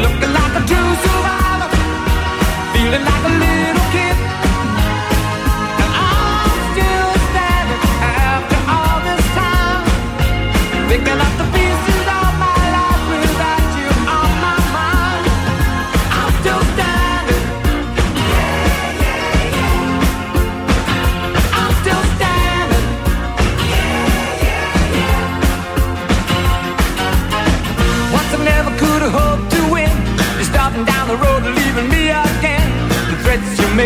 Looking 0.00 0.32
like 0.32 0.56
a 0.56 0.66
true 0.66 0.94
survivor, 1.04 1.68
feeling 2.72 3.04
like 3.04 3.24
a 3.26 3.51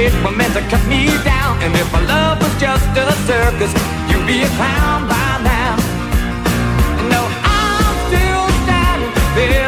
it 0.06 0.14
were 0.22 0.30
meant 0.30 0.54
to 0.54 0.62
cut 0.70 0.84
me 0.86 1.06
down. 1.24 1.58
And 1.62 1.74
if 1.74 1.88
my 1.92 2.02
love 2.06 2.38
was 2.38 2.54
just 2.60 2.86
a 2.96 3.06
circus, 3.26 3.72
you'd 4.08 4.26
be 4.26 4.42
a 4.42 4.50
clown 4.58 5.08
by 5.10 5.30
now. 5.42 5.74
No, 7.12 7.22
I'm 7.42 7.94
still 8.06 8.46
standing 8.62 9.12
there. 9.34 9.65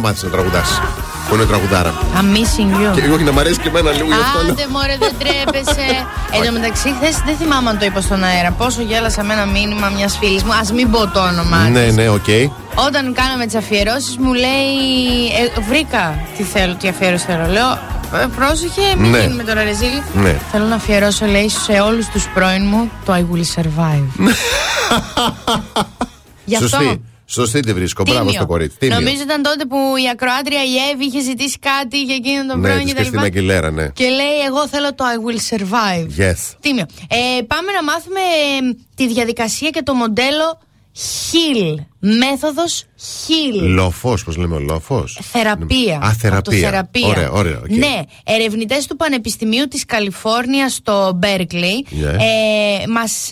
Να 0.00 0.06
μάθεις 0.08 0.22
να 0.22 0.30
τραγουδάς. 0.30 0.80
Που 1.28 1.34
είναι 1.36 1.44
τραγουδάρα. 1.44 1.92
I'm 2.18 2.36
missing 2.36 2.70
you. 2.80 2.94
Και 2.94 3.10
όχι 3.12 3.24
να 3.24 3.32
μ' 3.32 3.38
αρέσει 3.38 3.58
και 3.60 3.68
εμένα 3.68 3.90
λίγο 3.90 4.06
γι' 4.06 4.12
αυτό. 4.12 4.42
λέω. 4.42 4.52
Άντε 4.52 4.66
μωρέ 4.70 4.96
δεν 5.00 5.12
τρέπεσαι 5.18 5.86
Εν 6.34 6.44
τω 6.46 6.52
μεταξύ 6.52 6.88
χθες 6.96 7.16
δεν 7.26 7.36
θυμάμαι 7.36 7.68
αν 7.70 7.78
το 7.78 7.84
είπα 7.84 8.00
στον 8.00 8.24
αέρα 8.24 8.50
Πόσο 8.50 8.82
γέλασα 8.82 9.22
με 9.22 9.32
ένα 9.32 9.46
μήνυμα 9.46 9.88
μιας 9.96 10.16
φίλης 10.20 10.42
μου 10.42 10.52
Ας 10.60 10.72
μην 10.72 10.90
πω 10.90 11.06
το 11.08 11.20
όνομά 11.20 11.68
Ναι, 11.68 11.84
της 11.84 11.94
ναι, 11.96 12.08
οκ. 12.08 12.28
Όταν 12.86 13.12
κάναμε 13.14 13.46
τις 13.46 13.54
αφιερώσεις 13.54 14.16
μου 14.18 14.32
λέει 14.32 14.74
ε, 15.56 15.60
Βρήκα 15.68 16.18
τι 16.36 16.42
θέλω, 16.42 16.74
τι 16.74 16.88
αφιέρωση 16.88 17.24
θέλω 17.24 17.46
Λέω 17.46 17.70
«Ε, 18.22 18.26
πρόσεχε 18.36 18.94
μην 18.98 19.10
Ναι. 19.10 19.20
γίνουμε 19.20 19.42
τώρα 19.42 19.62
ρεζίλι 19.62 20.00
Ναι. 20.14 20.36
Θέλω 20.52 20.64
να 20.64 20.74
αφιερώσω 20.74 21.26
λέει 21.26 21.48
σε 21.48 21.72
όλους 21.80 22.06
τους 22.06 22.28
πρώην 22.34 22.66
μου 22.66 22.90
Το 23.04 23.12
I 23.14 23.18
will 23.34 23.60
survive 23.60 24.30
Γι' 26.44 26.56
αυτό 26.56 26.68
Σωστή. 26.68 27.00
Σωστή 27.32 27.60
τη 27.60 27.72
βρίσκω. 27.72 28.02
Μπράβο 28.02 28.20
Τίμιο. 28.20 28.34
στο 28.34 28.46
κορίτσι. 28.46 28.76
Τίμιο. 28.78 28.94
Νομίζω 29.00 29.22
ήταν 29.22 29.42
τότε 29.42 29.64
που 29.64 29.76
η 30.04 30.08
ακροάτρια 30.12 30.62
η 30.64 30.74
Εύη 30.92 31.04
είχε 31.04 31.20
ζητήσει 31.20 31.58
κάτι 31.58 32.02
για 32.02 32.14
εκείνον 32.14 32.46
τον 32.46 32.60
Ναι, 32.60 32.68
πρώην 32.68 32.82
της 32.84 32.92
και 32.92 32.98
τα 32.98 33.04
λοιπά. 33.04 33.18
Χριστίνα 33.20 33.40
Αγκιλέρα, 33.40 33.70
ναι. 33.70 33.88
Και 33.88 34.04
λέει, 34.08 34.36
Εγώ 34.46 34.68
θέλω 34.68 34.94
το 34.94 35.04
I 35.14 35.16
will 35.26 35.40
survive. 35.54 36.06
Yes. 36.22 36.40
Τίμιο. 36.60 36.86
Ε, 37.08 37.42
πάμε 37.42 37.72
να 37.72 37.82
μάθουμε 37.82 38.20
ε, 38.20 38.76
τη 38.94 39.08
διαδικασία 39.08 39.70
και 39.70 39.82
το 39.82 39.94
μοντέλο 39.94 40.60
HEAL. 40.96 41.84
Μέθοδος 42.00 42.84
HEAL. 42.98 43.60
Λόφος, 43.60 44.24
πώς 44.24 44.36
λέμε, 44.36 44.58
λόφος. 44.58 45.18
Θεραπεία. 45.22 45.96
Α, 46.02 46.12
θεραπεία. 46.12 46.38
Αυτοθεραπεία. 46.38 47.06
Ωραία, 47.06 47.30
ωραία. 47.30 47.58
οκ. 47.58 47.70
Ναι, 47.76 48.00
ερευνητές 48.24 48.86
του 48.86 48.96
Πανεπιστημίου 48.96 49.68
της 49.68 49.84
Καλιφόρνιας 49.84 50.72
στο 50.72 51.12
Μπέρκλι 51.16 51.86
Ναι. 51.90 52.08
ε, 52.08 52.86
μας 52.88 53.28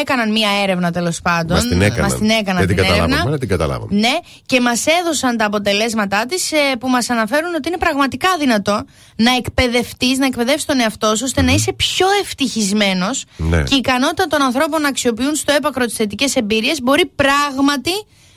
έκαναν 0.00 0.30
μία 0.32 0.48
έρευνα 0.62 0.90
τέλος 0.92 1.20
πάντων. 1.22 1.56
Μας 1.56 1.68
την 1.68 1.82
έκαναν. 1.82 2.10
Μας 2.10 2.18
την 2.18 2.30
έκαναν 2.30 2.56
Δεν 2.58 2.66
την 2.66 2.76
την 2.76 2.84
καταλάβαμε. 2.84 3.12
έρευνα. 3.14 3.30
Δεν 3.30 3.38
την 3.40 3.48
καταλάβαμε. 3.48 3.98
Ναι, 3.98 4.12
και 4.46 4.60
μας 4.60 4.84
έδωσαν 5.00 5.36
τα 5.36 5.44
αποτελέσματά 5.44 6.26
της 6.26 6.50
που 6.78 6.88
μας 6.88 7.10
αναφέρουν 7.10 7.54
ότι 7.54 7.68
είναι 7.68 7.78
πραγματικά 7.78 8.28
δυνατό 8.38 8.84
να 9.16 9.34
εκπαιδευτείς, 9.36 10.18
να 10.18 10.26
εκπαιδεύσεις 10.26 10.64
τον 10.64 10.80
εαυτό 10.80 11.16
σου 11.16 11.22
ώστε 11.24 11.42
να 11.42 11.52
είσαι 11.52 11.72
πιο 11.72 12.06
ευτυχισμένος 12.22 13.24
Ναι. 13.36 13.62
και 13.62 13.74
η 13.74 13.78
ικανότητα 13.78 14.26
των 14.26 14.42
ανθρώπων 14.42 14.80
να 14.80 14.88
αξιοποιούν 14.88 15.34
στο 15.34 15.52
έπακρο 15.52 15.84
τις 15.84 15.94
θετικές 15.94 16.36
εμπειρίες 16.36 16.82
μπορεί 16.82 17.06
πράγματι 17.06 17.90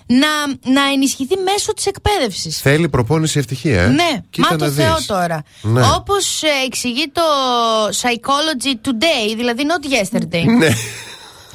να, 0.05 0.27
να 0.73 0.91
ενισχυθεί 0.93 1.35
μέσω 1.37 1.73
της 1.73 1.85
εκπαίδευσης. 1.85 2.61
Θέλει 2.61 2.89
προπόνηση 2.89 3.39
ευτυχία, 3.39 3.81
ε. 3.81 3.87
Ναι, 3.87 4.21
Κοίτα 4.29 4.47
μα 4.51 4.57
το 4.57 4.65
να 4.65 4.71
δεις. 4.71 4.85
Θεό 4.85 5.17
τώρα. 5.17 5.43
Ναι. 5.61 5.81
Όπως 5.95 6.41
εξηγεί 6.65 7.11
το 7.13 7.21
Psychology 8.01 8.87
Today, 8.87 9.35
δηλαδή 9.35 9.63
not 9.67 9.85
yesterday. 9.85 10.45
Ναι. 10.57 10.69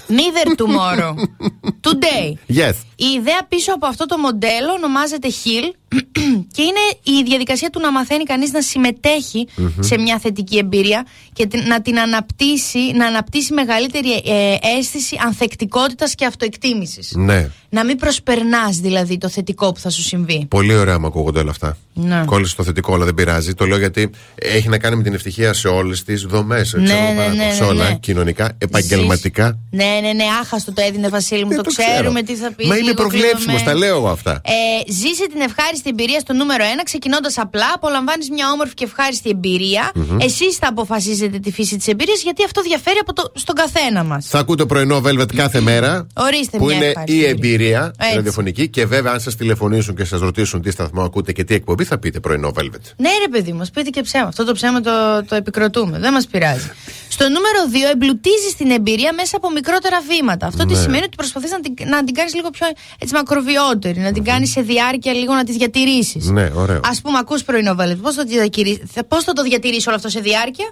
Neither 0.09 0.61
tomorrow. 0.63 1.15
Today. 1.91 2.57
Yes. 2.57 2.73
Η 3.01 3.05
ιδέα 3.19 3.41
πίσω 3.49 3.73
από 3.75 3.87
αυτό 3.87 4.07
το 4.07 4.19
μοντέλο 4.19 4.73
ονομάζεται 4.77 5.29
HEAL 5.29 5.73
και 6.55 6.63
είναι 6.63 7.19
η 7.19 7.23
διαδικασία 7.25 7.71
του 7.71 7.81
να 7.81 7.93
μαθαίνει 7.93 8.25
κανείς 8.25 8.53
να 8.53 8.61
συμμετέχει 8.63 9.47
Μμμ. 9.57 9.71
σε 9.81 9.99
μια 9.99 10.19
θετική 10.19 10.59
εμπειρία 10.59 11.07
και 11.33 11.47
την- 11.47 11.67
να 11.67 11.83
την 11.83 11.99
αναπτύσσει, 11.99 12.79
να 12.95 13.07
αναπτύσσει 13.07 13.53
μεγαλύτερη 13.53 14.13
ε, 14.13 14.57
αίσθηση 14.79 15.17
ανθεκτικότητας 15.27 16.15
και 16.15 16.25
αυτοεκτίμησης. 16.25 17.13
Ναι. 17.15 17.51
Να 17.71 17.85
μην 17.85 17.97
προσπερνάς 17.97 18.77
δηλαδή 18.77 19.19
το 19.19 19.29
θετικό 19.29 19.73
που 19.73 19.81
θα 19.81 19.91
σου 19.91 20.03
συμβεί. 20.03 20.47
Πολύ 20.49 20.75
ωραία 20.77 20.99
μου 20.99 21.07
ακούγονται 21.07 21.39
όλα 21.41 21.51
αυτά. 21.51 21.77
Ναι. 21.95 22.23
Κόλλησε 22.27 22.57
το 22.57 22.65
θετικό, 22.65 22.95
αλλά 22.95 23.05
δεν 23.05 23.15
πειράζει. 23.15 23.55
Το 23.55 23.67
λέω 23.67 23.79
γιατί 23.79 24.11
έχει 24.35 24.69
να 24.69 24.79
κάνει 24.79 24.97
με 24.97 25.03
την 25.03 25.15
ευτυχία 25.15 25.53
σε 25.53 25.69
όλες 25.69 26.03
τις 26.05 26.23
δομές. 26.23 26.73
Ναι, 26.73 26.81
ναι, 26.83 27.35
ναι, 27.37 27.53
σε 27.55 27.63
ναι, 27.63 27.69
όλα. 27.69 27.89
ναι. 27.89 27.95
Κοινωνικά, 27.95 28.53
επαγγελματικά. 28.59 29.59
Ναι, 29.71 29.85
ναι, 30.03 30.13
ναι, 30.13 30.25
άχαστο 30.41 30.73
το 30.73 30.83
έδινε 30.83 31.09
Βασίλη 31.09 31.45
μου, 31.45 31.55
το, 31.57 31.63
ξέρουμε 31.83 32.23
τι 32.23 32.35
θα 32.37 32.53
πει. 32.57 32.67
Μα 32.67 32.77
είμαι 32.77 32.93
προβλέψιμος, 32.93 33.63
τα 33.63 33.75
λέω 33.75 33.97
εγώ 33.97 34.09
αυτά. 34.09 34.33
Ε, 34.45 34.93
ζήσε 34.93 35.27
την 35.33 35.41
ευχάριστη 35.41 35.89
εμπειρία 35.89 36.21
στο 36.21 36.33
νούμερο 36.33 36.65
1, 36.65 36.81
ξεκινώντας 36.85 37.39
απλά. 37.39 37.67
Απολαμβάνεις 37.75 38.31
μια 38.31 38.51
όμορφη 38.51 38.75
και 38.75 38.85
ευχάριστη 38.85 39.31
εμπειρία. 39.31 39.91
Μμμ. 39.95 40.17
Εσεί 40.21 40.53
θα 40.53 40.69
αποφασίζετε 40.69 41.39
τη 41.39 41.53
φύση 41.53 41.77
της 41.77 41.87
εμπειρίας, 41.89 42.23
γιατί 42.23 42.45
αυτό 42.45 42.63
διαφέρει 42.63 42.99
από 43.01 43.13
το, 43.13 43.33
στον 43.35 43.55
καθένα 43.55 44.05
μας. 44.05 44.27
Θα 44.27 44.39
ακούτε 44.39 44.65
πρωινό 44.65 45.03
Velvet 45.07 45.35
κάθε 45.35 45.61
μέρα. 45.61 46.07
Ορίστε 46.17 46.59
που 46.59 46.65
μια 46.65 46.77
είναι 46.77 46.87
ευχάριστη 46.87 47.17
η 47.21 47.25
εμπειρία 47.27 47.93
Έτσι. 47.99 48.15
ραδιοφωνική. 48.15 48.69
Και 48.69 48.87
βέβαια, 48.87 49.13
αν 49.13 49.21
σας 49.21 49.35
τηλεφωνήσουν 49.37 49.95
και 49.97 50.05
σας 50.05 50.21
ρωτήσουν 50.21 50.63
τι 50.63 50.71
σταθμό 50.71 51.03
ακούτε 51.03 51.33
και 51.33 51.45
τι 51.45 51.55
εκπομπή, 51.55 51.85
θα 51.85 51.99
πείτε 51.99 52.21
πρωινό 52.21 52.53
Velvet. 52.57 52.85
Ναι, 52.97 53.09
ρε 53.25 53.29
παιδί 53.31 53.53
μου, 53.53 53.65
πείτε 53.73 53.91
και 53.91 54.03
ψέμα. 54.03 54.27
Αυτό 54.27 54.45
το 54.45 54.53
ψέμα 54.53 54.81
το, 54.81 54.91
το 55.29 55.35
επικροτούμε. 55.35 55.99
Δεν 55.99 56.13
μας 56.13 56.27
πειράζει. 56.27 56.71
Στο 57.09 57.25
νούμερο 57.25 57.89
2, 57.89 57.93
εμπλουτίζεις 57.93 58.55
την 58.57 58.71
εμπειρία 58.71 59.13
μέσα 59.15 59.37
από 59.37 59.51
μικρότερα 59.51 59.99
βήματα. 60.09 60.47
Αυτό 60.47 60.67
τι 60.67 60.75
Ναι. 60.75 60.81
σημαίνει 60.81 61.05
ότι 61.05 61.17
προσπαθείς 61.17 61.51
να 61.51 61.58
την, 61.61 61.75
να 61.89 62.05
την 62.05 62.15
κάνεις 62.15 62.35
λίγο 62.35 62.51
πιο 62.51 62.67
έτσι, 62.99 63.15
μακροβιότερη, 63.15 64.01
να 64.01 64.13
την 64.13 64.25
κάνεις 64.25 64.51
σε 64.51 64.61
διάρκεια 64.61 65.13
λίγο 65.13 65.35
να 65.35 65.45
τη 65.45 65.53
διατηρήσεις. 65.53 66.27
Ναι, 66.31 66.51
ωραίο. 66.55 66.77
Α 66.77 67.01
πούμε, 67.03 67.19
ακούς 67.19 67.43
πρωινό 67.45 67.77
Velvet. 67.81 67.97
Πώς 68.03 68.15
θα, 68.15 68.25
το 68.25 68.29
διατηρήσει- 68.31 68.83
θα- 68.93 69.05
πώς 69.05 69.25
θα 69.25 69.33
το 69.33 69.43
διατηρήσει 69.43 69.89
όλο 69.89 69.97
αυτό 69.97 70.09
σε 70.09 70.21
διάρκεια; 70.21 70.67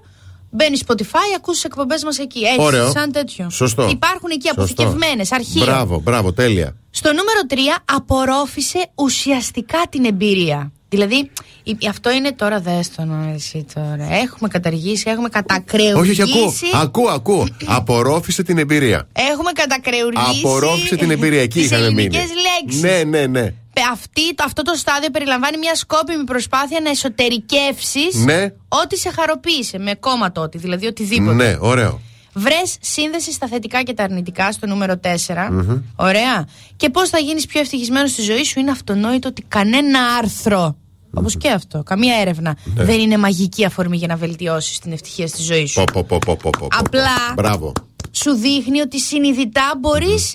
Μπαίνεις 0.50 0.82
Spotify, 0.86 1.28
ακούς 1.36 1.54
τις 1.54 1.64
εκπομπές 1.64 2.04
μας 2.04 2.18
εκεί. 2.18 2.40
Έτσι, 2.44 2.60
Ωραίο. 2.60 2.90
σαν 2.90 3.12
τέτοιο. 3.12 3.50
Σωστό. 3.50 3.88
Υπάρχουν 3.90 4.30
εκεί 4.32 4.46
Σωστό. 4.46 4.62
αποθηκευμένες, 4.62 5.32
αρχεία. 5.32 5.64
Μπράβο, 5.64 6.00
μπράβο, 6.00 6.32
τέλεια. 6.32 6.76
Στο 6.90 7.08
νούμερο 7.08 7.40
3, 7.48 7.82
απορρόφησε 7.84 8.86
ουσιαστικά 8.94 9.78
την 9.90 10.04
εμπειρία. 10.04 10.72
Δηλαδή, 10.88 11.30
η- 11.62 11.76
αυτό 11.88 12.10
είναι 12.12 12.32
τώρα 12.32 12.60
δέστονο 12.60 13.32
εσύ 13.34 13.66
τώρα. 13.74 14.08
Έχουμε 14.14 14.48
καταργήσει, 14.48 15.04
έχουμε 15.10 15.28
κατακρεουργήσει. 15.28 16.22
Όχι, 16.22 16.22
όχι, 16.22 16.32
ακούω. 16.72 16.80
Ακούω, 16.82 17.08
ακούω. 17.08 17.46
Απορρόφησε 17.64 18.42
την 18.42 18.58
εμπειρία. 18.58 19.08
Έχουμε 19.12 19.50
κατακρεουργήσει. 19.52 20.40
Απορρόφησε 20.44 20.96
την 20.96 21.10
εμπειρία. 21.10 21.40
Εκεί 21.42 21.58
τις 21.60 21.70
είχαμε 21.70 21.90
μείνει. 21.90 22.00
ελληνικές 22.16 22.30
λέξεις. 22.62 22.82
Ναι, 22.82 23.18
ναι, 23.18 23.26
ναι. 23.26 23.42
Πε- 23.72 23.84
Αυτή, 23.92 24.34
το- 24.34 24.44
αυτό 24.46 24.62
το 24.62 24.74
στάδιο 24.74 25.10
περιλαμβάνει 25.10 25.58
μια 25.58 25.74
σκόπιμη 25.74 26.24
προσπάθεια 26.24 26.80
να 26.82 26.90
εσωτερικεύσεις 26.90 28.14
Ναι. 28.24 28.52
ό,τι 28.68 28.96
σε 28.98 29.10
χαροποίησε. 29.10 29.78
Με 29.78 29.94
κόμμα 29.94 30.32
τότε, 30.32 30.58
δηλαδή 30.58 30.86
οτιδήποτε. 30.86 31.32
Ναι, 31.34 31.56
ωραίο. 31.60 32.00
Βρες 32.38 32.76
σύνδεση 32.80 33.32
στα 33.32 33.46
θετικά 33.48 33.82
και 33.82 33.92
τα 33.94 34.02
αρνητικά 34.02 34.52
στο 34.52 34.66
νούμερο 34.66 35.00
4. 35.02 35.48
Μμμ. 35.50 35.80
Ωραία. 35.96 36.48
Και 36.76 36.90
πώς 36.90 37.08
θα 37.08 37.18
γίνεις 37.18 37.46
πιο 37.46 37.60
ευτυχισμένος 37.60 38.10
στη 38.10 38.22
ζωή 38.22 38.42
σου 38.44 38.58
είναι 38.60 38.70
αυτονόητο 38.70 39.28
ότι 39.28 39.42
κανένα 39.48 40.00
άρθρο. 40.18 40.76
Όπως 41.14 41.36
και 41.36 41.50
αυτό, 41.50 41.82
καμία 41.82 42.16
έρευνα 42.20 42.56
Ναι. 42.64 42.84
δεν 42.84 43.00
είναι 43.00 43.16
μαγική 43.18 43.64
αφορμή 43.64 43.96
για 43.96 44.06
να 44.06 44.16
βελτιώσεις 44.16 44.78
την 44.78 44.92
ευτυχία 44.92 45.26
στη 45.26 45.42
ζωή 45.42 45.66
σου. 45.66 45.84
Πω, 45.84 45.84
πω, 45.92 46.18
πω, 46.18 46.18
πω, 46.24 46.36
πω, 46.42 46.50
πω. 46.58 46.66
Απλά 46.78 47.32
Μπράβο. 47.34 47.72
σου 48.10 48.32
δείχνει 48.32 48.80
ότι 48.80 49.00
συνειδητά 49.00 49.72
μπορείς 49.80 50.34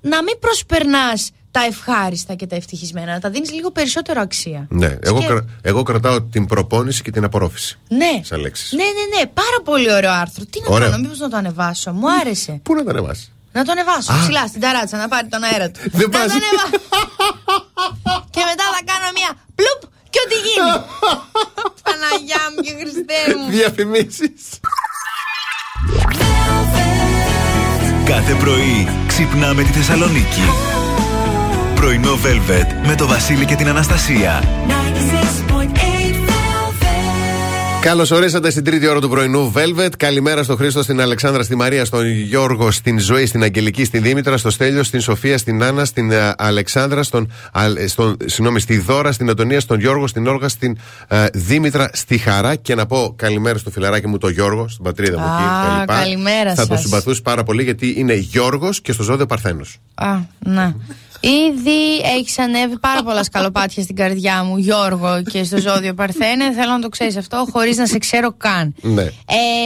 να 0.00 0.22
μην 0.22 0.38
προσπερνάς 0.38 1.30
τα 1.52 1.60
ευχάριστα 1.64 2.34
και 2.34 2.46
τα 2.46 2.56
ευτυχισμένα, 2.56 3.12
να 3.12 3.20
τα 3.20 3.30
δίνεις 3.30 3.50
λίγο 3.52 3.70
περισσότερο 3.70 4.20
αξία. 4.20 4.66
Ναι, 4.70 4.96
εγώ, 5.02 5.16
Σκε- 5.16 5.28
κρα- 5.30 5.44
εγώ 5.62 5.82
κρατάω 5.82 6.22
την 6.22 6.46
προπόνηση 6.46 7.02
και 7.02 7.10
την 7.10 7.24
απορρόφηση. 7.24 7.78
Ναι. 7.88 8.20
Σαν 8.22 8.40
λέξεις. 8.40 8.72
Ναι, 8.72 8.84
ναι, 8.84 9.04
ναι. 9.18 9.26
Πάρα 9.26 9.58
πολύ 9.64 9.92
ωραίο 9.92 10.12
άρθρο. 10.12 10.44
Τι 10.50 10.58
να 10.68 10.74
Ωραίο. 10.74 10.90
κάνω, 10.90 11.02
μήπως 11.02 11.18
να 11.18 11.28
το 11.28 11.36
ανεβάσω. 11.36 11.92
Μου 11.92 12.12
άρεσε. 12.20 12.60
Πού 12.62 12.74
να 12.74 12.84
τα 12.84 12.90
ανεβάσει; 12.90 13.32
Να 13.52 13.64
το 13.64 13.72
ανεβάσω 13.72 14.12
Α. 14.12 14.16
ψηλά 14.20 14.46
στην 14.46 14.60
ταράτσα 14.60 14.96
να 14.96 15.08
πάρει 15.08 15.28
τον 15.28 15.42
αέρα 15.42 15.70
του. 15.70 15.80
Δεν 16.00 16.08
να 16.10 16.18
πας. 16.18 16.26
το 16.26 16.32
ανεβάσω. 16.38 16.78
και 18.34 18.42
μετά 18.50 18.64
θα 18.74 18.80
κάνω 18.90 19.08
μια 19.18 19.30
πλουπ 19.58 19.80
και 20.12 20.18
ό,τι 20.24 20.36
γίνει. 20.46 20.72
Παναγιά 21.86 22.42
μου 22.52 22.58
και 22.66 22.72
Χριστέ 22.80 23.20
μου. 23.38 23.50
Διαφημίσεις. 23.56 24.40
Κάθε 28.04 28.34
πρωί 28.34 28.88
ξυπνάμε 29.06 29.62
τη 29.62 29.68
Θεσσαλονίκη. 29.72 30.42
Πρωινό 31.82 32.14
Velvet 32.24 32.86
με 32.86 32.94
το 32.94 33.06
Βασίλη 33.06 33.44
και 33.44 33.54
την 33.54 33.68
Αναστασία. 33.68 34.42
96.8 34.42 34.42
Καλώς 37.80 38.10
ορίσατε 38.10 38.50
στην 38.50 38.64
τρίτη 38.64 38.86
ώρα 38.86 39.00
του 39.00 39.08
πρωινού 39.08 39.52
Velvet. 39.56 39.88
Καλημέρα 39.96 40.42
στον 40.42 40.56
Χρήστο, 40.56 40.82
στην 40.82 41.00
Αλεξάνδρα, 41.00 41.42
στη 41.42 41.54
Μαρία, 41.56 41.84
στον 41.84 42.06
Γιώργο, 42.10 42.70
στην 42.70 42.98
Ζωή, 42.98 43.26
στην 43.26 43.42
Αγγελική, 43.42 43.84
στην 43.84 44.02
Δήμητρα, 44.02 44.36
στο 44.36 44.50
Στέλιο, 44.50 44.82
στην 44.82 45.00
Σοφία, 45.00 45.38
στην 45.38 45.62
Άννα, 45.62 45.84
στην 45.84 46.10
ε, 46.10 46.34
Αλεξάνδρα, 46.38 47.02
στον, 47.02 47.32
Α- 47.52 47.64
ε, 47.76 47.86
στον, 47.86 48.16
συγγνώμη, 48.24 48.60
στη 48.60 48.78
Δώρα, 48.78 49.12
στην 49.12 49.30
Αντωνία, 49.30 49.60
στον 49.60 49.80
Γιώργο, 49.80 50.06
στην 50.06 50.26
Όλγα, 50.26 50.48
στην 50.48 50.76
ε, 51.08 51.26
Δήμητρα, 51.34 51.90
στη 51.92 52.18
Χαρά. 52.18 52.54
Και 52.54 52.74
να 52.74 52.86
πω 52.86 53.12
καλημέρα 53.16 53.58
στο 53.58 53.70
φιλαράκι 53.70 54.06
μου, 54.06 54.18
το 54.18 54.28
Γιώργο, 54.28 54.68
στην 54.68 54.84
πατρίδα 54.84 55.18
μου 55.18 55.24
Α, 55.24 55.36
εκεί. 55.38 55.44
τα 55.72 55.78
λοιπά. 55.80 55.94
καλημέρα 55.94 56.54
Θα 56.54 56.66
τον 56.66 56.76
σας. 56.76 56.84
συμπαθούσε 56.86 57.20
πάρα 57.22 57.42
πολύ 57.42 57.62
γιατί 57.62 57.94
είναι 57.96 58.14
Γιώργος 58.14 58.80
και 58.80 58.92
στο 58.92 59.02
ζώδιο 59.02 59.26
Παρθένος. 59.26 59.78
Α, 59.94 60.16
ναι. 60.38 60.74
Ήδη 61.24 61.98
έχεις 62.18 62.38
ανέβει 62.38 62.78
πάρα 62.78 63.02
πολλά 63.02 63.24
σκαλοπάτια 63.24 63.82
στην 63.82 63.96
καρδιά 63.96 64.42
μου, 64.44 64.56
Γιώργο, 64.56 65.22
και 65.22 65.44
στο 65.44 65.58
ζώδιο 65.58 65.94
Παρθένε. 65.94 66.52
Θέλω 66.52 66.72
να 66.72 66.80
το 66.80 66.88
ξέρεις 66.88 67.16
αυτό, 67.16 67.46
χωρίς 67.52 67.76
να 67.76 67.86
σε 67.86 67.98
ξέρω 67.98 68.34
καν. 68.36 68.74
Ναι. 68.80 69.02
Ε, 69.02 69.08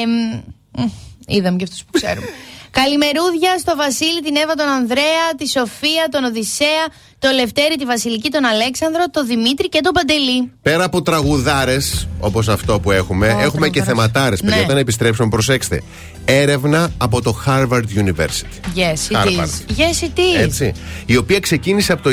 μ, 0.06 0.80
μ, 0.82 0.86
είδαμε 1.26 1.56
και 1.56 1.64
αυτούς 1.64 1.80
που 1.84 1.90
ξέρουμε. 1.92 2.26
Καλημερούδια 2.70 3.58
στο 3.58 3.76
Βασίλη, 3.76 4.20
την 4.22 4.36
Εύα, 4.36 4.54
τον 4.54 4.66
Ανδρέα, 4.68 5.24
τη 5.36 5.48
Σοφία, 5.48 6.08
τον 6.10 6.24
Οδυσσέα, 6.24 6.84
τον 7.18 7.34
Λευτέρη, 7.34 7.76
τη 7.76 7.84
Βασιλική, 7.84 8.30
τον 8.30 8.44
Αλέξανδρο, 8.44 9.04
τον 9.10 9.26
Δημήτρη 9.26 9.68
και 9.68 9.80
τον 9.80 9.92
Παντελή. 9.92 10.52
Πέρα 10.62 10.84
από 10.84 11.02
τραγουδάρες, 11.02 12.08
όπως 12.20 12.48
αυτό 12.48 12.80
που 12.80 12.90
έχουμε, 12.90 13.26
Ω, 13.26 13.30
έχουμε 13.30 13.68
και 13.68 13.80
τραγουδάρες. 13.80 13.84
θεματάρες. 14.12 14.40
Παιδιά, 14.40 14.56
Ναι. 14.56 14.62
όταν 14.62 14.76
επιστρέψουμε, 14.76 15.28
προσέξτε. 15.28 15.82
Έρευνα 16.28 16.90
από 16.98 17.22
το 17.22 17.36
Harvard 17.46 17.84
University. 17.96 18.60
Yes, 18.76 19.10
it 19.10 19.16
Harvard. 19.16 19.28
is. 19.28 19.50
Yes, 19.78 20.02
it 20.02 20.18
is. 20.18 20.40
Έτσι. 20.40 20.72
Η 21.06 21.16
οποία 21.16 21.40
ξεκίνησε 21.40 21.92
από 21.92 22.02
το 22.02 22.12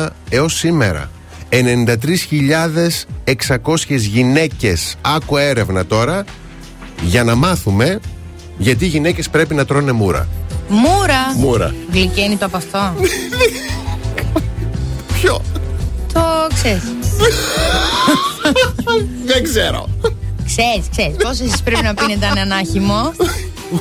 1991 0.00 0.06
έως 0.28 0.54
σήμερα. 0.54 1.10
93.600 1.48 3.04
γυναίκες, 3.86 4.96
άκου 5.00 5.36
έρευνα 5.36 5.86
τώρα, 5.86 6.24
για 7.02 7.24
να 7.24 7.34
μάθουμε 7.34 8.00
γιατί 8.58 8.84
οι 8.84 8.88
γυναίκες 8.88 9.28
πρέπει 9.28 9.54
να 9.54 9.64
τρώνε 9.64 9.92
μούρα. 9.92 10.28
Μούρα. 10.68 11.34
Μούρα. 11.36 11.74
Γλυκένει 11.92 12.36
το 12.36 12.44
από 12.44 12.56
αυτό. 12.56 12.94
Ποιο; 15.20 15.42
Το 16.12 16.20
ξέρεις. 16.54 16.82
Δεν 19.26 19.42
ξέρω. 19.42 19.88
Ξέρεις, 20.56 20.84
ξέρεις. 20.90 21.16
Πόσε 21.16 21.44
εσείς 21.44 21.62
πρέπει 21.62 21.82
να 21.82 21.94
πίνετε 21.94 22.26
έναν 22.26 22.52
άχυμο. 22.52 23.12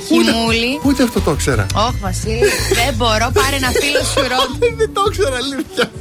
Χυμούλη. 0.07 0.79
Ούτε 0.83 1.03
αυτό 1.03 1.21
το 1.21 1.33
ξέρα. 1.33 1.65
Όχι, 1.75 1.97
Βασίλη, 2.01 2.49
δεν 2.73 2.93
μπορώ. 2.95 3.29
Πάρε 3.33 3.55
ένα 3.55 3.71
φίλο 3.81 4.01
σου 4.11 4.21
ρώτα. 4.21 4.57
Δεν 4.79 4.93
το 4.93 5.01
ξέρα, 5.11 5.35
αλήθεια. 5.35 5.91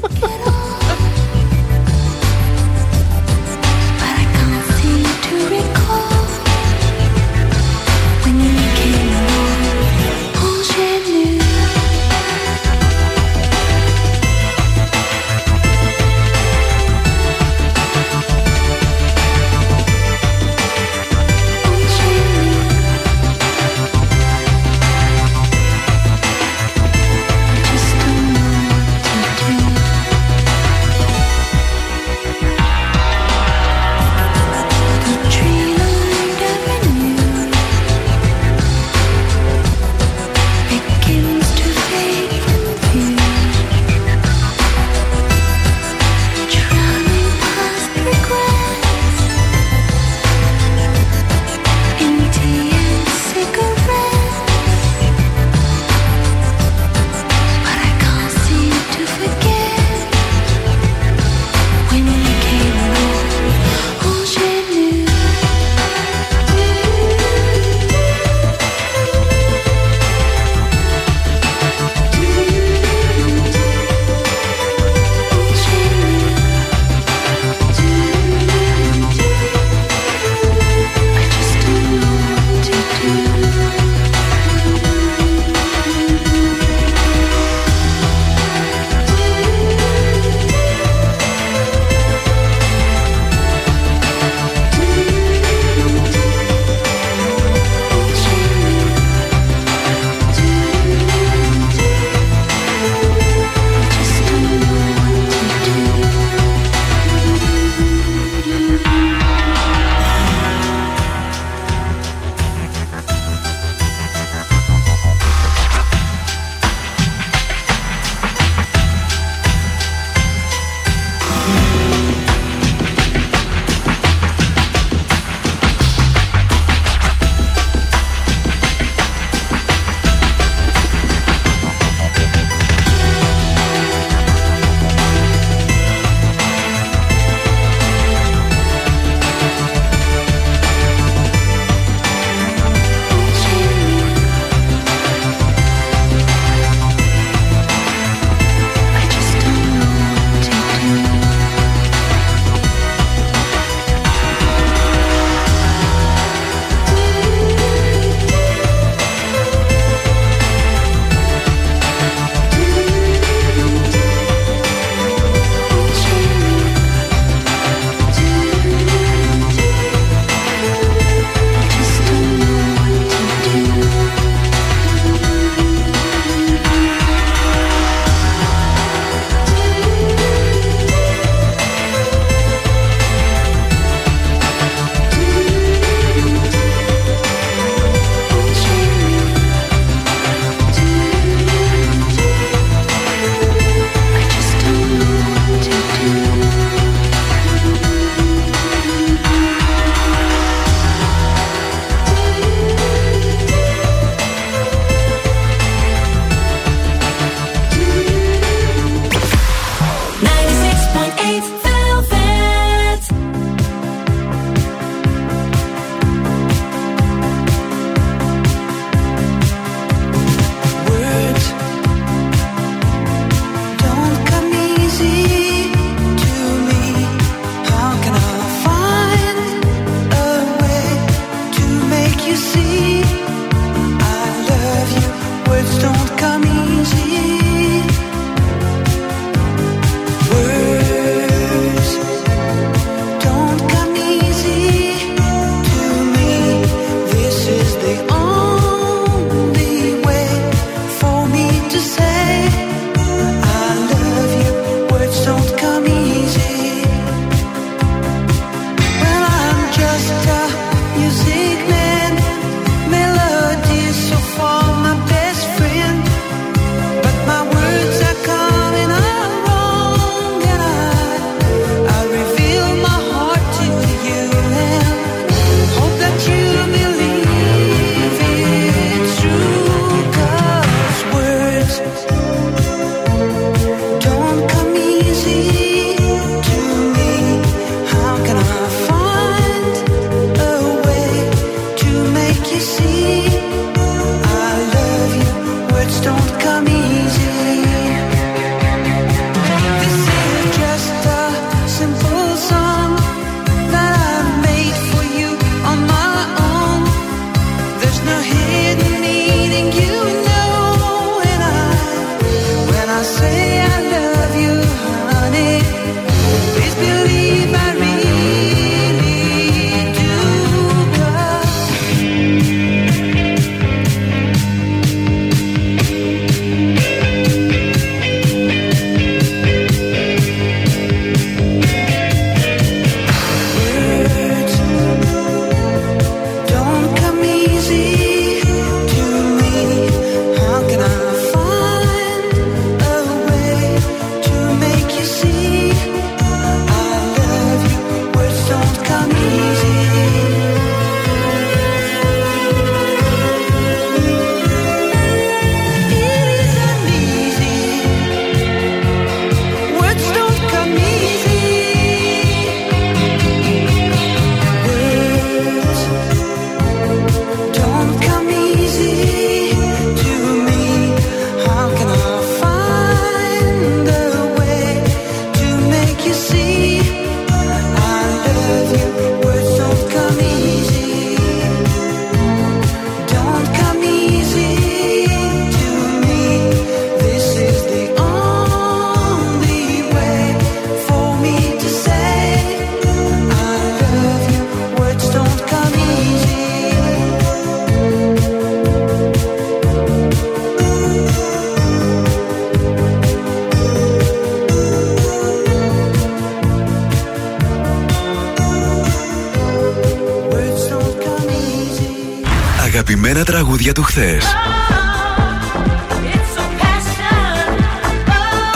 Αγαπημένα 413.69 413.73
τραγούδια 413.73 413.73
του 413.73 413.83
χθες. 413.83 414.25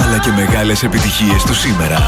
Αλλά 0.05 0.19
και 0.19 0.31
μεγάλες 0.31 0.83
επιτυχίες 0.83 1.43
του 1.43 1.55
σήμερα. 1.55 1.99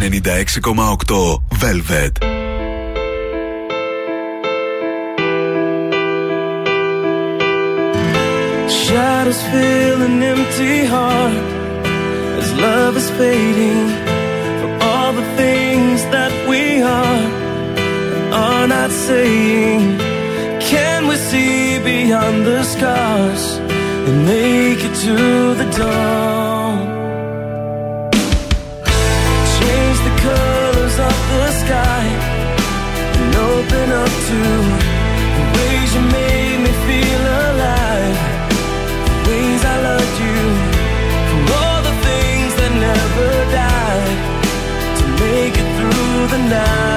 96,8 0.00 1.42
Velvet. 1.62 2.14
Shadows 8.82 9.40
fill 9.50 10.00
an 10.08 10.22
empty 10.32 10.76
heart 10.92 11.46
as 12.40 12.48
love 12.64 12.94
is 13.00 13.08
fading. 13.18 14.09
Are 18.40 18.66
not 18.66 18.90
saying. 18.90 19.98
Can 20.72 21.06
we 21.08 21.16
see 21.16 21.78
beyond 21.90 22.46
the 22.46 22.62
scars 22.62 23.44
and 24.06 24.16
make 24.32 24.80
it 24.88 24.94
to 25.06 25.16
the 25.60 25.68
dawn? 25.78 26.78
Change 29.56 29.98
the 30.08 30.14
colors 30.26 30.96
of 31.10 31.18
the 31.32 31.46
sky 31.62 32.04
and 33.20 33.30
open 33.52 33.86
up 34.02 34.12
to 34.28 34.40
the 35.36 35.44
ways 35.56 35.88
you 35.96 36.02
made 36.18 36.58
me 36.66 36.72
feel 36.86 37.22
alive 37.44 38.18
ways 39.26 39.62
I 39.74 39.76
loved 39.88 40.16
you 40.24 40.40
for 41.28 41.40
all 41.58 41.80
the 41.88 41.96
things 42.08 42.52
that 42.60 42.72
never 42.88 43.30
died 43.60 44.18
to 44.98 45.04
make 45.24 45.54
it 45.62 45.68
through 45.76 46.20
the 46.34 46.42
night. 46.54 46.89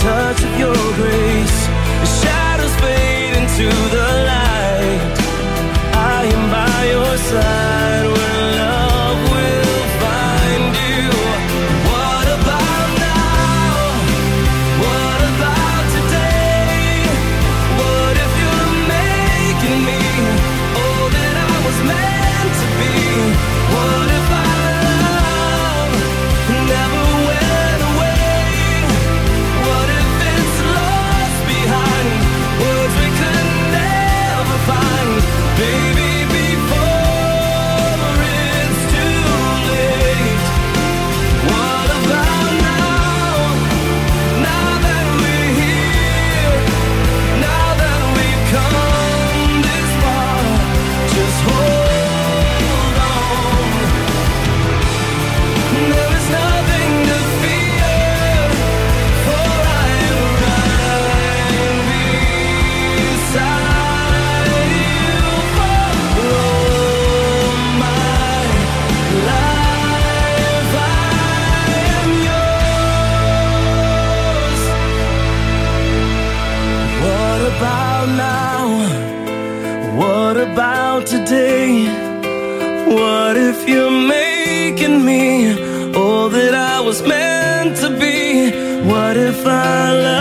Touch 0.00 0.42
of 0.42 0.58
your 0.58 0.74
grace. 0.94 1.19
Today? 81.30 81.84
What 82.88 83.36
if 83.36 83.68
you're 83.68 83.90
making 83.90 85.04
me 85.04 85.94
all 85.94 86.28
that 86.28 86.54
I 86.54 86.80
was 86.80 87.02
meant 87.02 87.76
to 87.82 87.88
be? 87.90 88.50
What 88.90 89.16
if 89.16 89.46
I 89.46 89.92
love 89.92 90.19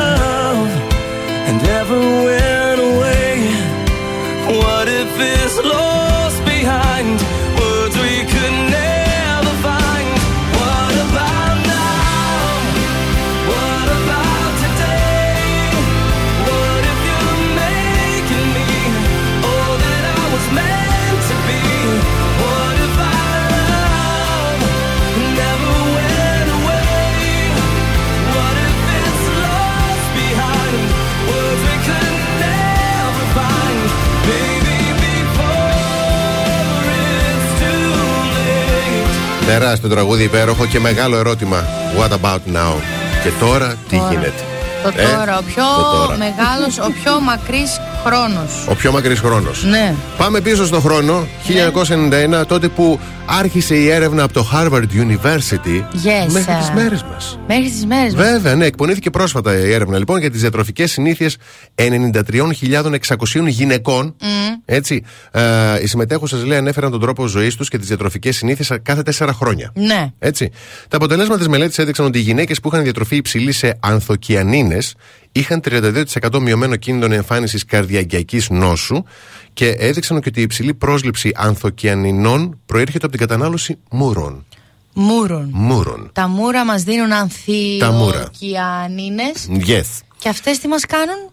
Τεράστιο 39.60 39.90
τραγούδι 39.90 40.23
υπέροχο 40.23 40.65
και 40.65 40.80
μεγάλο 40.80 41.18
ερώτημα. 41.18 41.64
What 41.99 42.11
about 42.11 42.40
now? 42.56 42.73
Και 43.23 43.30
τώρα 43.40 43.76
τι 43.90 43.98
Τώρα. 43.98 44.10
γίνεται; 44.11 44.44
Το 44.84 44.91
Ε, 44.95 45.03
τώρα, 45.03 45.38
ο 45.38 45.41
πιο 45.41 45.64
το 45.77 45.98
τώρα. 45.98 46.18
μεγάλος, 46.18 46.77
ο 46.77 46.91
πιο 47.03 47.19
μακρύς 47.19 47.80
χρόνος. 48.05 48.65
Ο 48.69 48.76
πιο 48.76 48.91
μακρύς 48.91 49.19
χρόνος. 49.19 49.63
Ναι. 49.63 49.93
Πάμε 50.17 50.41
πίσω 50.41 50.65
στον 50.65 50.81
χρόνο, 50.81 51.27
1991, 51.43 52.45
τότε 52.47 52.67
που 52.67 52.99
άρχισε 53.26 53.76
η 53.76 53.89
έρευνα 53.89 54.23
από 54.23 54.34
το 54.34 54.47
Harvard 54.53 54.85
University 54.93 55.84
Yes. 55.93 56.31
μέχρι 56.31 56.53
τις 56.59 56.69
α. 56.69 56.73
μέρες 56.73 57.03
μας. 57.03 57.39
Μέχρι 57.47 57.69
τις 57.69 57.85
μέρες 57.85 58.13
μας. 58.13 58.23
Βέβαια, 58.31 58.55
ναι, 58.55 58.65
εκπονήθηκε 58.65 59.09
πρόσφατα 59.09 59.57
η 59.57 59.71
έρευνα 59.73 59.97
λοιπόν 59.97 60.19
για 60.19 60.31
τις 60.31 60.41
διατροφικές 60.41 60.91
συνήθειες 60.91 61.38
93.600 61.76 63.47
γυναικών. 63.47 64.15
Έτσι. 64.65 65.03
Ε, 65.31 65.41
οι 65.81 65.88
συμμετέχουσες, 65.88 66.43
λέει, 66.45 66.57
ανέφεραν 66.57 66.91
τον 66.91 66.99
τρόπο 66.99 67.27
ζωής 67.27 67.55
τους 67.55 67.69
και 67.69 67.77
τις 67.77 67.88
διατροφικές 67.88 68.35
συνήθειες 68.35 68.71
κάθε 68.84 69.01
τέσσερα 69.01 69.34
χρόνια. 69.34 69.71
Ναι. 69.76 70.07
Έτσι. 70.19 70.51
Τα 70.88 70.97
αποτελέσματα 70.97 71.38
της 71.39 71.47
μελέτης 71.47 71.77
έδειξαν 71.77 72.05
ότι 72.05 72.17
οι 72.17 72.21
γυναίκες 72.21 72.59
που 72.59 72.69
είχαν 72.71 72.84
διατροφή 72.84 73.15
υψηλή 73.15 73.51
σε 73.51 73.77
ανθοκιανίνες 73.80 74.95
είχαν 75.31 75.61
32% 75.65 76.39
μειωμένο 76.41 76.76
κίνδυνο 76.76 77.14
εμφάνισης 77.14 77.65
καρδιακιακής 77.65 78.49
νόσου 78.49 79.03
και 79.53 79.68
έδειξαν 79.69 80.22
και 80.22 80.30
ότι 80.30 80.39
η 80.39 80.43
υψηλή 80.43 80.73
πρόσληψη 80.73 81.31
ανθοκιανινών 81.35 82.60
προέρχεται 82.65 83.06
από 83.06 83.18
την 83.18 83.27
κατανάλωση 83.27 83.77
μούρων. 83.91 84.45
Μούρων. 84.93 85.49
Μούρων. 85.53 86.10
Τα 86.14 86.27
μούρα 86.27 86.65
μας 86.65 86.84
δίνουν 86.84 87.10
Τα 87.80 87.91
μούρα. 87.91 88.18
ανθιοκιανίνες 88.18 89.47
Yes. 89.68 90.01
και 90.18 90.30
αυτές 90.30 90.60
τι 90.60 90.68
μας 90.68 90.85
κάνουν; 90.85 91.31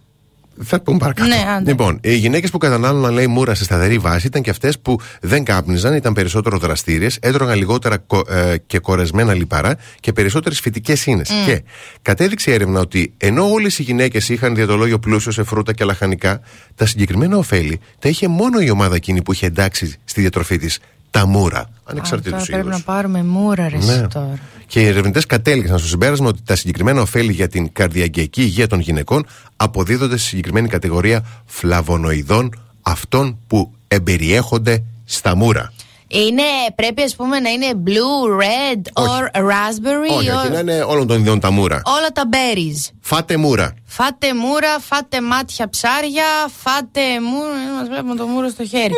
Θα 0.64 0.80
πούμε 0.80 0.98
παρακάτω. 0.98 1.28
Ναι, 1.28 1.44
άντε. 1.56 1.70
λοιπόν, 1.70 1.98
οι 2.02 2.14
γυναίκες 2.14 2.50
που 2.50 2.58
κατανάλωναν, 2.58 3.12
λέει, 3.12 3.26
μούρας 3.26 3.58
σε 3.58 3.64
σταθερή 3.64 3.98
βάση 3.98 4.26
ήταν 4.26 4.42
και 4.42 4.50
αυτές 4.50 4.78
που 4.78 4.98
δεν 5.20 5.44
κάπνιζαν, 5.44 5.94
ήταν 5.94 6.12
περισσότερο 6.12 6.58
δραστήριες, 6.58 7.18
έτρωγαν 7.20 7.58
λιγότερα 7.58 7.96
κο- 7.96 8.30
ε, 8.30 8.54
και 8.66 8.78
κορεσμένα 8.78 9.34
λιπαρά 9.34 9.76
και 10.00 10.12
περισσότερες 10.12 10.60
φυτικές 10.60 11.06
ίνες. 11.06 11.28
Mm. 11.30 11.46
Και 11.46 11.62
κατέδειξε 12.02 12.50
η 12.50 12.54
έρευνα 12.54 12.80
ότι 12.80 13.14
ενώ 13.16 13.50
όλες 13.50 13.78
οι 13.78 13.82
γυναίκες 13.82 14.28
είχαν 14.28 14.54
διατολόγιο 14.54 14.98
πλούσιο 14.98 15.32
σε 15.32 15.42
φρούτα 15.42 15.72
και 15.72 15.84
λαχανικά, 15.84 16.40
τα 16.74 16.86
συγκεκριμένα 16.86 17.36
ωφέλη 17.36 17.80
τα 17.98 18.08
είχε 18.08 18.28
μόνο 18.28 18.60
η 18.60 18.70
ομάδα 18.70 18.94
εκείνη 18.94 19.22
που 19.22 19.32
είχε 19.32 19.46
εντάξει 19.46 19.94
στη 20.04 20.20
διατροφή 20.20 20.58
της 20.58 20.78
τα 21.18 21.26
μούρα. 21.26 21.64
Ανεξαρτήτου 21.84 22.30
Τώρα 22.30 22.42
είδους. 22.42 22.48
πρέπει 22.54 22.68
να 22.68 22.80
πάρουμε 22.80 23.22
μούρα 23.22 23.68
ρε 23.68 23.76
Ναι. 23.76 23.92
εσύ 23.92 24.06
τώρα. 24.12 24.38
Και 24.66 24.80
οι 24.80 24.86
ερευνητές 24.86 25.26
κατέληξαν 25.26 25.78
στο 25.78 25.88
συμπέρασμα 25.88 26.28
ότι 26.28 26.40
τα 26.44 26.56
συγκεκριμένα 26.56 27.00
ωφέλη 27.00 27.32
για 27.32 27.48
την 27.48 27.72
καρδιακή 27.72 28.30
υγεία 28.36 28.66
των 28.66 28.78
γυναικών 28.80 29.26
αποδίδονται 29.56 30.16
στη 30.16 30.26
συγκεκριμένη 30.28 30.68
κατηγορία 30.68 31.24
φλαβονοειδών 31.46 32.60
αυτών 32.82 33.38
που 33.46 33.72
εμπεριέχονται 33.88 34.82
στα 35.04 35.36
μούρα. 35.36 35.72
Είναι, 36.08 36.42
πρέπει 36.74 37.02
ας 37.02 37.16
πούμε 37.16 37.40
να 37.40 37.50
είναι 37.50 37.66
blue, 37.86 38.40
red 38.42 39.02
or 39.02 39.22
raspberry 39.40 40.16
Όχι, 40.16 40.28
or 40.32 40.38
όχι, 40.42 40.50
να 40.52 40.58
είναι 40.58 40.82
όλων 40.82 41.06
των 41.06 41.18
ιδιών 41.18 41.40
τα 41.40 41.50
μούρα. 41.50 41.82
όλα 41.84 42.08
τα 42.12 42.22
berries. 42.32 42.90
Φάτε 43.00 43.36
μούρα. 43.36 43.74
Φάτε 43.84 44.34
μούρα, 44.34 44.78
φάτε 44.80 45.20
μάτια 45.20 45.68
ψάρια, 45.70 46.24
φάτε 46.56 47.00
μούρα. 47.30 47.78
Μας 47.78 47.88
βλέπουμε 47.88 48.14
το 48.14 48.26
μούρο 48.26 48.48
στο 48.48 48.64
χέρι. 48.66 48.92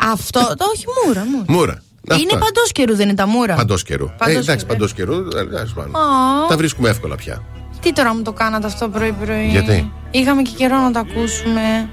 Αυτό. 0.00 0.40
Το, 0.40 0.64
όχι 0.74 0.84
μούρα, 1.06 1.24
μούρα. 1.24 1.44
Μούρα. 1.48 1.82
Είναι 2.20 2.30
παντός 2.32 2.72
καιρού, 2.72 2.94
δεν 2.96 3.06
είναι 3.08 3.16
τα 3.16 3.26
μούρα. 3.26 3.54
Παντός 3.54 3.82
καιρού. 3.82 4.04
Ε, 4.04 4.14
Παντός 4.18 4.34
εντάξει, 4.36 4.56
καιρού, 4.56 4.66
παντός 4.66 4.92
καιρού. 4.92 5.14
ε, 5.14 5.44
τέλος 5.44 5.72
πάντων. 5.72 5.96
Α. 5.96 6.46
Τα 6.48 6.56
βρίσκουμε 6.56 6.88
εύκολα 6.88 7.14
πια. 7.14 7.42
Τι 7.80 7.92
τώρα 7.92 8.14
μου 8.14 8.22
το 8.22 8.32
κάνατε 8.32 8.66
αυτό 8.66 8.88
πρωί-πρωί; 8.88 9.46
Γιατί; 9.48 9.92
Είχαμε 10.10 10.42
και 10.42 10.50
καιρό 10.56 10.76
να 10.78 10.90
το 10.90 10.98
ακούσουμε. 10.98 11.88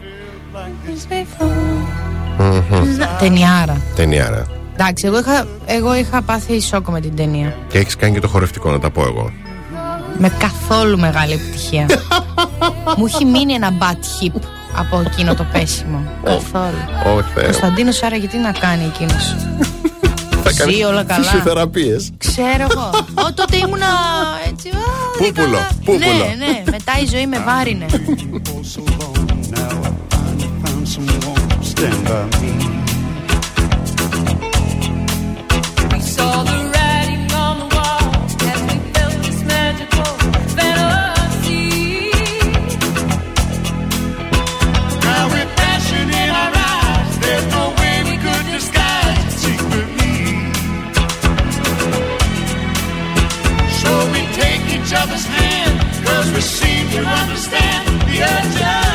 Μμμ. 2.38 2.98
Ταινιάρα. 3.20 3.82
Ταινιάρα. 3.96 4.46
Εντάξει, 4.74 5.06
εγώ 5.08 5.20
είχα, 5.20 5.48
εγώ 5.66 5.96
είχα 5.96 6.22
πάθει 6.22 6.62
σόκο 6.62 6.92
με 6.92 7.00
την 7.00 7.16
ταινία. 7.16 7.56
Και 7.68 7.78
έχεις 7.78 7.96
κάνει 7.96 8.14
και 8.14 8.20
το 8.20 8.28
χορευτικό, 8.28 8.72
να 8.72 8.80
τα 8.80 8.90
πω 8.90 9.02
εγώ. 9.02 9.32
Με 10.18 10.30
καθόλου 10.40 11.00
μεγάλη 11.00 11.34
επιτυχία. 11.34 11.86
Μου 12.98 13.06
έχει 13.06 13.26
μείνει 13.26 13.54
ένα 13.54 13.70
bad 13.80 13.94
hip 13.96 14.40
από 14.78 15.04
εκείνο 15.06 15.34
το 15.36 15.46
πέσιμο. 15.52 16.04
καθόλου. 16.24 17.16
Ω 17.18 17.22
Θεέ. 17.34 17.44
Κωνσταντίνος 17.44 18.04
άρα 18.04 18.16
γιατί 18.16 18.38
να 18.38 18.52
κάνει 18.52 18.84
εκείνος; 18.86 19.36
Θα 20.44 20.54
κάνει 20.58 20.74
Ζει 20.74 20.84
όλα 20.84 21.04
καλά. 21.04 21.24
φυσιοθεραπείες. 21.24 22.12
Ξέρω 22.18 22.68
εγώ. 22.72 22.90
Ω, 23.28 23.34
τότε 23.34 23.58
ήμουνα 23.58 23.88
έτσι. 24.52 24.70
α, 24.70 25.18
Πούπουλο, 25.18 25.58
πούπουλο. 25.86 25.98
Ναι, 26.38 26.46
ναι. 26.46 26.64
Μετά 26.72 26.94
η 27.04 27.06
ζωή 27.08 27.28
με 27.28 27.40
βάρινε. 27.40 27.86
Each 54.86 54.94
other's 54.94 55.26
hand, 55.26 56.06
cause 56.06 56.32
we 56.32 56.42
seem 56.42 56.88
to 56.90 57.00
understand 57.00 58.02
the 58.02 58.22
urgency. 58.22 58.95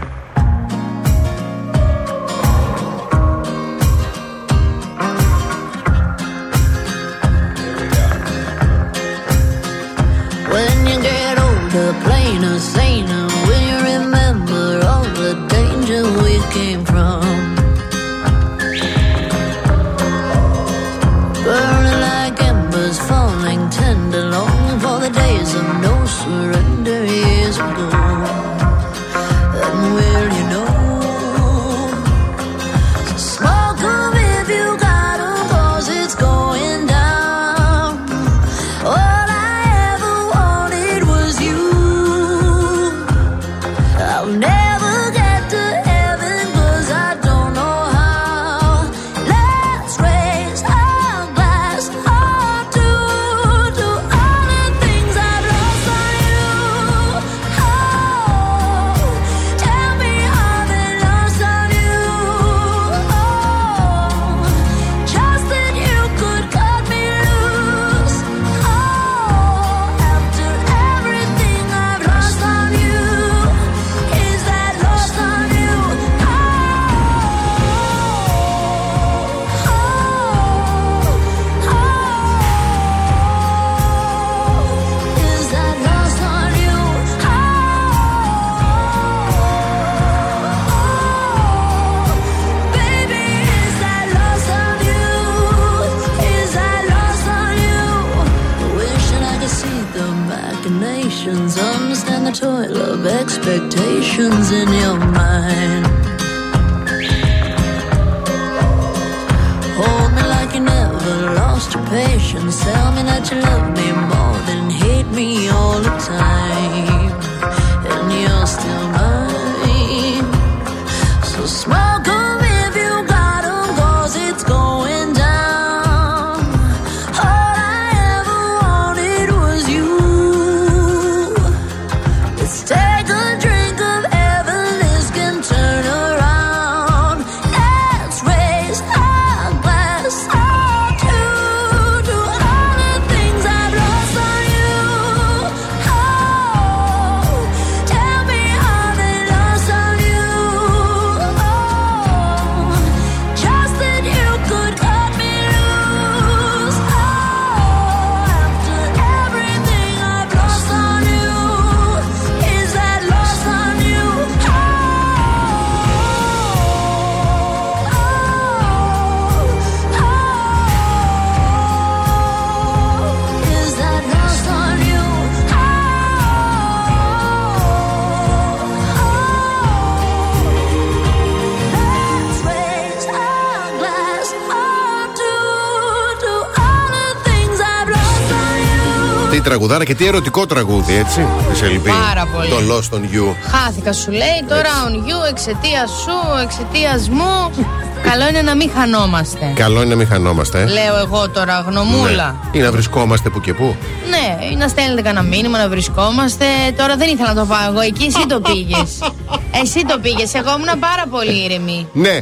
Τραγουδάρα 189.51 189.83
και 189.85 189.95
τι 189.95 190.05
ερωτικό 190.07 190.45
τραγούδι, 190.45 190.95
έτσι. 190.95 191.25
Της 191.51 191.61
Ελπή. 191.61 191.89
Πάρα 191.89 192.25
πολύ. 192.35 192.49
Το 192.49 192.55
Lost 192.75 192.95
on 192.97 193.01
You. 193.01 193.35
Χάθηκα 193.51 193.93
σου 193.93 194.11
λέει 194.11 194.39
τώρα 194.49 194.69
on 194.87 194.93
you 194.93 195.29
εξαιτίας 195.29 195.89
σου, 195.91 196.41
εξαιτίας 196.43 197.09
μου. 197.09 197.51
Καλό 198.09 198.27
είναι 198.29 198.41
να 198.41 198.55
μην 198.55 198.71
χανόμαστε. 198.75 199.51
Καλό 199.55 199.79
είναι 199.81 199.89
να 199.89 199.95
μην 199.95 200.07
χανόμαστε. 200.07 200.61
ε. 200.61 200.65
Λέω 200.65 200.97
εγώ 200.97 201.29
τώρα, 201.29 201.65
γνωμούλα. 201.67 202.35
Ναι. 202.51 202.59
Ή 202.59 202.61
να 202.61 202.71
βρισκόμαστε 202.71 203.29
που 203.29 203.41
και 203.41 203.53
που. 203.53 203.75
Ναι, 204.09 204.45
ή 204.51 204.55
να 204.55 204.67
στέλνετε 204.67 205.01
κανένα 205.01 205.25
μήνυμα 205.27 205.57
να 205.57 205.69
βρισκόμαστε. 205.69 206.45
Τώρα 206.77 206.95
δεν 206.95 207.09
ήθελα 207.09 207.33
να 207.33 207.39
το 207.41 207.45
πάω 207.47 207.69
εγώ 207.71 207.79
εκεί, 207.79 208.05
εσύ 208.05 208.25
το 208.27 208.39
πήγες. 208.41 208.89
εσύ 209.63 209.85
το 209.87 209.99
πήγες. 210.01 210.33
Εγώ 210.33 210.49
ήμουν 210.49 210.79
πάρα 210.79 211.03
πολύ 211.09 211.43
ήρεμη. 211.43 211.87
Ναι. 211.93 212.19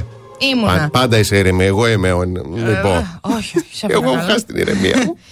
Ήμουνα. 0.51 0.71
Πα- 0.77 0.89
πάντα 0.99 1.17
είσαι 1.17 1.37
ήρεμη. 1.37 1.65
Εγώ 1.65 1.87
είμαι. 1.87 2.11
ο- 2.11 2.23
Λοιπόν. 2.55 3.19
όχι, 3.21 3.57
όχι, 3.57 3.67
σε 3.71 3.85
Εγώ 3.89 3.93
έχω 4.01 4.03
παρακαλώ. 4.11 4.31
χάσει 4.31 4.45
την 4.45 4.55
ηρεμία 4.57 4.95
μου. 5.05 5.17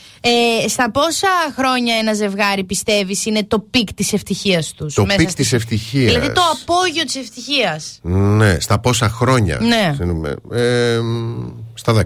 Ε, 0.68 0.70
στα 0.70 0.92
πόσα 0.92 1.28
χρόνια 1.58 1.96
ένα 1.96 2.14
ζευγάρι 2.14 2.64
πιστεύεις 2.64 3.26
είναι 3.26 3.44
το 3.44 3.60
peak 3.60 3.94
της 3.94 4.14
ευτυχίας 4.14 4.74
τους. 4.74 4.94
Το 4.94 5.06
peak 5.18 5.34
της 5.34 5.54
ευτυχίας. 5.54 6.14
Δηλαδή 6.14 6.32
το 6.32 6.42
απόγειο 6.62 7.04
της 7.04 7.16
ευτυχίας. 7.16 8.00
Ναι, 8.02 8.60
στα 8.60 8.80
πόσα 8.80 9.10
χρόνια. 9.10 9.58
Ναι. 9.62 9.94
Συγγνώμη. 9.98 10.30
Ε, 10.52 11.00
μ, 11.00 11.50
στα 11.74 11.94
10. 11.94 12.00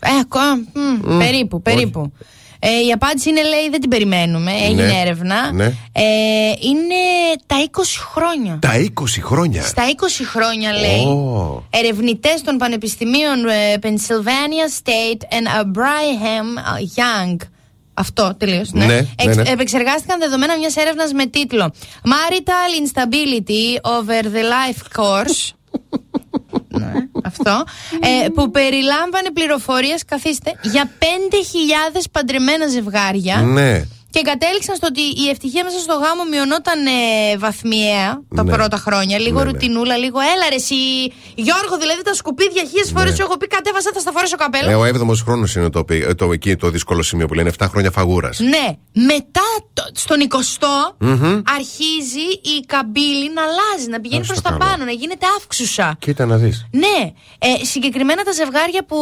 Ε, 0.00 0.08
ακόμα. 0.20 0.54
μ, 0.54 0.80
Μμ, 1.14 1.18
περίπου, 1.18 1.62
περίπου. 1.62 2.12
Ε, 2.62 2.68
η 2.88 2.92
απάντηση 2.92 3.28
είναι, 3.28 3.42
λέει, 3.42 3.68
δεν 3.70 3.80
την 3.80 3.90
περιμένουμε. 3.90 4.52
Έγινε 4.52 4.82
Ναι, 4.86 5.00
έρευνα. 5.00 5.52
ναι. 5.52 5.64
Ε, 5.92 6.02
είναι 6.60 6.94
τα 7.46 7.56
20 7.70 8.00
χρόνια. 8.12 8.58
Τα 8.60 8.72
20 8.74 9.20
χρόνια. 9.22 9.62
Στα 9.62 9.82
20 9.88 10.24
χρόνια, 10.24 10.72
λέει, 10.72 11.04
Ω. 11.04 11.64
ερευνητές 11.70 12.42
των 12.42 12.56
πανεπιστημίων 12.56 13.48
ε, 13.48 13.78
Pennsylvania 13.82 14.82
State 14.82 15.22
and 15.36 15.64
Brigham 15.78 16.48
Young 16.96 17.36
αυτό 18.00 18.34
τελείω. 18.38 18.64
Ναι. 18.72 18.86
Ναι, 18.86 19.06
ναι, 19.24 19.34
ναι. 19.34 19.42
Επεξεργάστηκαν 19.50 20.18
δεδομένα 20.18 20.58
μιας 20.58 20.76
έρευνας 20.76 21.12
με 21.12 21.26
τίτλο 21.26 21.72
Marital 22.04 22.70
Instability 22.82 23.90
over 23.98 24.24
the 24.24 24.44
Life 24.54 25.00
Course. 25.00 25.50
ναι, 26.80 26.92
αυτό. 27.24 27.64
Ε, 28.00 28.28
που 28.28 28.50
περιλάμβανε 28.50 29.30
πληροφορίες, 29.34 30.04
καθίστε, 30.04 30.52
για 30.62 30.90
5.000 30.98 32.02
παντρεμένα 32.12 32.66
ζευγάρια. 32.66 33.36
Ναι. 33.36 33.82
Και 34.10 34.20
κατέληξαν 34.30 34.76
στο 34.76 34.86
ότι 34.90 35.00
η 35.22 35.28
ευτυχία 35.32 35.64
μέσα 35.64 35.78
στο 35.78 35.94
γάμο 36.02 36.22
μειωνόταν 36.30 36.86
ε, 36.86 37.36
βαθμιαία 37.38 38.22
τα 38.36 38.42
Ναι. 38.44 38.52
πρώτα 38.52 38.76
χρόνια. 38.76 39.18
Λίγο 39.18 39.38
Ναι, 39.38 39.44
ναι. 39.44 39.50
ρουτινούλα, 39.50 39.96
λίγο 39.96 40.18
έλα 40.34 40.46
ρε 40.48 40.54
εσύ. 40.54 40.74
Γιώργο, 41.34 41.74
δηλαδή 41.78 42.02
τα 42.02 42.14
σκουπίδια 42.14 42.62
χίλιες 42.70 42.90
φορές 42.96 43.14
σου 43.16 43.22
έχω 43.22 43.36
πει 43.36 43.46
κατέβασα, 43.46 43.90
θα 43.94 44.00
στα 44.00 44.12
φορέσω 44.12 44.36
καπέλο. 44.36 44.66
Ναι. 44.66 44.72
Ε, 44.72 44.76
ο 44.76 44.84
7ο 44.84 45.14
χρόνος 45.24 45.54
είναι 45.54 45.70
το, 45.70 45.84
πι- 45.84 46.04
ε, 46.08 46.14
το, 46.14 46.32
εκεί 46.32 46.56
το 46.56 46.70
δύσκολο 46.70 47.02
σημείο 47.02 47.26
που 47.26 47.34
λένε 47.34 47.50
7 47.58 47.66
χρόνια 47.68 47.90
φαγούρας. 47.90 48.38
Ναι, 48.38 48.66
μετά 49.12 49.46
το, 49.72 49.82
στον 49.94 50.18
20ο 50.30 50.94
Μμμ. 50.98 51.40
αρχίζει 51.56 52.26
η 52.54 52.56
καμπύλη 52.66 53.30
να 53.34 53.42
αλλάζει, 53.42 53.88
να 53.90 54.00
πηγαίνει 54.00 54.20
Ας 54.20 54.26
προς 54.26 54.40
το 54.40 54.48
τα 54.48 54.56
καλό. 54.56 54.64
πάνω, 54.70 54.84
να 54.84 54.90
γίνεται 54.92 55.26
αύξουσα. 55.38 55.96
Κοίτα 55.98 56.26
να 56.26 56.36
δεις. 56.36 56.66
Ναι, 56.70 56.98
ε, 57.38 57.64
συγκεκριμένα 57.64 58.22
τα 58.22 58.32
ζευγάρια 58.32 58.84
που 58.84 58.96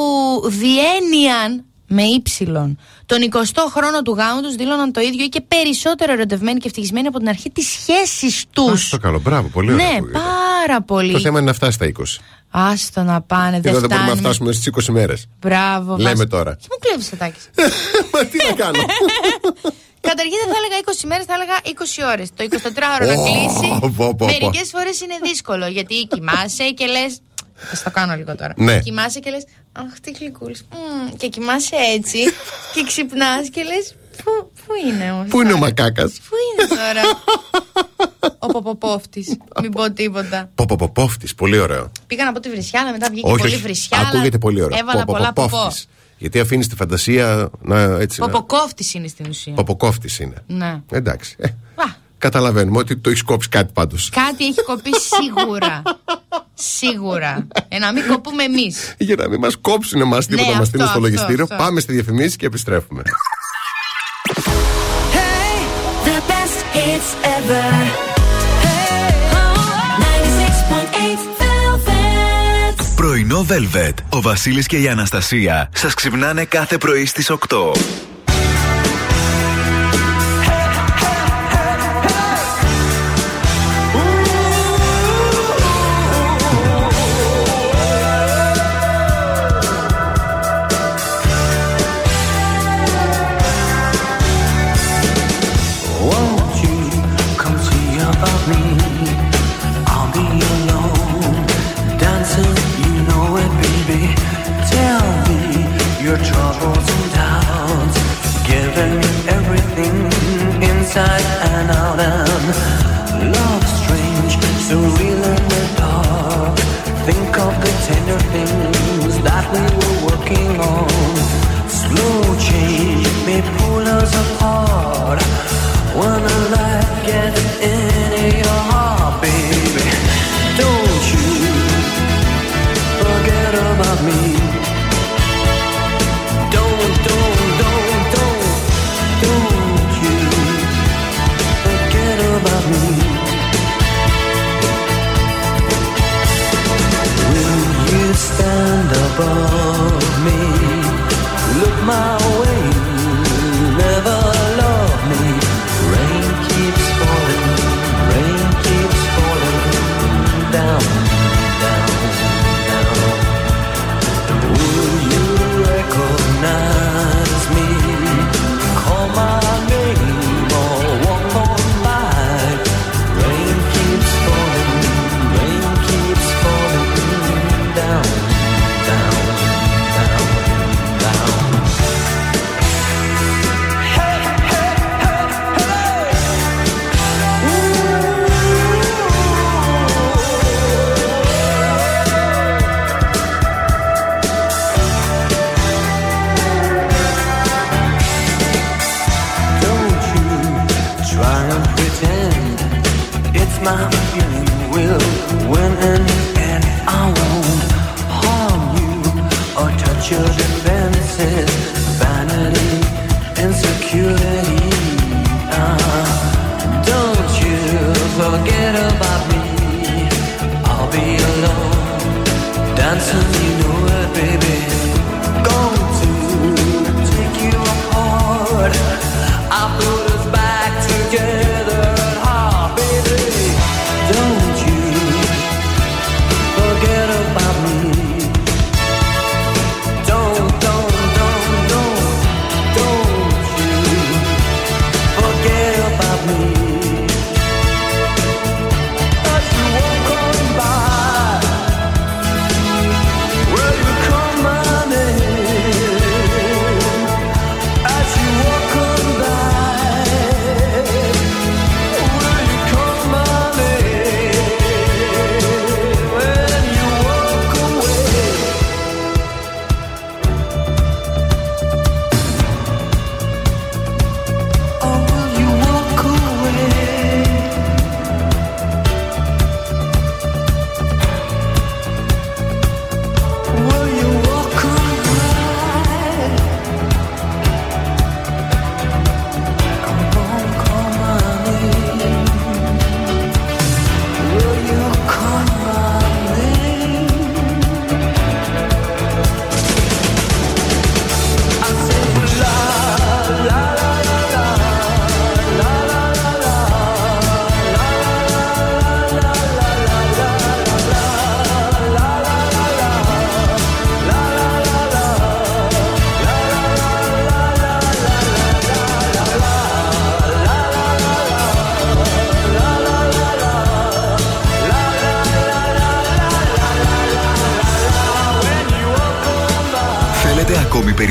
διένυαν 0.46 1.64
με 1.88 2.02
ύψιλον 2.02 2.78
τον 3.06 3.18
20ο 3.32 3.62
χρόνο 3.70 4.02
του 4.02 4.12
γάμου 4.12 4.40
τους 4.42 4.54
δήλωναν 4.54 4.92
το 4.92 5.00
ίδιο 5.00 5.24
ή 5.24 5.28
και 5.28 5.40
περισσότερο 5.40 6.12
ερωτευμένοι 6.12 6.58
και 6.58 6.66
ευτυχισμένοι 6.66 7.06
από 7.06 7.18
την 7.18 7.28
αρχή 7.28 7.50
τη 7.50 7.62
σχέση 7.62 8.46
τους. 8.52 8.88
Το 8.88 8.98
καλό, 8.98 9.20
μπράβο, 9.20 9.48
πολύ 9.48 9.72
ωραία. 9.72 9.86
Ναι, 9.86 9.96
ακούγεται. 9.96 10.18
πάρα 10.18 10.82
πολύ. 10.82 11.12
Το 11.12 11.20
θέμα 11.20 11.38
είναι 11.38 11.46
να 11.48 11.54
φτάσει 11.54 11.72
στα 11.72 11.86
20. 11.86 12.02
Άστο 12.50 13.02
να 13.02 13.20
πάνε, 13.20 13.60
δεν 13.60 13.70
Εδώ 13.72 13.80
δεν 13.80 13.88
μπορούμε 13.88 14.08
να 14.10 14.16
φτάνουμε. 14.16 14.20
φτάσουμε 14.20 14.52
στις 14.52 14.66
20 14.88 14.92
μέρες. 14.92 15.26
Μπράβο, 15.40 15.96
Λέμε 15.96 16.10
Βάσο. 16.10 16.26
τώρα. 16.26 16.56
Τι 16.56 16.66
μου 16.70 16.76
κλέβεις 16.80 17.08
τα 17.10 17.16
τάκια. 17.16 17.40
Μα 18.12 18.24
τι 18.24 18.36
να 18.48 18.52
κάνω. 18.52 18.78
Καταρχήν 20.08 20.36
δεν 20.44 20.48
θα 20.52 20.58
έλεγα 20.60 20.76
20 20.84 21.08
μέρες, 21.10 21.24
θα 21.30 21.34
έλεγα 21.38 21.56
20 21.64 22.12
ώρες. 22.12 22.28
Το 22.36 22.42
24ωρο 22.50 23.06
να 23.10 23.14
Ω, 23.20 23.24
κλείσει. 23.26 23.68
πω, 23.80 23.92
πω, 23.96 24.14
πω. 24.18 24.24
Μερικές 24.26 24.68
φορές 24.74 25.00
είναι 25.00 25.16
δύσκολο 25.22 25.66
γιατί 25.66 25.94
κοιμάσαι 26.12 26.64
και 26.78 26.86
λες. 26.86 27.12
Θα 27.58 27.76
στο 27.76 27.90
κάνω 27.90 28.14
λίγο 28.16 28.34
τώρα. 28.36 28.52
Ναι. 28.56 28.78
Κοιμάσαι 28.80 29.20
και 29.20 29.30
λες. 29.30 29.44
Αχ, 29.72 30.00
τι 30.02 30.10
γλυκούλης. 30.10 30.66
Και 31.16 31.28
κοιμάσαι 31.28 31.76
έτσι 31.96 32.18
και 32.74 32.82
ξυπνάς 32.86 33.48
και 33.50 33.62
λες. 33.62 33.94
Πού, 34.24 34.30
πού 34.66 34.72
είναι 34.88 35.12
ο. 35.12 35.26
Πού 35.28 35.40
είναι 35.40 35.52
ο 35.52 35.58
μακάκας; 35.58 36.12
Πού 36.12 36.34
είναι 36.52 36.68
τώρα; 36.68 37.02
ο 38.38 38.46
Ποποπόφτη. 38.46 39.38
Μην 39.62 39.72
πω 39.72 39.92
τίποτα. 39.92 40.50
Ποποποπόφτη, 40.54 41.28
πολύ 41.36 41.58
ωραίο. 41.58 41.90
Πήγα 42.06 42.24
να 42.24 42.32
πω 42.32 42.40
τη 42.40 42.48
βρισιάλα, 42.50 42.92
μετά 42.92 43.08
βγήκε 43.10 43.26
Όχι, 43.28 43.38
πολύ 43.38 43.52
όχι. 43.54 43.62
βρισιάλα. 43.62 44.08
Ακούγεται 44.08 44.38
πολύ 44.38 44.62
ωραίο. 44.62 44.78
Έβαλα 44.78 45.04
πολλά 45.04 45.32
ποπό. 45.32 45.42
Ποποποπόφτης. 45.48 45.88
Γιατί 46.18 46.40
αφήνεις 46.40 46.68
τη 46.68 46.74
φαντασία 46.74 47.50
να 47.60 47.80
έτσι. 47.80 48.20
να- 48.20 48.28
Ποποκόφτης 48.28 48.94
είναι 48.94 49.08
στην 49.08 49.26
ουσία. 49.28 49.52
Ποποκόφτης 49.52 50.18
είναι. 50.18 50.36
Ναι. 50.46 50.80
Εντάξει. 50.90 51.36
Ε, 51.38 51.46
Α, 51.74 51.84
καταλαβαίνουμε 52.18 52.78
ότι 52.78 52.96
το 52.96 53.10
έχεις 53.10 53.22
κόψει 53.22 53.48
κάτι 53.48 53.72
πάντως. 53.72 54.08
Κάτι 54.10 54.46
έχει 54.46 54.62
κοπεί 54.62 54.90
σίγουρα. 55.00 55.82
σίγουρα. 56.58 57.46
Ε, 57.68 57.78
να 57.78 57.92
μην 57.92 58.06
κοπούμε 58.06 58.42
εμείς. 58.42 58.94
Για 58.98 59.16
να 59.16 59.28
μην 59.28 59.38
μας 59.40 59.56
κόψουν 59.60 60.00
εμάς 60.00 60.26
τίποτα 60.26 60.46
Ναι, 60.46 60.52
να 60.52 60.58
μας 60.58 60.66
στείλουν 60.68 60.86
αυτό, 60.86 60.98
στο 60.98 61.06
αυτό, 61.06 61.16
λογιστήριο. 61.18 61.42
αυτό. 61.52 61.64
Πάμε 61.64 61.80
στη 61.80 61.92
διαφημίση 61.92 62.36
και 62.36 62.46
επιστρέφουμε. 62.46 63.02
The 66.04 66.18
best 66.30 66.58
hits 66.76 67.10
ever. 67.36 67.70
Hey, 68.64 69.12
96.8 70.00 71.20
Velvet. 71.40 72.84
Πρωινό 72.96 73.46
Velvet. 73.48 73.94
Ο 74.08 74.20
Βασίλης 74.20 74.66
και 74.66 74.76
η 74.78 74.88
Αναστασία 74.88 75.70
σας 75.74 75.94
ξυπνάνε 75.94 76.44
κάθε 76.44 76.78
πρωί 76.78 77.06
στις 77.06 77.30
8. 77.30 77.36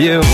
you. 0.00 0.29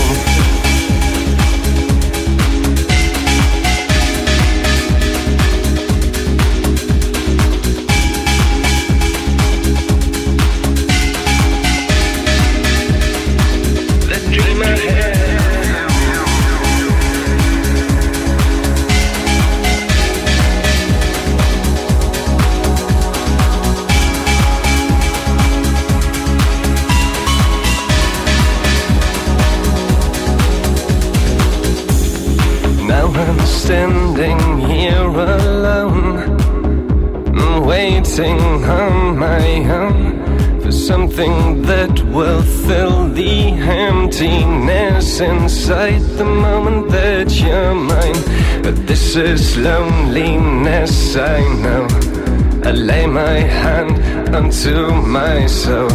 myself. 55.07 55.91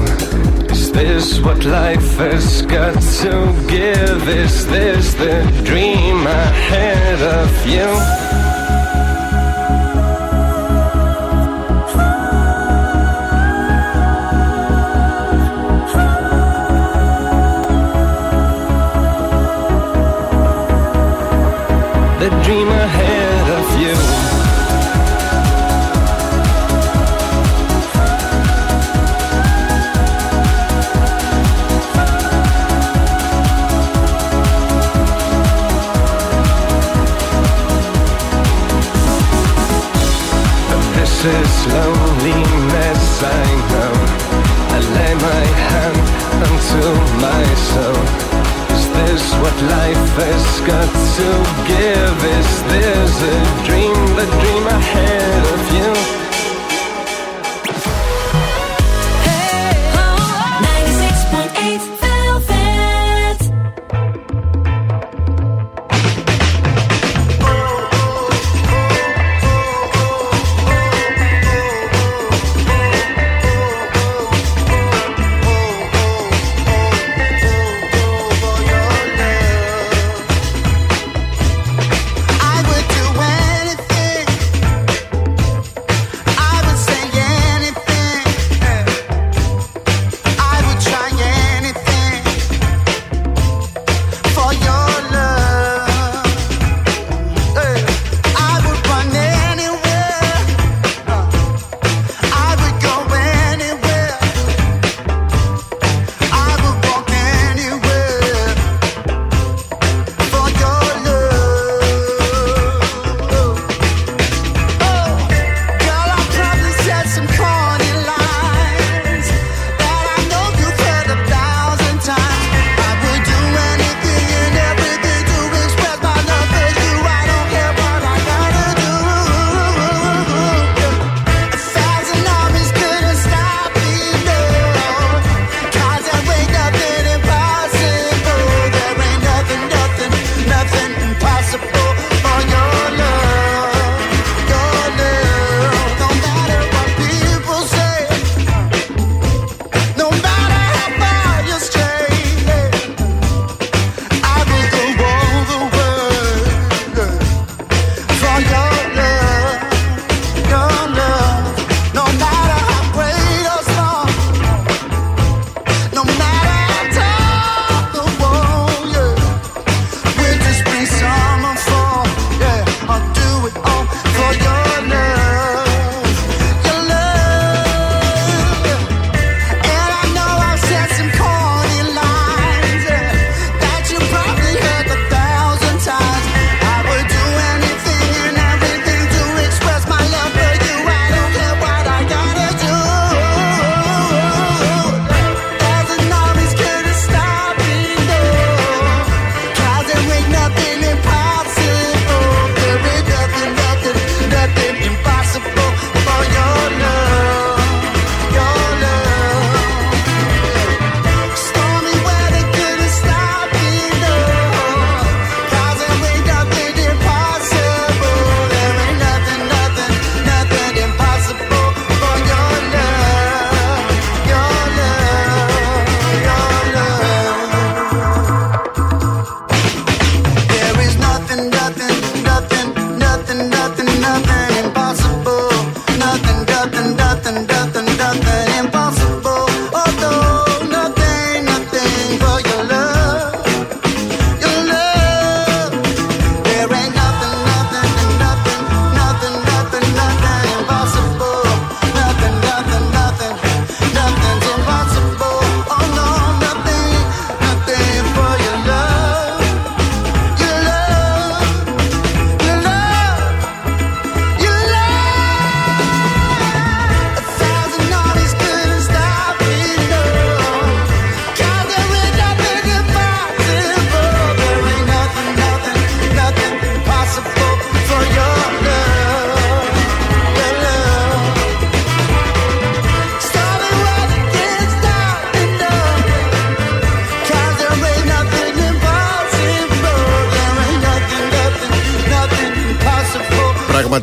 Is 0.70 0.90
this 0.90 1.40
what 1.40 1.64
life 1.64 2.16
has 2.16 2.62
got 2.62 2.94
to 3.22 3.66
give? 3.68 4.28
Is 4.28 4.66
this 4.66 5.14
the 5.14 5.42
dream 5.64 6.26
I 6.26 6.46
had 6.70 7.20
of 7.22 7.66
you? 7.66 8.51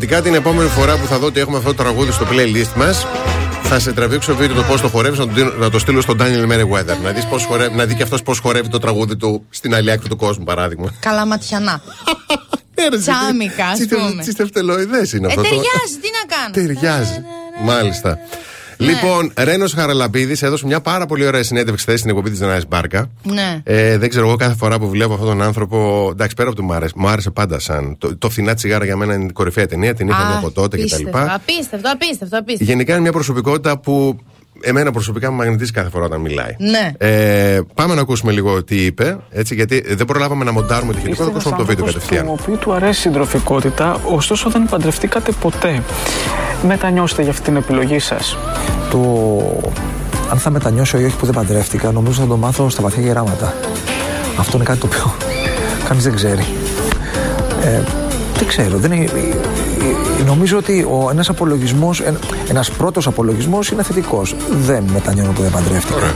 Πραγματικά 0.09 0.29
την 0.39 0.49
επόμενη 0.49 0.69
φορά 0.69 0.97
που 0.97 1.05
θα 1.07 1.17
δω 1.19 1.25
ότι 1.25 1.39
έχουμε 1.39 1.57
αυτό 1.57 1.73
το 1.73 1.83
τραγούδι 1.83 2.11
στο 2.11 2.25
playlist 2.31 2.73
μας, 2.75 3.05
θα 3.63 3.79
σε 3.79 3.93
τραβήξω 3.93 4.35
βίντεο 4.35 4.55
το 4.55 4.63
πώς 4.63 4.81
το 4.81 4.87
χορεύεις, 4.87 5.19
να, 5.19 5.25
το 5.27 5.33
δίνω- 5.33 5.53
να 5.57 5.69
το 5.69 5.79
στείλω 5.79 6.01
στον 6.01 6.17
Daniel 6.21 6.45
Merriweather. 6.51 6.97
Να, 7.03 7.11
δεις 7.11 7.25
πώς 7.25 7.45
χορεύει, 7.45 7.75
να 7.75 7.85
δει 7.85 7.95
και 7.95 8.03
αυτός 8.03 8.23
πώς 8.23 8.39
χορεύει 8.39 8.67
το 8.69 8.79
τραγούδι 8.79 9.15
του 9.17 9.45
στην 9.49 9.75
άλλη 9.75 9.91
άκρη 9.91 10.09
του 10.09 10.15
κόσμου, 10.17 10.43
παράδειγμα. 10.43 10.93
Καλά 10.99 11.25
ματιανά. 11.25 11.81
Τσάμικα, 13.01 13.65
ας 13.65 13.79
πούμε. 13.89 14.23
Τι 14.23 14.33
τευτελοειδέ 14.33 15.07
είναι 15.15 15.27
Ε, 15.27 15.29
αυτό. 15.29 15.41
το- 15.41 15.47
ταιριάζει, 15.47 15.95
τι 16.01 16.09
να 16.19 16.35
κάνω. 16.35 16.51
Ταιριάζει. 16.51 17.21
Μάλιστα. 17.63 18.17
Λοιπόν, 18.81 19.31
Ρένος 19.37 19.73
Χαραλαμπίδης 19.73 20.41
έδωσε 20.43 20.65
μια 20.65 20.81
πάρα 20.81 21.05
πολύ 21.05 21.25
ωραία 21.25 21.43
συνέντευξη 21.43 21.85
χθες 21.85 21.99
στην 21.99 22.09
εκπομπή 22.11 22.29
της 22.29 22.39
Δενάη 22.39 22.59
Μπάρκα. 22.67 23.09
Ναι. 23.23 23.61
Ε, 23.63 23.97
δεν 23.97 24.09
ξέρω, 24.09 24.27
εγώ 24.27 24.35
κάθε 24.35 24.55
φορά 24.55 24.79
που 24.79 24.89
βλέπω 24.89 25.13
αυτόν 25.13 25.27
τον 25.27 25.41
άνθρωπο. 25.41 26.07
Εντάξει, 26.11 26.35
πέρα 26.35 26.47
από 26.47 26.57
το 26.57 26.63
μου 26.63 26.73
άρεσε, 26.73 26.93
μου 26.95 27.07
άρεσε 27.07 27.29
πάντα 27.29 27.59
σαν. 27.59 27.95
Το, 27.97 28.17
το 28.17 28.29
φθηνά 28.29 28.53
τσιγάρα 28.53 28.85
για 28.85 28.95
μένα 28.95 29.13
είναι 29.13 29.25
η 29.25 29.31
κορυφαία 29.33 29.65
ταινία, 29.67 29.93
την 29.93 30.07
είχα 30.07 30.25
δει 30.27 30.33
Α, 30.33 30.37
από 30.37 30.51
τότε 30.51 30.77
κτλ. 30.77 30.83
απίστευτο, 30.83 31.17
Απίστευτο, 31.35 31.89
απίστευτο, 31.91 32.37
απίστευτο. 32.37 32.63
Γενικά 32.71 32.91
είναι 32.93 33.01
μια 33.01 33.11
προσωπικότητα 33.11 33.77
που 33.79 34.19
εμένα 34.61 34.91
προσωπικά 34.91 35.31
μου 35.31 35.37
μαγνητίζει 35.37 35.71
κάθε 35.71 35.89
φορά 35.89 36.05
όταν 36.05 36.21
μιλάει. 36.21 36.55
Ναι. 36.57 36.91
Ε, 36.97 37.59
πάμε 37.73 37.95
να 37.95 38.01
ακούσουμε 38.01 38.31
λίγο 38.31 38.63
τι 38.63 38.85
είπε, 38.85 39.17
έτσι, 39.31 39.55
γιατί 39.55 39.83
δεν 39.95 40.05
προλάβαμε 40.05 40.43
να 40.43 40.51
μοντάρουμε 40.51 40.93
το 40.93 40.99
χειρικό, 40.99 41.23
θα 41.23 41.29
ακούσουμε 41.29 41.53
από 41.53 41.61
το 41.63 41.67
βίντεο 41.69 41.85
κατευθείαν. 41.85 42.25
του 42.25 42.37
οποίου 42.41 42.57
του 42.57 42.73
αρέσει 42.73 42.99
η 42.99 43.01
συντροφικότητα, 43.01 43.99
ωστόσο 44.05 44.49
δεν 44.49 44.65
παντρευτήκατε 44.69 45.31
ποτέ. 45.31 45.83
Μετανιώσετε 46.67 47.21
για 47.21 47.31
αυτή 47.31 47.43
την 47.43 47.55
επιλογή 47.55 47.99
σας. 47.99 48.37
Το 48.89 48.99
αν 50.31 50.37
θα 50.37 50.49
μετανιώσω 50.49 50.99
ή 50.99 51.05
όχι 51.05 51.15
που 51.15 51.25
δεν 51.25 51.33
παντρεύτηκα, 51.33 51.91
νομίζω 51.91 52.21
θα 52.21 52.27
το 52.27 52.37
μάθω 52.37 52.69
στα 52.69 52.81
βαθιά 52.81 53.03
γεράματα. 53.03 53.53
Αυτό 54.37 54.55
είναι 54.55 54.65
κάτι 54.65 54.79
το 54.79 54.87
οποίο 54.87 55.13
κανείς 55.87 56.03
δεν 56.03 56.15
ξέρει. 56.15 56.45
Ε, 57.63 57.81
δεν 58.37 58.47
ξέρω. 58.47 58.77
Δεν 58.77 58.91
είναι, 58.91 59.05
ε, 59.05 60.19
ε, 60.19 60.23
νομίζω 60.25 60.57
ότι 60.57 60.87
ο, 60.89 61.07
ένας 61.11 61.29
απολογισμός, 61.29 61.99
ε, 61.99 62.17
ένας 62.49 62.71
πρώτος 62.71 63.07
απολογισμός 63.07 63.69
είναι 63.69 63.83
θετικός. 63.83 64.35
Δεν 64.49 64.83
μετανιώνω 64.93 65.31
που 65.31 65.41
δεν 65.41 65.51
παντρεύτηκα. 65.51 66.13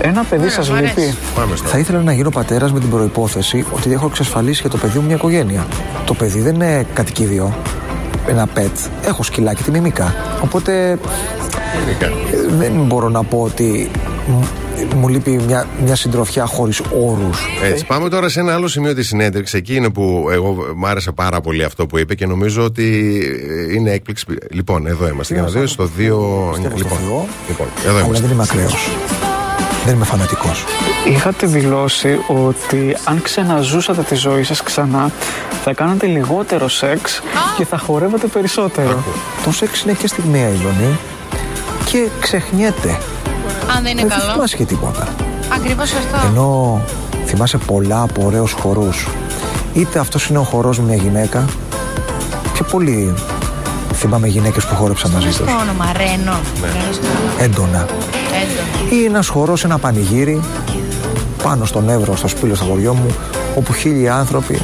Ένα 0.00 0.24
παιδί 0.24 0.48
σας 0.48 0.70
λείπει. 0.70 1.14
Θα 1.64 1.78
ήθελα 1.78 2.02
να 2.02 2.12
γίνω 2.12 2.30
πατέρας 2.30 2.72
με 2.72 2.80
την 2.80 2.90
προπόθεση 2.90 3.64
ότι 3.70 3.92
έχω 3.92 4.06
εξασφαλίσει 4.06 4.60
για 4.60 4.70
το 4.70 4.76
παιδί 4.76 4.98
μου 4.98 5.06
μια 5.06 5.14
οικογένεια. 5.14 5.66
Το 6.04 6.14
παιδί 6.14 6.40
δεν 6.40 6.54
είναι 6.54 6.86
κατοικίδιο, 6.92 7.54
ένα 8.26 8.48
pet. 8.56 8.88
Έχω 9.04 9.22
σκυλάκι, 9.22 9.62
τη 9.62 9.70
μιμικά. 9.70 10.14
Οπότε 10.42 10.90
ε, 10.90 10.96
δεν 12.58 12.72
μπορώ 12.72 13.08
να 13.08 13.22
πω 13.24 13.42
ότι 13.42 13.90
μου- 14.26 14.48
μου 14.96 15.08
λείπει 15.08 15.30
μια, 15.46 15.66
μια 15.84 15.96
συντροφιά 15.96 16.46
χωρίς 16.46 16.80
όρους. 16.80 17.46
Έτσι, 17.64 17.86
πάμε 17.86 18.08
τώρα 18.08 18.28
σε 18.28 18.40
ένα 18.40 18.54
άλλο 18.54 18.68
σημείο 18.68 18.94
της 18.94 19.06
συνέντευξης. 19.06 19.58
Εκεί 19.60 19.74
είναι 19.74 19.90
που 19.90 20.28
εγώ 20.32 20.56
μου 20.76 20.86
άρεσε 20.86 21.12
πάρα 21.12 21.40
πολύ 21.40 21.64
αυτό 21.64 21.86
που 21.86 21.98
είπε 21.98 22.14
και 22.14 22.26
νομίζω 22.26 22.64
ότι 22.64 23.18
ε, 23.70 23.74
είναι 23.74 23.90
έκπληξη. 23.90 24.24
Λοιπόν, 24.50 24.86
εδώ 24.86 25.08
είμαστε. 25.08 25.34
Για 25.34 25.42
να 25.42 25.48
δείτε 25.48 25.66
στο 25.66 25.84
2. 25.84 25.88
Λοιπόν, 25.98 26.60
λοιπόν, 26.62 27.66
εδώ 27.84 27.90
Αλλά 27.90 28.00
είμαστε. 28.00 28.22
δεν 28.26 28.30
είμαι 28.30 28.42
ακραίος. 28.42 28.74
Δεν 29.84 29.94
είμαι 29.94 30.04
φανατικός. 30.04 30.64
Είχατε 31.08 31.46
δηλώσει 31.46 32.18
ότι 32.26 32.96
αν 33.04 33.22
ξαναζούσατε 33.22 34.02
τη 34.02 34.14
ζωή 34.14 34.42
σας 34.42 34.62
ξανά, 34.62 35.10
θα 35.64 35.72
κάνατε 35.72 36.06
λιγότερο 36.06 36.68
σεξ 36.68 37.22
και 37.56 37.64
θα 37.64 37.78
χορεύατε 37.78 38.26
περισσότερο. 38.26 39.02
Το 39.44 39.52
σεξ 39.52 39.82
είναι 39.82 39.92
και 39.92 40.06
στιγμιαία 40.06 40.48
η 40.48 40.54
ζωή 40.56 40.98
και 41.84 42.08
ξεχνιέται. 42.20 42.98
Αν 43.76 43.82
δεν 43.82 43.92
είναι 43.98 44.08
Δεν 44.08 44.18
καλό. 44.18 44.32
θυμάσαι 44.32 44.56
και 44.56 44.64
τίποτα. 44.64 45.08
Ακριβώς 45.54 45.92
αυτό. 45.92 46.26
Ενώ 46.26 46.80
θυμάσαι 47.26 47.58
πολλά 47.58 48.02
από 48.02 48.22
ωραίους 48.24 48.52
χορούς. 48.52 49.08
Είτε 49.72 49.98
αυτός 49.98 50.26
είναι 50.26 50.38
ο 50.38 50.42
χορός 50.42 50.78
με 50.78 50.84
μια 50.84 50.96
γυναίκα. 50.96 51.44
Πιο 52.52 52.64
πολύ 52.64 53.14
θυμάμαι 54.02 54.26
γυναίκες 54.28 54.64
που 54.64 54.74
χόρεψαν 54.74 55.10
μαζί 55.10 55.26
Πώς 55.26 55.36
τους. 55.36 55.46
το 55.46 55.52
όνομα, 55.52 55.92
Ρένο. 55.96 56.40
Ρένο 56.62 56.92
στο 56.92 57.06
Έντονα. 57.38 57.86
Έντονο. 58.42 59.02
Ή 59.02 59.04
ένας 59.04 59.28
χορός 59.28 59.60
σε 59.60 59.66
ένα 59.66 59.78
πανηγύρι 59.78 60.40
πάνω 61.42 61.64
στον 61.64 61.88
Εύρο, 61.88 62.16
στο 62.16 62.28
σπήλο 62.28 62.54
στο 62.54 62.64
χωριό 62.64 62.94
μου, 62.94 63.14
όπου 63.56 63.72
χίλιοι 63.72 64.08
άνθρωποι 64.08 64.58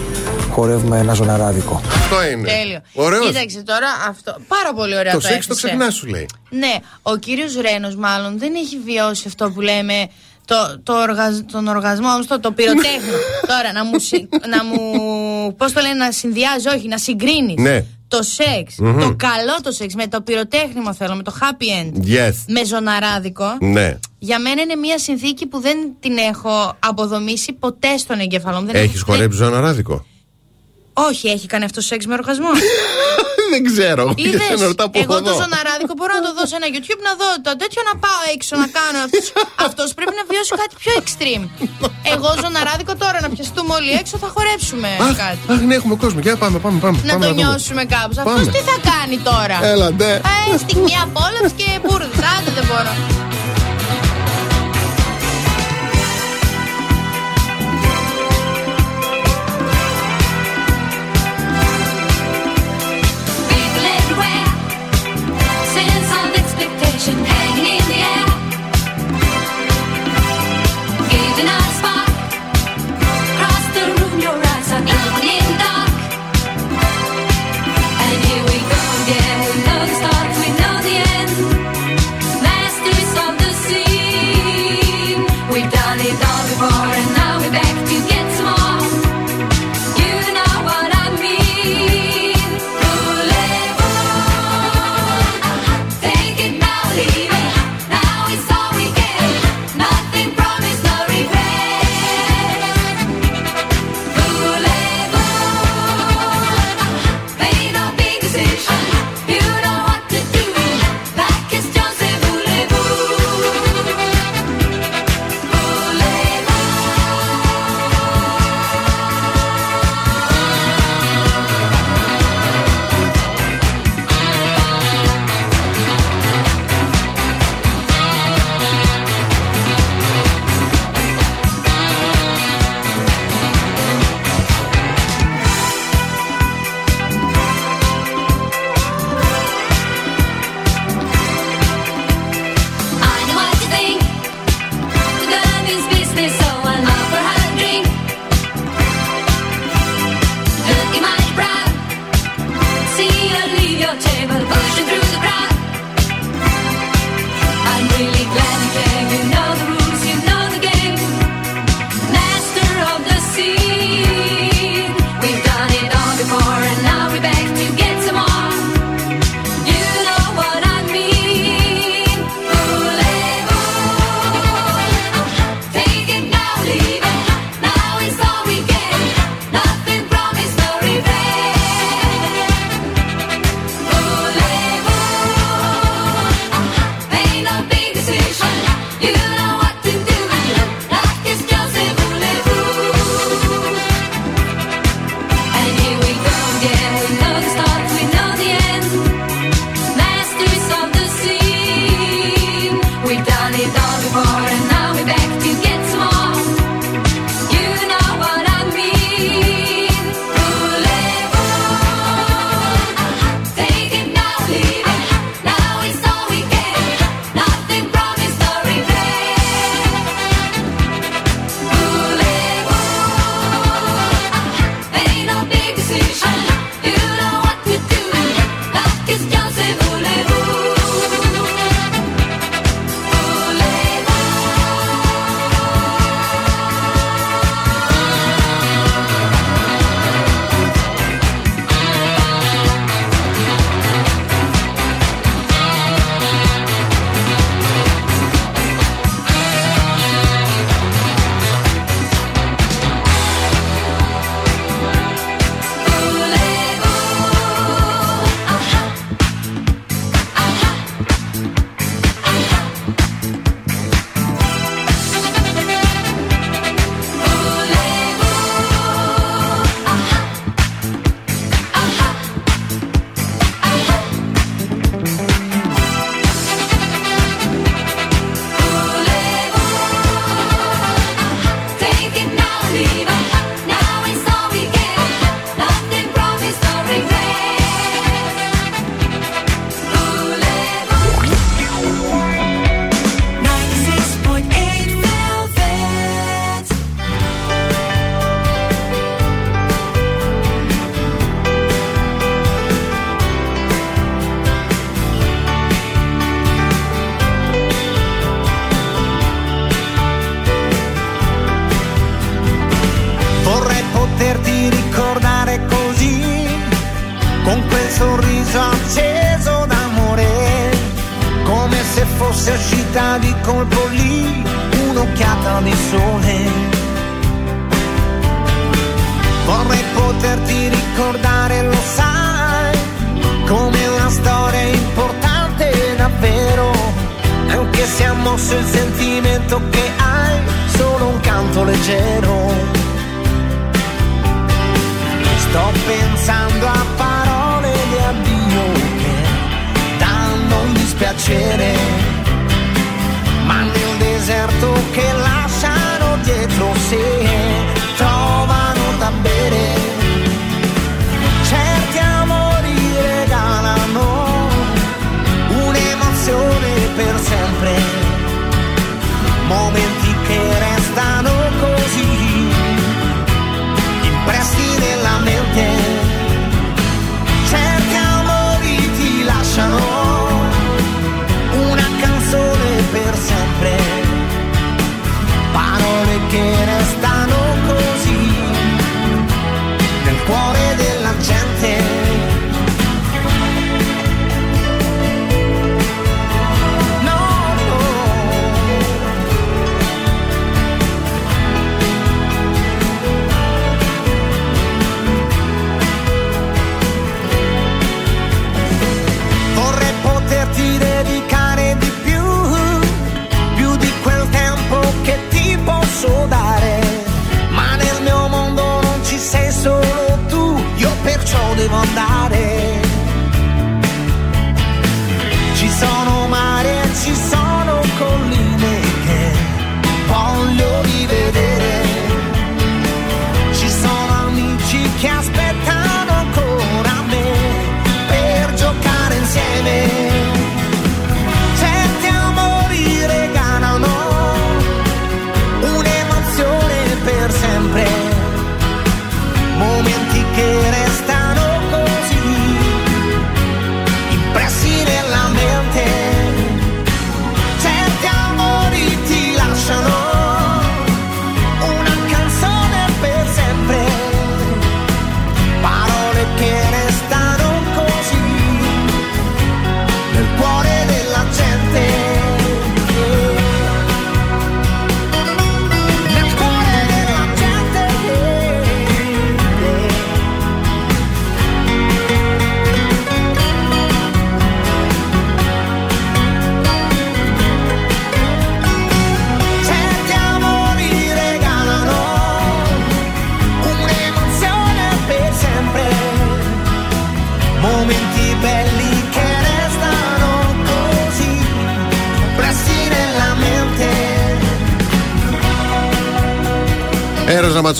χορεύουμε 0.53 0.99
ένα 0.99 1.13
ζωναράδικο. 1.15 1.81
Αυτό 1.95 2.25
είναι. 2.33 2.49
Τέλειο. 2.49 2.81
Ωραίος. 2.95 3.27
Κοίταξε 3.27 3.63
τώρα 3.63 3.87
αυτό. 4.09 4.37
Πάρα 4.49 4.73
πολύ 4.75 4.97
ωραία 4.99 5.13
Το 5.13 5.21
το 5.21 5.27
σεξ 5.27 5.47
το 5.47 5.53
έπεισε. 5.53 5.67
ξεχνάς, 5.67 5.95
σου 5.95 6.07
λέει. 6.07 6.27
Ναι, 6.51 6.75
ο 7.03 7.17
κύριος 7.17 7.55
Ρένος 7.61 7.97
μάλλον 7.97 8.39
δεν 8.39 8.55
έχει 8.55 8.79
βιώσει 8.85 9.25
αυτό 9.27 9.51
που 9.51 9.61
λέμε 9.61 10.09
το, 10.45 10.55
το 10.83 10.93
οργασ- 11.03 11.51
τον 11.53 11.69
οργασμό, 11.69 12.09
όμως 12.09 12.27
το, 12.27 12.41
το 12.41 12.51
πυροτέχνο. 12.53 13.17
Τώρα 13.53 13.73
να 13.73 13.85
μου, 13.85 13.99
συ- 13.99 14.29
να 14.49 14.65
μου 14.65 14.81
πώς 15.57 15.73
το 15.73 15.81
λένε, 15.81 15.95
να 15.95 16.13
συνδυάζει, 16.13 16.69
όχι, 16.69 16.89
να 16.89 16.99
συγκρίνεις 16.99 17.55
Ναι. 17.63 17.85
Το 18.09 18.23
σεξ, 18.23 18.75
Μμμ. 18.79 18.99
το 19.01 19.15
καλό 19.17 19.57
το 19.63 19.73
σεξ 19.73 19.95
με 19.95 20.07
το 20.07 20.21
πυροτέχνημο 20.21 20.95
θέλω, 20.95 21.15
με 21.15 21.23
το 21.23 21.33
happy 21.41 21.65
end. 21.85 21.97
Yes. 22.07 22.33
Με 22.47 22.65
ζωναράδικο. 22.65 23.45
Ναι. 23.61 23.99
Για 24.19 24.39
μένα 24.41 24.63
είναι 24.63 24.75
μια 24.75 24.99
συνθήκη 24.99 25.47
που 25.47 25.61
δεν 25.61 25.77
την 26.01 26.17
έχω 26.17 26.77
αποδομήσει 26.79 27.53
ποτέ 27.53 27.97
στον 27.97 28.19
εγκεφαλό 28.19 28.61
μου. 28.61 28.67
Δεν 28.67 28.75
Έχεις 28.75 29.01
έχω- 29.01 29.13
χορέψει 29.13 29.37
ζωαναράδικο. 29.39 30.05
Όχι, 31.09 31.25
έχει 31.37 31.47
κάνει 31.53 31.65
αυτό 31.71 31.81
σεξ 31.81 32.01
με 32.07 32.15
οργασμό. 32.21 32.51
Δεν 33.53 33.63
ξέρω. 33.71 34.05
Είδες, 34.17 34.47
Για 34.49 34.57
να 34.63 34.67
ρωτάω 34.73 34.87
από 34.91 34.99
εγώ 35.05 35.15
το 35.27 35.31
εδώ. 35.31 35.41
ζωναράδικο 35.43 35.93
μπορώ 35.99 36.13
να 36.19 36.23
το 36.27 36.31
δω 36.37 36.45
σε 36.51 36.55
ένα 36.61 36.67
YouTube 36.75 37.01
να 37.09 37.13
δω 37.21 37.29
το 37.47 37.53
τέτοιο 37.63 37.81
να 37.89 37.95
πάω 38.05 38.21
έξω 38.35 38.53
να 38.63 38.69
κάνω. 38.79 38.99
Αυτός, 39.07 39.27
αυτός 39.67 39.89
πρέπει 39.99 40.15
να 40.21 40.25
βιώσει 40.31 40.53
κάτι 40.63 40.75
πιο 40.83 40.93
extreme. 41.03 41.45
Εγώ 42.15 42.29
ζωναράδικο 42.45 42.93
τώρα 43.05 43.19
να 43.25 43.29
πιαστούμε 43.35 43.71
όλοι 43.79 43.91
έξω 44.01 44.15
θα 44.25 44.29
χορέψουμε 44.35 44.89
Αχ, 45.07 45.15
κάτι. 45.25 45.43
αχ, 45.53 45.61
ναι, 45.69 45.75
έχουμε 45.81 45.95
κόσμο. 46.03 46.19
Για 46.27 46.35
πάμε, 46.43 46.57
πάμε, 46.65 46.79
πάμε. 46.85 46.97
Να 47.09 47.13
πάμε 47.13 47.25
το 47.27 47.31
δούμε. 47.33 47.43
νιώσουμε 47.43 47.83
κάπως. 47.95 48.17
Πάμε. 48.17 48.31
Αυτός 48.33 48.47
τι 48.55 48.61
θα 48.71 48.77
κάνει 48.91 49.17
τώρα; 49.31 49.57
Έλα, 49.73 49.89
ντε. 49.99 50.13
Ε, 50.53 50.57
στιγμή 50.65 50.95
απόλαυση 51.07 51.55
και 51.61 51.69
μπούρδες. 51.85 52.19
Άντε 52.35 52.51
δεν 52.59 52.65
μπορώ. 52.69 52.93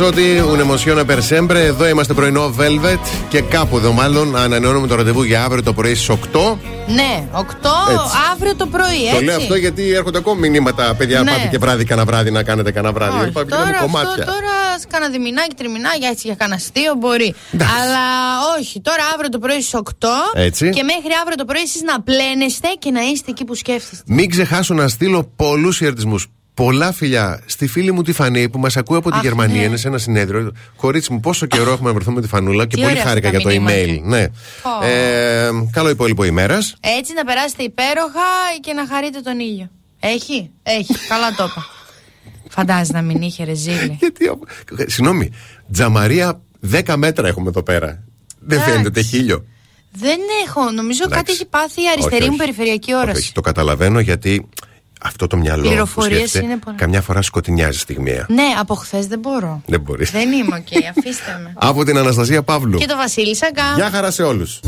Έρο 0.01 0.07
Ραματσότη, 0.11 0.51
Ουνεμοσιόνα 0.53 1.05
Περσέμπρε. 1.05 1.65
Εδώ 1.65 1.89
είμαστε 1.89 2.15
πρωινό 2.15 2.55
Velvet 2.59 2.99
και 3.29 3.41
κάπου 3.41 3.77
εδώ 3.77 3.93
μάλλον 3.93 4.37
ανανεώνουμε 4.37 4.87
το 4.87 4.95
ραντεβού 4.95 5.23
για 5.23 5.45
αύριο 5.45 5.63
το 5.63 5.73
πρωί 5.73 5.95
στις 5.95 6.09
8. 6.09 6.17
Ναι, 6.87 7.29
8 7.33 7.39
Έτσι. 7.91 8.17
αύριο 8.33 8.55
το 8.57 8.67
πρωί, 8.67 9.03
έτσι. 9.07 9.15
Το 9.15 9.21
λέω 9.21 9.37
αυτό 9.37 9.55
γιατί 9.55 9.93
έρχονται 9.93 10.19
ακόμη 10.19 10.49
μηνύματα. 10.49 10.95
Παιδιά, 10.95 11.23
Ναι. 11.23 11.31
πάτε 11.31 11.47
και 11.51 11.59
βράδυ, 11.59 11.85
κανένα 11.85 12.07
βράδυ 12.07 12.31
να 12.31 12.43
κάνετε 12.43 12.71
κανένα 12.71 12.93
βράδυ. 12.93 13.19
Όχι, 13.19 13.29
Υπάρχουν 13.29 13.51
τώρα 13.53 13.63
αυτό 13.71 13.83
κομμάτια. 13.83 14.25
τώρα 14.25 14.55
κάνα 14.89 15.09
διμηνάκι, 15.09 15.55
τριμηνάκι, 15.55 16.05
έτσι 16.05 16.27
για 16.27 16.35
κανένα 16.37 16.57
αστείο 16.57 16.95
μπορεί. 16.99 17.35
Αλλά 17.53 18.05
όχι, 18.59 18.81
τώρα 18.81 19.03
αύριο 19.15 19.29
το 19.29 19.39
πρωί 19.39 19.61
στις 19.61 19.75
8 19.75 20.09
Έτσι. 20.35 20.71
και 20.71 20.83
μέχρι 20.83 21.13
αύριο 21.21 21.37
το 21.37 21.45
πρωί 21.45 21.63
εσείς 21.63 21.83
να 21.83 22.01
πλένεστε 22.03 22.69
και 22.79 22.91
να 22.91 23.01
είστε 23.01 23.31
εκεί 23.31 23.45
που 23.45 23.55
σκέφτεστε. 23.55 24.03
Μην 24.07 24.31
ξεχάσω 24.31 24.75
να 24.75 24.89
στείλω 24.89 25.33
πολλούς 25.37 25.77
χαιρετισμούς. 25.77 26.27
Πολλά 26.59 26.93
φιλιά 26.93 27.41
στη 27.47 27.67
φίλη 27.67 27.93
μου 27.93 28.03
τη 28.03 28.13
Φανή 28.13 28.49
που 28.49 28.59
μας 28.59 28.77
ακούει 28.77 28.97
από 28.97 29.11
τη 29.11 29.17
Αχ, 29.17 29.23
Γερμανία. 29.23 29.57
ναι. 29.61 29.63
Είναι 29.67 29.77
σε 29.77 29.89
ένα 29.89 29.99
συνέδριο. 29.99 30.53
Κορίτσι 30.77 31.13
μου, 31.13 31.21
πόσο 31.21 31.47
καιρό 31.47 31.73
έχουμε 31.73 31.89
να 31.89 31.95
βρεθούμε 31.95 32.15
με 32.17 32.23
τη 32.23 32.29
Φανούλα 32.29 32.67
και 32.67 32.77
Τι 32.77 32.81
πολύ 32.83 32.93
ωραία 32.93 33.05
χάρηκα 33.05 33.29
αυτά 33.29 33.41
για 33.41 33.49
τα 33.51 33.55
το 33.65 33.73
email. 33.73 33.87
μηνύματα. 33.87 34.17
Ναι. 34.17 34.27
Πω. 34.63 34.87
Ε, 34.87 35.51
καλό 35.73 35.89
υπόλοιπο 35.89 36.25
ημέρας. 36.25 36.77
Έτσι 36.99 37.13
να 37.13 37.25
περάσετε 37.25 37.63
υπέροχα 37.63 38.21
και 38.61 38.73
να 38.73 38.87
χαρείτε 38.87 39.21
τον 39.21 39.39
ήλιο. 39.39 39.71
Έχει, 40.01 40.51
έχει. 40.63 40.95
Καλά 41.09 41.35
το 41.35 41.45
είπα. 41.45 41.67
Φαντάζεσαι 42.57 42.93
να 42.93 43.03
μην 43.03 43.23
είχε 43.23 43.45
ρεζίλη. 43.45 43.97
Γιατί. 44.01 44.31
Συγγνώμη, 44.87 45.31
τζαμαρία 45.73 46.41
10 46.73 46.95
μέτρα 46.97 47.29
έχουμε 47.29 47.49
εδώ 47.49 47.63
πέρα. 47.63 47.87
Δεν 48.41 48.59
Εντάξει. 48.59 48.77
φαίνεται 48.77 49.03
χίλιο. 49.03 49.45
Δεν 49.93 50.19
έχω, 50.47 50.71
νομίζω 50.71 51.01
κάτι 51.03 51.15
Εντάξει. 51.15 51.33
έχει 51.33 51.47
πάθει 51.47 51.83
η 51.83 51.89
αριστερή 51.93 52.15
Όχι, 52.23 52.31
μου 52.31 52.37
όχι. 52.39 52.45
περιφερειακή 52.45 52.93
Όχι, 52.93 53.03
όραση. 53.03 53.19
όχι, 53.21 53.33
το 53.33 53.41
καταλαβαίνω 53.41 54.01
γιατί 54.01 54.49
αυτό 55.03 55.27
το 55.27 55.37
μυαλό 55.37 55.63
που 55.63 55.69
Πληροφορίες 55.69 56.19
σκέφτεται 56.19 56.45
είναι 56.45 56.57
πολλά. 56.57 56.77
καμιά 56.77 57.01
φορά 57.03 57.23
σκοτεινιάζει 57.23 57.79
στιγμία. 57.79 58.27
Ναι, 58.29 58.43
από 58.59 58.75
χθες 58.75 59.07
δεν 59.07 59.19
μπορώ. 59.19 59.63
Δεν 59.67 59.81
μπορείς. 59.81 60.11
Δεν 60.11 60.33
είμαι 60.33 60.57
οκ, 60.57 60.85
αφήστε 60.97 61.41
με. 61.43 61.53
Από 61.69 61.85
την 61.85 61.99
Αναστασία 61.99 62.43
Παύλου. 62.43 62.79
Και 62.79 62.87
το 62.87 62.97
Βασίλη 62.97 63.37
Σαγκά. 63.37 63.75
Γεια 63.77 63.91
χαρά 63.91 64.11
σε 64.11 64.23
όλους. 64.23 64.61